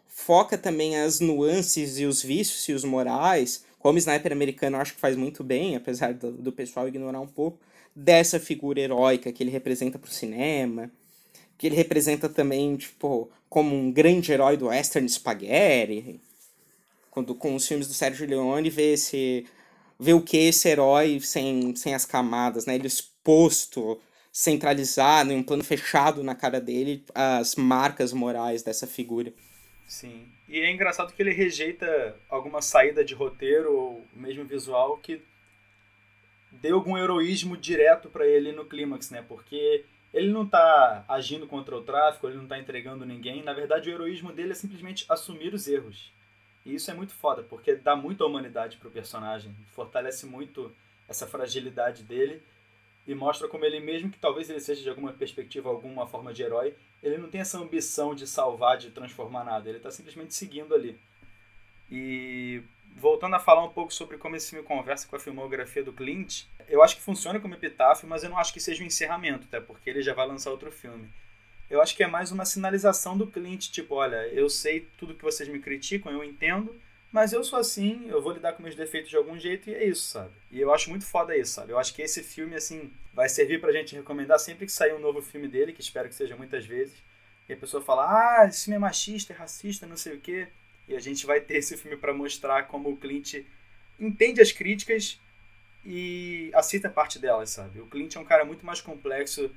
foca 0.06 0.58
também 0.58 0.98
as 0.98 1.18
nuances 1.18 1.98
e 1.98 2.04
os 2.04 2.22
vícios 2.22 2.68
e 2.68 2.74
os 2.74 2.84
morais, 2.84 3.64
como 3.78 3.96
Sniper 3.96 4.32
americano 4.32 4.76
acho 4.76 4.92
que 4.92 5.00
faz 5.00 5.16
muito 5.16 5.42
bem, 5.42 5.74
apesar 5.74 6.12
do, 6.12 6.32
do 6.32 6.52
pessoal 6.52 6.86
ignorar 6.86 7.20
um 7.20 7.26
pouco, 7.26 7.58
dessa 7.94 8.38
figura 8.38 8.78
heróica 8.78 9.32
que 9.32 9.42
ele 9.42 9.50
representa 9.50 9.98
pro 9.98 10.10
cinema, 10.10 10.90
que 11.56 11.66
ele 11.66 11.76
representa 11.76 12.28
também, 12.28 12.76
tipo, 12.76 13.30
como 13.48 13.74
um 13.74 13.90
grande 13.90 14.32
herói 14.32 14.58
do 14.58 14.66
western 14.66 15.08
spaghetti. 15.08 16.20
Quando 17.16 17.34
com 17.34 17.54
os 17.54 17.66
filmes 17.66 17.88
do 17.88 17.94
Sérgio 17.94 18.28
Leone 18.28 18.68
vê 18.68 18.92
esse 18.92 19.46
vê 19.98 20.12
o 20.12 20.20
que 20.20 20.36
esse 20.36 20.68
herói 20.68 21.18
sem, 21.18 21.74
sem 21.74 21.94
as 21.94 22.04
camadas, 22.04 22.66
né? 22.66 22.74
Ele 22.74 22.86
exposto, 22.86 23.98
centralizado, 24.30 25.32
em 25.32 25.36
um 25.36 25.42
plano 25.42 25.64
fechado 25.64 26.22
na 26.22 26.34
cara 26.34 26.60
dele, 26.60 27.02
as 27.14 27.56
marcas 27.56 28.12
morais 28.12 28.62
dessa 28.62 28.86
figura. 28.86 29.32
Sim. 29.86 30.28
E 30.46 30.60
é 30.60 30.70
engraçado 30.70 31.10
que 31.14 31.22
ele 31.22 31.32
rejeita 31.32 32.14
alguma 32.28 32.60
saída 32.60 33.02
de 33.02 33.14
roteiro 33.14 33.74
ou 33.74 34.04
mesmo 34.12 34.44
visual 34.44 34.98
que 34.98 35.22
deu 36.52 36.74
algum 36.74 36.98
heroísmo 36.98 37.56
direto 37.56 38.10
para 38.10 38.26
ele 38.26 38.52
no 38.52 38.66
clímax, 38.66 39.10
né? 39.10 39.24
Porque 39.26 39.86
ele 40.12 40.30
não 40.30 40.46
tá 40.46 41.02
agindo 41.08 41.46
contra 41.46 41.74
o 41.74 41.82
tráfico, 41.82 42.26
ele 42.26 42.36
não 42.36 42.46
tá 42.46 42.58
entregando 42.58 43.06
ninguém. 43.06 43.42
Na 43.42 43.54
verdade, 43.54 43.88
o 43.88 43.92
heroísmo 43.94 44.34
dele 44.34 44.52
é 44.52 44.54
simplesmente 44.54 45.06
assumir 45.08 45.54
os 45.54 45.66
erros. 45.66 46.14
E 46.66 46.74
isso 46.74 46.90
é 46.90 46.94
muito 46.94 47.14
foda, 47.14 47.44
porque 47.44 47.76
dá 47.76 47.94
muita 47.94 48.26
humanidade 48.26 48.76
pro 48.76 48.90
personagem, 48.90 49.54
fortalece 49.72 50.26
muito 50.26 50.74
essa 51.08 51.24
fragilidade 51.24 52.02
dele 52.02 52.42
e 53.06 53.14
mostra 53.14 53.46
como 53.46 53.64
ele 53.64 53.78
mesmo 53.78 54.10
que 54.10 54.18
talvez 54.18 54.50
ele 54.50 54.58
seja 54.58 54.82
de 54.82 54.88
alguma 54.88 55.12
perspectiva 55.12 55.68
alguma 55.68 56.08
forma 56.08 56.34
de 56.34 56.42
herói, 56.42 56.74
ele 57.00 57.18
não 57.18 57.30
tem 57.30 57.40
essa 57.40 57.56
ambição 57.56 58.16
de 58.16 58.26
salvar, 58.26 58.78
de 58.78 58.90
transformar 58.90 59.44
nada, 59.44 59.68
ele 59.68 59.78
tá 59.78 59.92
simplesmente 59.92 60.34
seguindo 60.34 60.74
ali. 60.74 60.98
E 61.88 62.60
voltando 62.96 63.36
a 63.36 63.38
falar 63.38 63.62
um 63.62 63.72
pouco 63.72 63.94
sobre 63.94 64.18
como 64.18 64.34
esse 64.34 64.50
filme 64.50 64.66
conversa 64.66 65.06
com 65.06 65.14
a 65.14 65.20
filmografia 65.20 65.84
do 65.84 65.92
Clint, 65.92 66.46
eu 66.68 66.82
acho 66.82 66.96
que 66.96 67.02
funciona 67.02 67.38
como 67.38 67.54
epitáfio, 67.54 68.08
mas 68.08 68.24
eu 68.24 68.30
não 68.30 68.38
acho 68.38 68.52
que 68.52 68.58
seja 68.58 68.82
um 68.82 68.86
encerramento, 68.86 69.46
até 69.46 69.60
porque 69.60 69.88
ele 69.88 70.02
já 70.02 70.14
vai 70.14 70.26
lançar 70.26 70.50
outro 70.50 70.72
filme. 70.72 71.08
Eu 71.68 71.82
acho 71.82 71.96
que 71.96 72.02
é 72.02 72.06
mais 72.06 72.30
uma 72.30 72.44
sinalização 72.44 73.18
do 73.18 73.26
Clint, 73.26 73.70
tipo, 73.70 73.96
olha, 73.96 74.28
eu 74.28 74.48
sei 74.48 74.88
tudo 74.96 75.14
que 75.14 75.24
vocês 75.24 75.48
me 75.48 75.58
criticam, 75.58 76.12
eu 76.12 76.22
entendo, 76.22 76.74
mas 77.10 77.32
eu 77.32 77.42
sou 77.42 77.58
assim, 77.58 78.08
eu 78.08 78.22
vou 78.22 78.32
lidar 78.32 78.52
com 78.52 78.62
meus 78.62 78.76
defeitos 78.76 79.10
de 79.10 79.16
algum 79.16 79.38
jeito 79.38 79.68
e 79.68 79.74
é 79.74 79.84
isso, 79.84 80.08
sabe? 80.08 80.30
E 80.50 80.60
eu 80.60 80.72
acho 80.72 80.90
muito 80.90 81.04
foda 81.04 81.36
isso, 81.36 81.54
sabe? 81.54 81.72
Eu 81.72 81.78
acho 81.78 81.92
que 81.92 82.02
esse 82.02 82.22
filme, 82.22 82.54
assim, 82.54 82.92
vai 83.12 83.28
servir 83.28 83.60
pra 83.60 83.72
gente 83.72 83.96
recomendar 83.96 84.38
sempre 84.38 84.66
que 84.66 84.72
sair 84.72 84.94
um 84.94 85.00
novo 85.00 85.20
filme 85.20 85.48
dele, 85.48 85.72
que 85.72 85.80
espero 85.80 86.08
que 86.08 86.14
seja 86.14 86.36
muitas 86.36 86.64
vezes, 86.64 86.94
e 87.48 87.52
a 87.52 87.56
pessoa 87.56 87.82
fala, 87.82 88.42
ah, 88.42 88.46
esse 88.46 88.64
filme 88.64 88.76
é 88.76 88.80
machista, 88.80 89.32
é 89.32 89.36
racista, 89.36 89.86
não 89.86 89.96
sei 89.96 90.14
o 90.14 90.20
quê. 90.20 90.48
E 90.88 90.94
a 90.94 91.00
gente 91.00 91.26
vai 91.26 91.40
ter 91.40 91.56
esse 91.56 91.76
filme 91.76 91.96
para 91.96 92.12
mostrar 92.12 92.64
como 92.68 92.90
o 92.90 92.96
Clint 92.96 93.44
entende 93.98 94.40
as 94.40 94.52
críticas 94.52 95.20
e 95.84 96.50
aceita 96.54 96.88
parte 96.88 97.18
delas, 97.18 97.50
sabe? 97.50 97.80
O 97.80 97.86
Clint 97.86 98.14
é 98.14 98.20
um 98.20 98.24
cara 98.24 98.44
muito 98.44 98.64
mais 98.64 98.80
complexo 98.80 99.50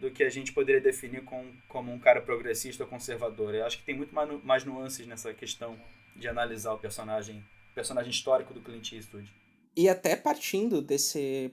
do 0.00 0.10
que 0.10 0.22
a 0.22 0.30
gente 0.30 0.52
poderia 0.52 0.80
definir 0.80 1.22
com, 1.24 1.52
como 1.68 1.92
um 1.92 1.98
cara 1.98 2.22
progressista 2.22 2.84
ou 2.84 2.88
conservador. 2.88 3.54
Eu 3.54 3.66
acho 3.66 3.78
que 3.78 3.84
tem 3.84 3.94
muito 3.94 4.14
mais, 4.14 4.42
mais 4.42 4.64
nuances 4.64 5.06
nessa 5.06 5.34
questão 5.34 5.78
de 6.16 6.26
analisar 6.26 6.72
o 6.72 6.78
personagem, 6.78 7.44
personagem 7.74 8.10
histórico 8.10 8.54
do 8.54 8.62
Clint 8.62 8.92
Eastwood. 8.92 9.30
E 9.76 9.88
até 9.88 10.16
partindo 10.16 10.80
desse, 10.80 11.52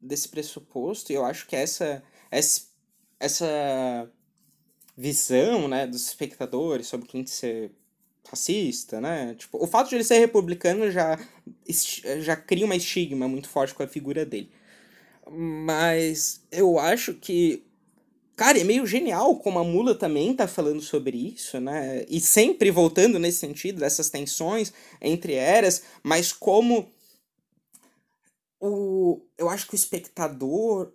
desse 0.00 0.28
pressuposto, 0.28 1.12
eu 1.12 1.24
acho 1.24 1.46
que 1.46 1.54
essa, 1.54 2.02
essa, 2.30 2.62
essa 3.20 4.10
visão 4.96 5.68
né, 5.68 5.86
dos 5.86 6.06
espectadores 6.06 6.86
sobre 6.86 7.06
o 7.06 7.10
Clint 7.10 7.28
ser 7.28 7.72
racista, 8.26 9.00
né? 9.00 9.34
Tipo, 9.34 9.62
o 9.62 9.66
fato 9.66 9.90
de 9.90 9.96
ele 9.96 10.04
ser 10.04 10.18
republicano 10.18 10.90
já, 10.90 11.18
já 12.20 12.36
cria 12.36 12.64
uma 12.64 12.76
estigma 12.76 13.28
muito 13.28 13.48
forte 13.48 13.74
com 13.74 13.82
a 13.82 13.88
figura 13.88 14.24
dele. 14.24 14.50
Mas 15.30 16.46
eu 16.50 16.78
acho 16.78 17.14
que 17.14 17.64
Cara, 18.36 18.58
é 18.58 18.64
meio 18.64 18.86
genial 18.86 19.36
como 19.36 19.58
a 19.58 19.64
Mula 19.64 19.94
também 19.94 20.34
tá 20.34 20.48
falando 20.48 20.80
sobre 20.80 21.16
isso, 21.16 21.60
né? 21.60 22.04
E 22.08 22.20
sempre 22.20 22.70
voltando 22.70 23.18
nesse 23.18 23.38
sentido, 23.38 23.80
dessas 23.80 24.08
tensões 24.08 24.72
entre 25.00 25.34
eras, 25.34 25.82
mas 26.02 26.32
como 26.32 26.88
o 28.58 29.20
eu 29.36 29.50
acho 29.50 29.66
que 29.66 29.74
o 29.74 29.76
espectador 29.76 30.92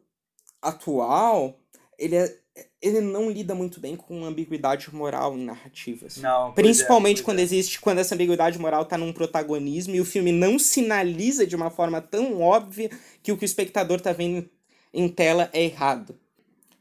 atual, 0.62 1.60
ele 1.98 2.16
é, 2.16 2.38
ele 2.82 3.02
não 3.02 3.30
lida 3.30 3.54
muito 3.54 3.80
bem 3.80 3.96
com 3.96 4.26
ambiguidade 4.26 4.94
moral 4.94 5.38
em 5.38 5.46
narrativas. 5.46 6.18
Não, 6.18 6.50
é, 6.50 6.52
Principalmente 6.54 7.22
é, 7.22 7.24
quando 7.24 7.40
é. 7.40 7.44
existe, 7.44 7.80
quando 7.80 8.00
essa 8.00 8.16
ambiguidade 8.16 8.58
moral 8.58 8.86
tá 8.86 8.98
num 8.98 9.14
protagonismo 9.14 9.96
e 9.96 10.02
o 10.02 10.06
filme 10.06 10.32
não 10.32 10.58
sinaliza 10.58 11.46
de 11.46 11.56
uma 11.56 11.70
forma 11.70 12.02
tão 12.02 12.42
óbvia 12.42 12.90
que 13.22 13.32
o 13.32 13.38
que 13.38 13.44
o 13.44 13.46
espectador 13.46 14.02
tá 14.02 14.12
vendo 14.12 14.50
em 14.94 15.08
tela 15.08 15.50
é 15.54 15.64
errado. 15.64 16.18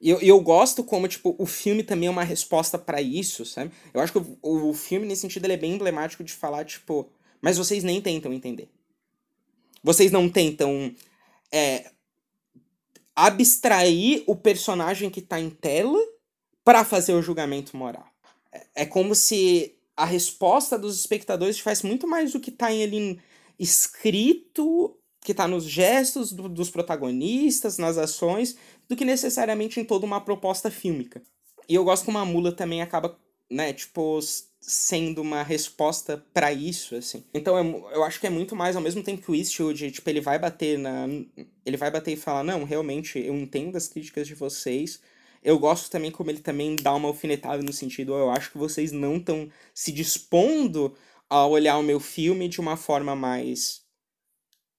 E 0.01 0.11
eu, 0.11 0.21
eu 0.21 0.41
gosto 0.41 0.85
como, 0.85 1.09
tipo, 1.09 1.35
o 1.39 1.47
filme 1.47 1.83
também 1.83 2.09
é 2.09 2.11
uma 2.11 2.25
resposta 2.25 2.79
para 2.79 3.01
isso, 3.01 3.45
sabe? 3.45 3.71
Eu 3.95 4.01
acho 4.01 4.13
que 4.13 4.19
o, 4.19 4.69
o 4.69 4.75
filme, 4.75 5.07
nesse 5.07 5.23
sentido, 5.23 5.47
ele 5.47 5.55
é 5.55 5.59
bem 5.59 5.73
emblemático 5.73 6.23
de 6.23 6.33
falar, 6.33 6.65
tipo, 6.65 7.11
mas 7.41 7.57
vocês 7.57 7.83
nem 7.83 8.01
tentam 8.01 8.33
entender. 8.33 8.69
Vocês 9.83 10.11
não 10.13 10.29
tentam 10.29 10.95
é, 11.51 11.91
abstrair 13.15 14.23
o 14.27 14.37
personagem 14.37 15.09
que 15.09 15.23
tá 15.23 15.41
em 15.41 15.49
tela 15.49 15.99
para 16.63 16.85
fazer 16.85 17.15
o 17.15 17.23
julgamento 17.23 17.77
moral. 17.77 18.07
É, 18.53 18.67
é 18.83 18.87
como 18.87 19.15
se 19.15 19.77
a 19.97 20.05
resposta 20.05 20.79
dos 20.79 20.99
espectadores 20.99 21.59
faz 21.59 21.83
muito 21.83 22.07
mais 22.07 22.33
do 22.33 22.41
que 22.41 22.51
tá 22.51 22.67
ali 22.67 23.19
escrito, 23.59 24.99
que 25.23 25.33
tá 25.33 25.49
nos 25.49 25.65
gestos 25.65 26.33
do, 26.33 26.49
dos 26.49 26.71
protagonistas, 26.71 27.79
nas 27.79 27.97
ações, 27.97 28.57
do 28.89 28.97
que 28.97 29.05
necessariamente 29.05 29.81
em 29.81 29.85
toda 29.85 30.07
uma 30.07 30.21
proposta 30.21 30.71
fílmica. 30.71 31.23
E 31.69 31.75
eu 31.75 31.85
gosto 31.85 32.05
como 32.05 32.19
a 32.19 32.25
mula 32.25 32.53
também 32.53 32.83
acaba, 32.83 33.19
né, 33.51 33.73
tipo, 33.73 34.21
sendo 34.61 35.23
uma 35.23 35.43
resposta 35.43 36.25
para 36.33 36.53
isso, 36.53 36.95
assim. 36.97 37.25
Então 37.35 37.59
é, 37.59 37.95
eu 37.97 38.05
acho 38.05 38.21
que 38.21 38.27
é 38.27 38.31
muito 38.31 38.55
mais 38.57 38.77
ao 38.77 38.83
mesmo 38.83 39.03
tempo 39.03 39.23
que 39.23 39.31
o 39.31 39.35
Eastwood, 39.35 39.91
tipo, 39.91 40.09
ele 40.11 40.21
vai 40.21 40.39
bater 40.39 40.79
na 40.79 41.07
ele 41.65 41.77
vai 41.77 41.91
bater 41.91 42.13
e 42.13 42.17
falar: 42.17 42.43
"Não, 42.45 42.65
realmente 42.65 43.19
eu 43.19 43.35
entendo 43.37 43.77
as 43.77 43.89
críticas 43.89 44.27
de 44.27 44.35
vocês". 44.35 45.01
Eu 45.43 45.59
gosto 45.59 45.91
também 45.91 46.11
como 46.11 46.31
ele 46.31 46.41
também 46.41 46.75
dá 46.77 46.95
uma 46.95 47.09
alfinetada 47.09 47.63
no 47.63 47.73
sentido, 47.73 48.15
eu 48.15 48.31
acho 48.31 48.51
que 48.51 48.59
vocês 48.59 48.91
não 48.93 49.17
estão 49.17 49.49
se 49.75 49.93
dispondo 49.93 50.97
a 51.31 51.47
olhar 51.47 51.79
o 51.79 51.83
meu 51.83 52.01
filme 52.01 52.49
de 52.49 52.61
uma 52.61 52.77
forma 52.77 53.15
mais 53.15 53.83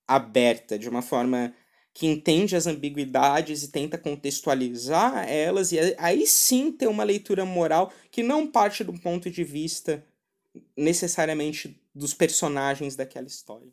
aberta, 0.07 0.77
de 0.79 0.89
uma 0.89 1.01
forma 1.01 1.53
que 1.97 2.05
entende 2.05 2.55
as 2.55 2.67
ambiguidades 2.67 3.63
e 3.63 3.71
tenta 3.71 3.97
contextualizar 3.97 5.27
elas, 5.27 5.71
e 5.71 5.79
aí 5.97 6.27
sim 6.27 6.71
ter 6.71 6.85
uma 6.85 7.03
leitura 7.03 7.43
moral 7.43 7.91
que 8.11 8.21
não 8.21 8.45
parte 8.45 8.83
do 8.83 8.93
ponto 8.93 9.31
de 9.31 9.43
vista 9.43 10.05
necessariamente 10.77 11.81
dos 11.95 12.13
personagens 12.13 12.95
daquela 12.95 13.25
história. 13.25 13.69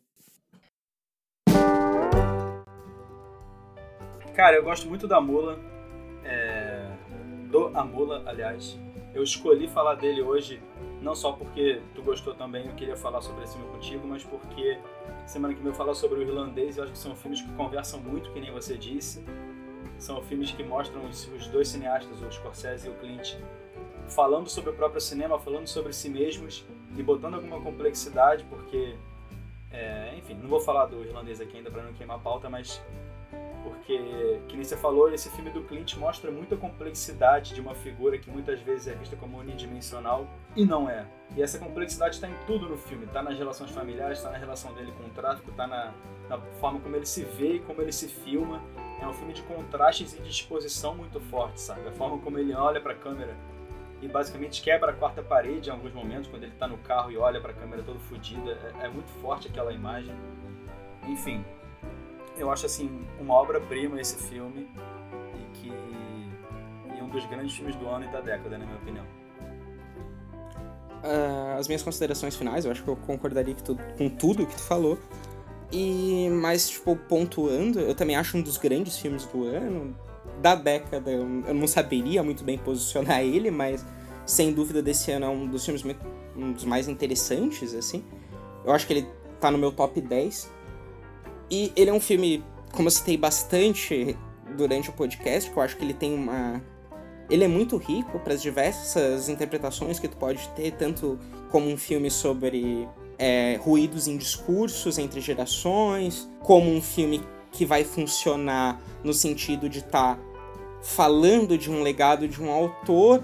Cara, 4.33 4.55
eu 4.55 4.63
gosto 4.63 4.89
muito 4.89 5.07
da 5.07 5.21
Mula, 5.21 5.59
é... 6.23 6.89
do 7.51 7.67
A 7.77 7.85
Mula, 7.85 8.23
aliás. 8.25 8.75
Eu 9.13 9.21
escolhi 9.21 9.67
falar 9.67 9.93
dele 9.93 10.23
hoje, 10.23 10.59
não 11.05 11.15
só 11.15 11.31
porque 11.31 11.81
tu 11.93 12.01
gostou 12.01 12.33
também, 12.33 12.65
eu 12.65 12.73
queria 12.73 12.97
falar 12.97 13.21
sobre 13.21 13.45
esse 13.45 13.55
filme 13.55 13.71
contigo, 13.71 14.05
mas 14.05 14.23
porque 14.23 14.77
Semana 15.25 15.55
que 15.55 15.59
vem 15.59 15.71
eu 15.71 15.75
falar 15.75 15.95
sobre 15.95 16.19
o 16.19 16.21
irlandês. 16.21 16.77
Eu 16.77 16.83
acho 16.83 16.93
que 16.93 16.99
são 16.99 17.15
filmes 17.15 17.41
que 17.41 17.51
conversam 17.53 17.99
muito, 17.99 18.31
que 18.31 18.39
nem 18.39 18.51
você 18.51 18.77
disse. 18.77 19.23
São 19.97 20.21
filmes 20.21 20.51
que 20.51 20.63
mostram 20.63 21.03
os, 21.05 21.27
os 21.29 21.47
dois 21.47 21.67
cineastas, 21.67 22.21
o 22.21 22.31
Scorsese 22.31 22.87
e 22.87 22.91
o 22.91 22.93
Clint, 22.95 23.35
falando 24.07 24.49
sobre 24.49 24.69
o 24.69 24.73
próprio 24.73 25.01
cinema, 25.01 25.39
falando 25.39 25.67
sobre 25.67 25.93
si 25.93 26.09
mesmos 26.09 26.63
e 26.95 27.01
botando 27.01 27.35
alguma 27.35 27.59
complexidade, 27.61 28.45
porque, 28.49 28.95
é, 29.71 30.13
enfim, 30.17 30.35
não 30.35 30.47
vou 30.47 30.59
falar 30.59 30.85
do 30.85 31.01
irlandês 31.03 31.41
aqui 31.41 31.57
ainda 31.57 31.71
para 31.71 31.81
não 31.81 31.93
queimar 31.93 32.17
a 32.17 32.19
pauta, 32.19 32.49
mas 32.49 32.81
porque, 33.65 34.39
que 34.47 34.55
nem 34.55 34.63
você 34.63 34.77
falou, 34.77 35.11
esse 35.11 35.27
filme 35.31 35.49
do 35.49 35.63
Clint 35.63 35.95
mostra 35.95 36.29
muita 36.29 36.55
complexidade 36.55 37.55
de 37.55 37.59
uma 37.59 37.73
figura 37.73 38.15
que 38.19 38.29
muitas 38.29 38.61
vezes 38.61 38.87
é 38.87 38.93
vista 38.93 39.15
como 39.15 39.39
unidimensional 39.39 40.27
e 40.55 40.63
não 40.63 40.87
é. 40.87 41.07
E 41.35 41.41
essa 41.41 41.57
complexidade 41.57 42.13
está 42.13 42.29
em 42.29 42.35
tudo 42.45 42.69
no 42.69 42.77
filme, 42.77 43.05
está 43.05 43.23
nas 43.23 43.35
relações 43.37 43.71
familiares, 43.71 44.19
está 44.19 44.29
na 44.29 44.37
relação 44.37 44.71
dele 44.73 44.93
com 44.95 45.05
o 45.05 45.09
tráfico, 45.09 45.49
está 45.49 45.65
na, 45.65 45.93
na 46.29 46.37
forma 46.59 46.79
como 46.79 46.95
ele 46.95 47.07
se 47.07 47.23
vê 47.23 47.55
e 47.55 47.59
como 47.59 47.81
ele 47.81 47.91
se 47.91 48.07
filma. 48.07 48.61
É 49.01 49.07
um 49.07 49.13
filme 49.13 49.33
de 49.33 49.41
contrastes 49.41 50.13
e 50.13 50.21
de 50.21 50.29
disposição 50.29 50.95
muito 50.95 51.19
forte, 51.19 51.59
sabe? 51.59 51.87
A 51.87 51.91
forma 51.91 52.19
como 52.19 52.37
ele 52.37 52.53
olha 52.53 52.79
para 52.79 52.93
a 52.93 52.95
câmera 52.95 53.35
e 53.99 54.07
basicamente 54.07 54.61
quebra 54.61 54.91
a 54.91 54.93
quarta 54.93 55.23
parede 55.23 55.69
em 55.69 55.71
alguns 55.71 55.91
momentos, 55.91 56.29
quando 56.29 56.43
ele 56.43 56.53
está 56.53 56.67
no 56.67 56.77
carro 56.77 57.11
e 57.11 57.17
olha 57.17 57.41
para 57.41 57.51
a 57.51 57.55
câmera 57.55 57.81
todo 57.81 57.99
fodida. 57.99 58.51
É, 58.79 58.85
é 58.85 58.89
muito 58.89 59.09
forte 59.19 59.47
aquela 59.47 59.73
imagem. 59.73 60.13
Enfim, 61.07 61.43
eu 62.37 62.51
acho 62.51 62.65
assim 62.65 63.05
uma 63.19 63.33
obra-prima 63.33 63.99
esse 63.99 64.17
filme 64.17 64.67
e 65.35 65.57
que 65.57 65.69
e 65.69 67.01
um 67.01 67.09
dos 67.09 67.25
grandes 67.25 67.55
filmes 67.55 67.75
do 67.75 67.87
ano 67.87 68.05
e 68.05 68.07
da 68.07 68.21
década, 68.21 68.57
na 68.57 68.65
minha 68.65 68.77
opinião. 68.77 69.05
Uh, 71.03 71.59
as 71.59 71.67
minhas 71.67 71.83
considerações 71.83 72.35
finais, 72.35 72.65
eu 72.65 72.71
acho 72.71 72.83
que 72.83 72.89
eu 72.89 72.95
concordaria 72.95 73.53
que 73.53 73.61
tu, 73.61 73.77
com 73.97 74.09
tudo 74.09 74.45
que 74.45 74.55
tu 74.55 74.63
falou. 74.63 74.97
E 75.71 76.29
mais 76.29 76.69
tipo 76.69 76.95
pontuando, 76.95 77.79
eu 77.79 77.93
também 77.93 78.15
acho 78.15 78.37
um 78.37 78.41
dos 78.41 78.57
grandes 78.57 78.97
filmes 78.97 79.25
do 79.25 79.43
ano 79.45 79.95
da 80.41 80.55
década. 80.55 81.11
Eu, 81.11 81.43
eu 81.47 81.53
não 81.53 81.67
saberia 81.67 82.23
muito 82.23 82.43
bem 82.43 82.57
posicionar 82.57 83.21
ele, 83.25 83.51
mas 83.51 83.85
sem 84.25 84.53
dúvida 84.53 84.81
desse 84.81 85.11
ano 85.11 85.25
é 85.25 85.29
um 85.29 85.47
dos 85.47 85.63
filmes 85.63 85.83
um 86.35 86.51
dos 86.51 86.65
mais 86.65 86.87
interessantes 86.87 87.73
assim. 87.73 88.03
Eu 88.63 88.71
acho 88.71 88.87
que 88.87 88.93
ele 88.93 89.07
tá 89.39 89.51
no 89.51 89.57
meu 89.57 89.71
top 89.71 90.01
10. 90.01 90.51
E 91.49 91.71
ele 91.75 91.89
é 91.89 91.93
um 91.93 91.99
filme, 91.99 92.43
como 92.71 92.87
eu 92.87 92.91
citei 92.91 93.17
bastante 93.17 94.17
durante 94.55 94.89
o 94.89 94.93
podcast, 94.93 95.49
que 95.49 95.57
eu 95.57 95.61
acho 95.61 95.77
que 95.77 95.83
ele 95.83 95.93
tem 95.93 96.13
uma. 96.13 96.61
Ele 97.29 97.43
é 97.43 97.47
muito 97.47 97.77
rico 97.77 98.19
para 98.19 98.33
as 98.33 98.41
diversas 98.41 99.29
interpretações 99.29 99.99
que 99.99 100.07
tu 100.07 100.17
pode 100.17 100.47
ter, 100.49 100.71
tanto 100.73 101.19
como 101.49 101.69
um 101.69 101.77
filme 101.77 102.11
sobre 102.11 102.87
é, 103.17 103.59
ruídos 103.61 104.07
em 104.07 104.17
discursos 104.17 104.97
entre 104.97 105.21
gerações, 105.21 106.29
como 106.41 106.71
um 106.71 106.81
filme 106.81 107.21
que 107.51 107.65
vai 107.65 107.83
funcionar 107.83 108.79
no 109.03 109.13
sentido 109.13 109.67
de 109.67 109.79
estar 109.79 110.15
tá 110.15 110.21
falando 110.81 111.57
de 111.57 111.71
um 111.71 111.81
legado 111.81 112.27
de 112.27 112.41
um 112.41 112.51
autor 112.51 113.23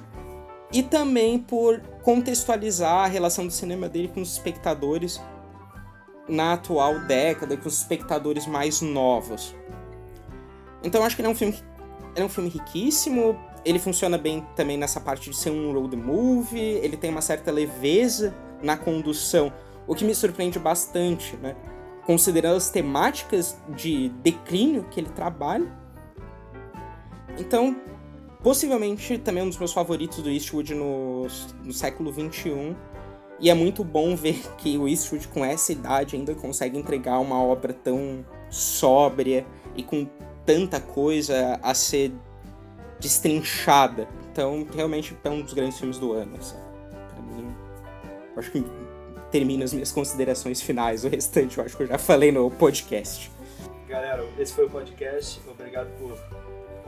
e 0.73 0.81
também 0.81 1.37
por 1.37 1.79
contextualizar 2.01 3.05
a 3.05 3.07
relação 3.07 3.45
do 3.45 3.53
cinema 3.53 3.87
dele 3.87 4.07
com 4.07 4.21
os 4.21 4.31
espectadores 4.31 5.21
na 6.27 6.53
atual 6.53 6.99
década 7.01 7.57
com 7.57 7.67
os 7.67 7.79
espectadores 7.79 8.45
mais 8.47 8.81
novos. 8.81 9.55
Então 10.83 11.03
acho 11.03 11.15
que 11.15 11.21
ele 11.21 11.27
é 11.27 11.31
um 11.31 11.35
filme 11.35 11.57
é 12.15 12.23
um 12.23 12.29
filme 12.29 12.49
riquíssimo, 12.49 13.39
ele 13.63 13.79
funciona 13.79 14.17
bem 14.17 14.45
também 14.55 14.77
nessa 14.77 14.99
parte 14.99 15.29
de 15.29 15.35
ser 15.35 15.49
um 15.49 15.71
road 15.71 15.95
movie, 15.95 16.59
ele 16.59 16.97
tem 16.97 17.09
uma 17.09 17.21
certa 17.21 17.51
leveza 17.51 18.35
na 18.61 18.75
condução, 18.75 19.51
o 19.87 19.95
que 19.95 20.03
me 20.03 20.13
surpreende 20.13 20.59
bastante, 20.59 21.37
né? 21.37 21.55
Considerando 22.05 22.57
as 22.57 22.69
temáticas 22.69 23.57
de 23.69 24.09
declínio 24.09 24.85
que 24.89 24.99
ele 24.99 25.09
trabalha. 25.09 25.71
Então, 27.39 27.75
possivelmente 28.43 29.17
também 29.17 29.43
um 29.43 29.49
dos 29.49 29.57
meus 29.57 29.71
favoritos 29.71 30.21
do 30.21 30.29
Eastwood 30.29 30.73
no, 30.73 31.27
no 31.63 31.71
século 31.71 32.11
XXI 32.11 32.75
e 33.41 33.49
é 33.49 33.55
muito 33.55 33.83
bom 33.83 34.15
ver 34.15 34.39
que 34.59 34.77
o 34.77 34.87
Eastwood, 34.87 35.27
com 35.29 35.43
essa 35.43 35.71
idade, 35.71 36.15
ainda 36.15 36.35
consegue 36.35 36.77
entregar 36.77 37.19
uma 37.19 37.41
obra 37.41 37.73
tão 37.73 38.23
sóbria 38.51 39.47
e 39.75 39.81
com 39.81 40.07
tanta 40.45 40.79
coisa 40.79 41.59
a 41.63 41.73
ser 41.73 42.11
destrinchada. 42.99 44.07
Então, 44.31 44.67
realmente 44.75 45.17
é 45.23 45.29
um 45.29 45.41
dos 45.41 45.53
grandes 45.53 45.79
filmes 45.79 45.97
do 45.97 46.13
ano. 46.13 46.37
Assim. 46.37 46.55
Pra 47.09 47.21
mim, 47.23 47.55
acho 48.37 48.51
que 48.51 48.63
termino 49.31 49.63
as 49.63 49.73
minhas 49.73 49.91
considerações 49.91 50.61
finais. 50.61 51.03
O 51.03 51.09
restante 51.09 51.57
eu 51.57 51.63
acho 51.63 51.75
que 51.75 51.81
eu 51.81 51.87
já 51.87 51.97
falei 51.97 52.31
no 52.31 52.51
podcast. 52.51 53.31
Galera, 53.87 54.23
esse 54.37 54.53
foi 54.53 54.65
o 54.65 54.69
podcast. 54.69 55.41
Obrigado 55.49 55.89
por 55.97 56.15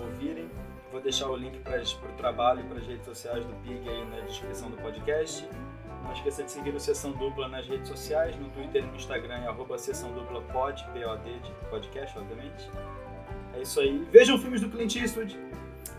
ouvirem. 0.04 0.48
Vou 0.92 1.02
deixar 1.02 1.30
o 1.30 1.36
link 1.36 1.58
para 1.60 1.82
o 1.82 2.14
trabalho 2.16 2.60
e 2.60 2.64
para 2.66 2.78
as 2.78 2.86
redes 2.86 3.06
sociais 3.06 3.44
do 3.44 3.54
Pig 3.64 3.90
aí 3.90 4.06
na 4.06 4.20
descrição 4.28 4.70
do 4.70 4.78
podcast. 4.78 5.48
Não 6.04 6.12
esqueça 6.12 6.44
de 6.44 6.52
seguir 6.52 6.76
o 6.76 6.80
Sessão 6.80 7.12
Dupla 7.12 7.48
nas 7.48 7.68
redes 7.68 7.88
sociais, 7.88 8.36
no 8.36 8.50
Twitter 8.50 8.84
e 8.84 8.88
no 8.88 8.96
Instagram, 8.96 9.36
é 9.36 9.48
arroba 9.48 9.78
Sessão 9.78 10.12
Dupla 10.12 10.42
Pod, 10.42 10.86
P-O-D 10.94 11.40
de 11.40 11.52
podcast, 11.70 12.18
obviamente. 12.18 12.70
É 13.56 13.62
isso 13.62 13.80
aí. 13.80 14.06
Vejam 14.12 14.38
filmes 14.38 14.62
do 14.62 14.70
Clint 14.70 14.96
Eastwood. 14.96 15.40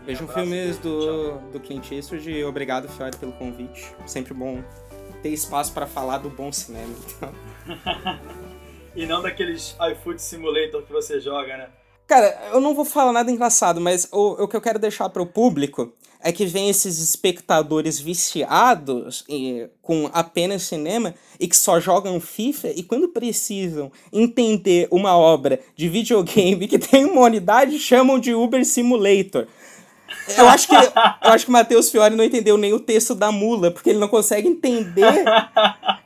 Vejam 0.05 0.27
filmes 0.27 0.77
do, 0.77 1.39
do 1.51 1.59
Clint 1.59 1.91
Eastwood 1.91 2.29
e 2.29 2.43
obrigado, 2.43 2.87
Fiore, 2.87 3.17
pelo 3.17 3.33
convite. 3.33 3.95
Sempre 4.05 4.33
bom 4.33 4.63
ter 5.23 5.29
espaço 5.29 5.73
para 5.73 5.87
falar 5.87 6.19
do 6.19 6.29
bom 6.29 6.51
cinema. 6.51 6.93
Então. 7.17 7.33
e 8.95 9.07
não 9.07 9.23
daqueles 9.23 9.75
iFood 9.91 10.21
Simulator 10.21 10.83
que 10.83 10.91
você 10.91 11.19
joga, 11.19 11.57
né? 11.57 11.69
Cara, 12.07 12.49
eu 12.53 12.61
não 12.61 12.75
vou 12.75 12.85
falar 12.85 13.11
nada 13.11 13.31
engraçado, 13.31 13.81
mas 13.81 14.07
o, 14.11 14.43
o 14.43 14.47
que 14.47 14.55
eu 14.55 14.61
quero 14.61 14.77
deixar 14.77 15.09
para 15.09 15.23
o 15.23 15.25
público 15.25 15.91
é 16.21 16.31
que 16.31 16.45
vem 16.45 16.69
esses 16.69 16.99
espectadores 16.99 17.99
viciados 17.99 19.23
e, 19.29 19.67
com 19.81 20.09
apenas 20.11 20.63
cinema 20.63 21.13
e 21.39 21.47
que 21.47 21.55
só 21.55 21.79
jogam 21.79 22.19
FIFA 22.19 22.69
e 22.75 22.83
quando 22.83 23.09
precisam 23.09 23.91
entender 24.11 24.87
uma 24.89 25.15
obra 25.17 25.59
de 25.75 25.87
videogame 25.87 26.67
que 26.67 26.79
tem 26.79 27.05
uma 27.05 27.21
unidade 27.21 27.77
chamam 27.77 28.19
de 28.19 28.33
Uber 28.33 28.65
Simulator. 28.65 29.47
Eu 30.37 30.47
acho 30.47 30.67
que 30.67 30.75
eu 30.75 31.31
acho 31.31 31.45
que 31.45 31.49
o 31.49 31.53
Matheus 31.53 31.91
Fiore 31.91 32.15
não 32.15 32.23
entendeu 32.23 32.57
nem 32.57 32.73
o 32.73 32.79
texto 32.79 33.13
da 33.13 33.31
mula, 33.31 33.69
porque 33.69 33.89
ele 33.89 33.99
não 33.99 34.07
consegue 34.07 34.47
entender 34.47 35.23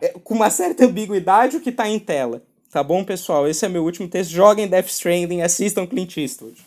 é, 0.01 0.15
com 0.23 0.33
uma 0.33 0.49
certa 0.49 0.85
ambiguidade 0.85 1.57
o 1.57 1.61
que 1.61 1.69
está 1.69 1.87
em 1.87 1.99
tela. 1.99 2.41
Tá 2.71 2.83
bom, 2.83 3.03
pessoal? 3.03 3.47
Esse 3.47 3.65
é 3.65 3.69
meu 3.69 3.83
último 3.83 4.07
texto. 4.07 4.31
Joguem 4.31 4.67
Death 4.67 4.87
Stranding, 4.87 5.41
assistam 5.41 5.87
Clint 5.87 6.15
Eastwood. 6.17 6.57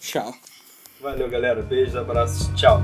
Tchau. 0.00 0.34
Valeu, 1.00 1.28
galera. 1.28 1.62
Beijos, 1.62 1.96
abraços. 1.96 2.48
Tchau. 2.54 2.80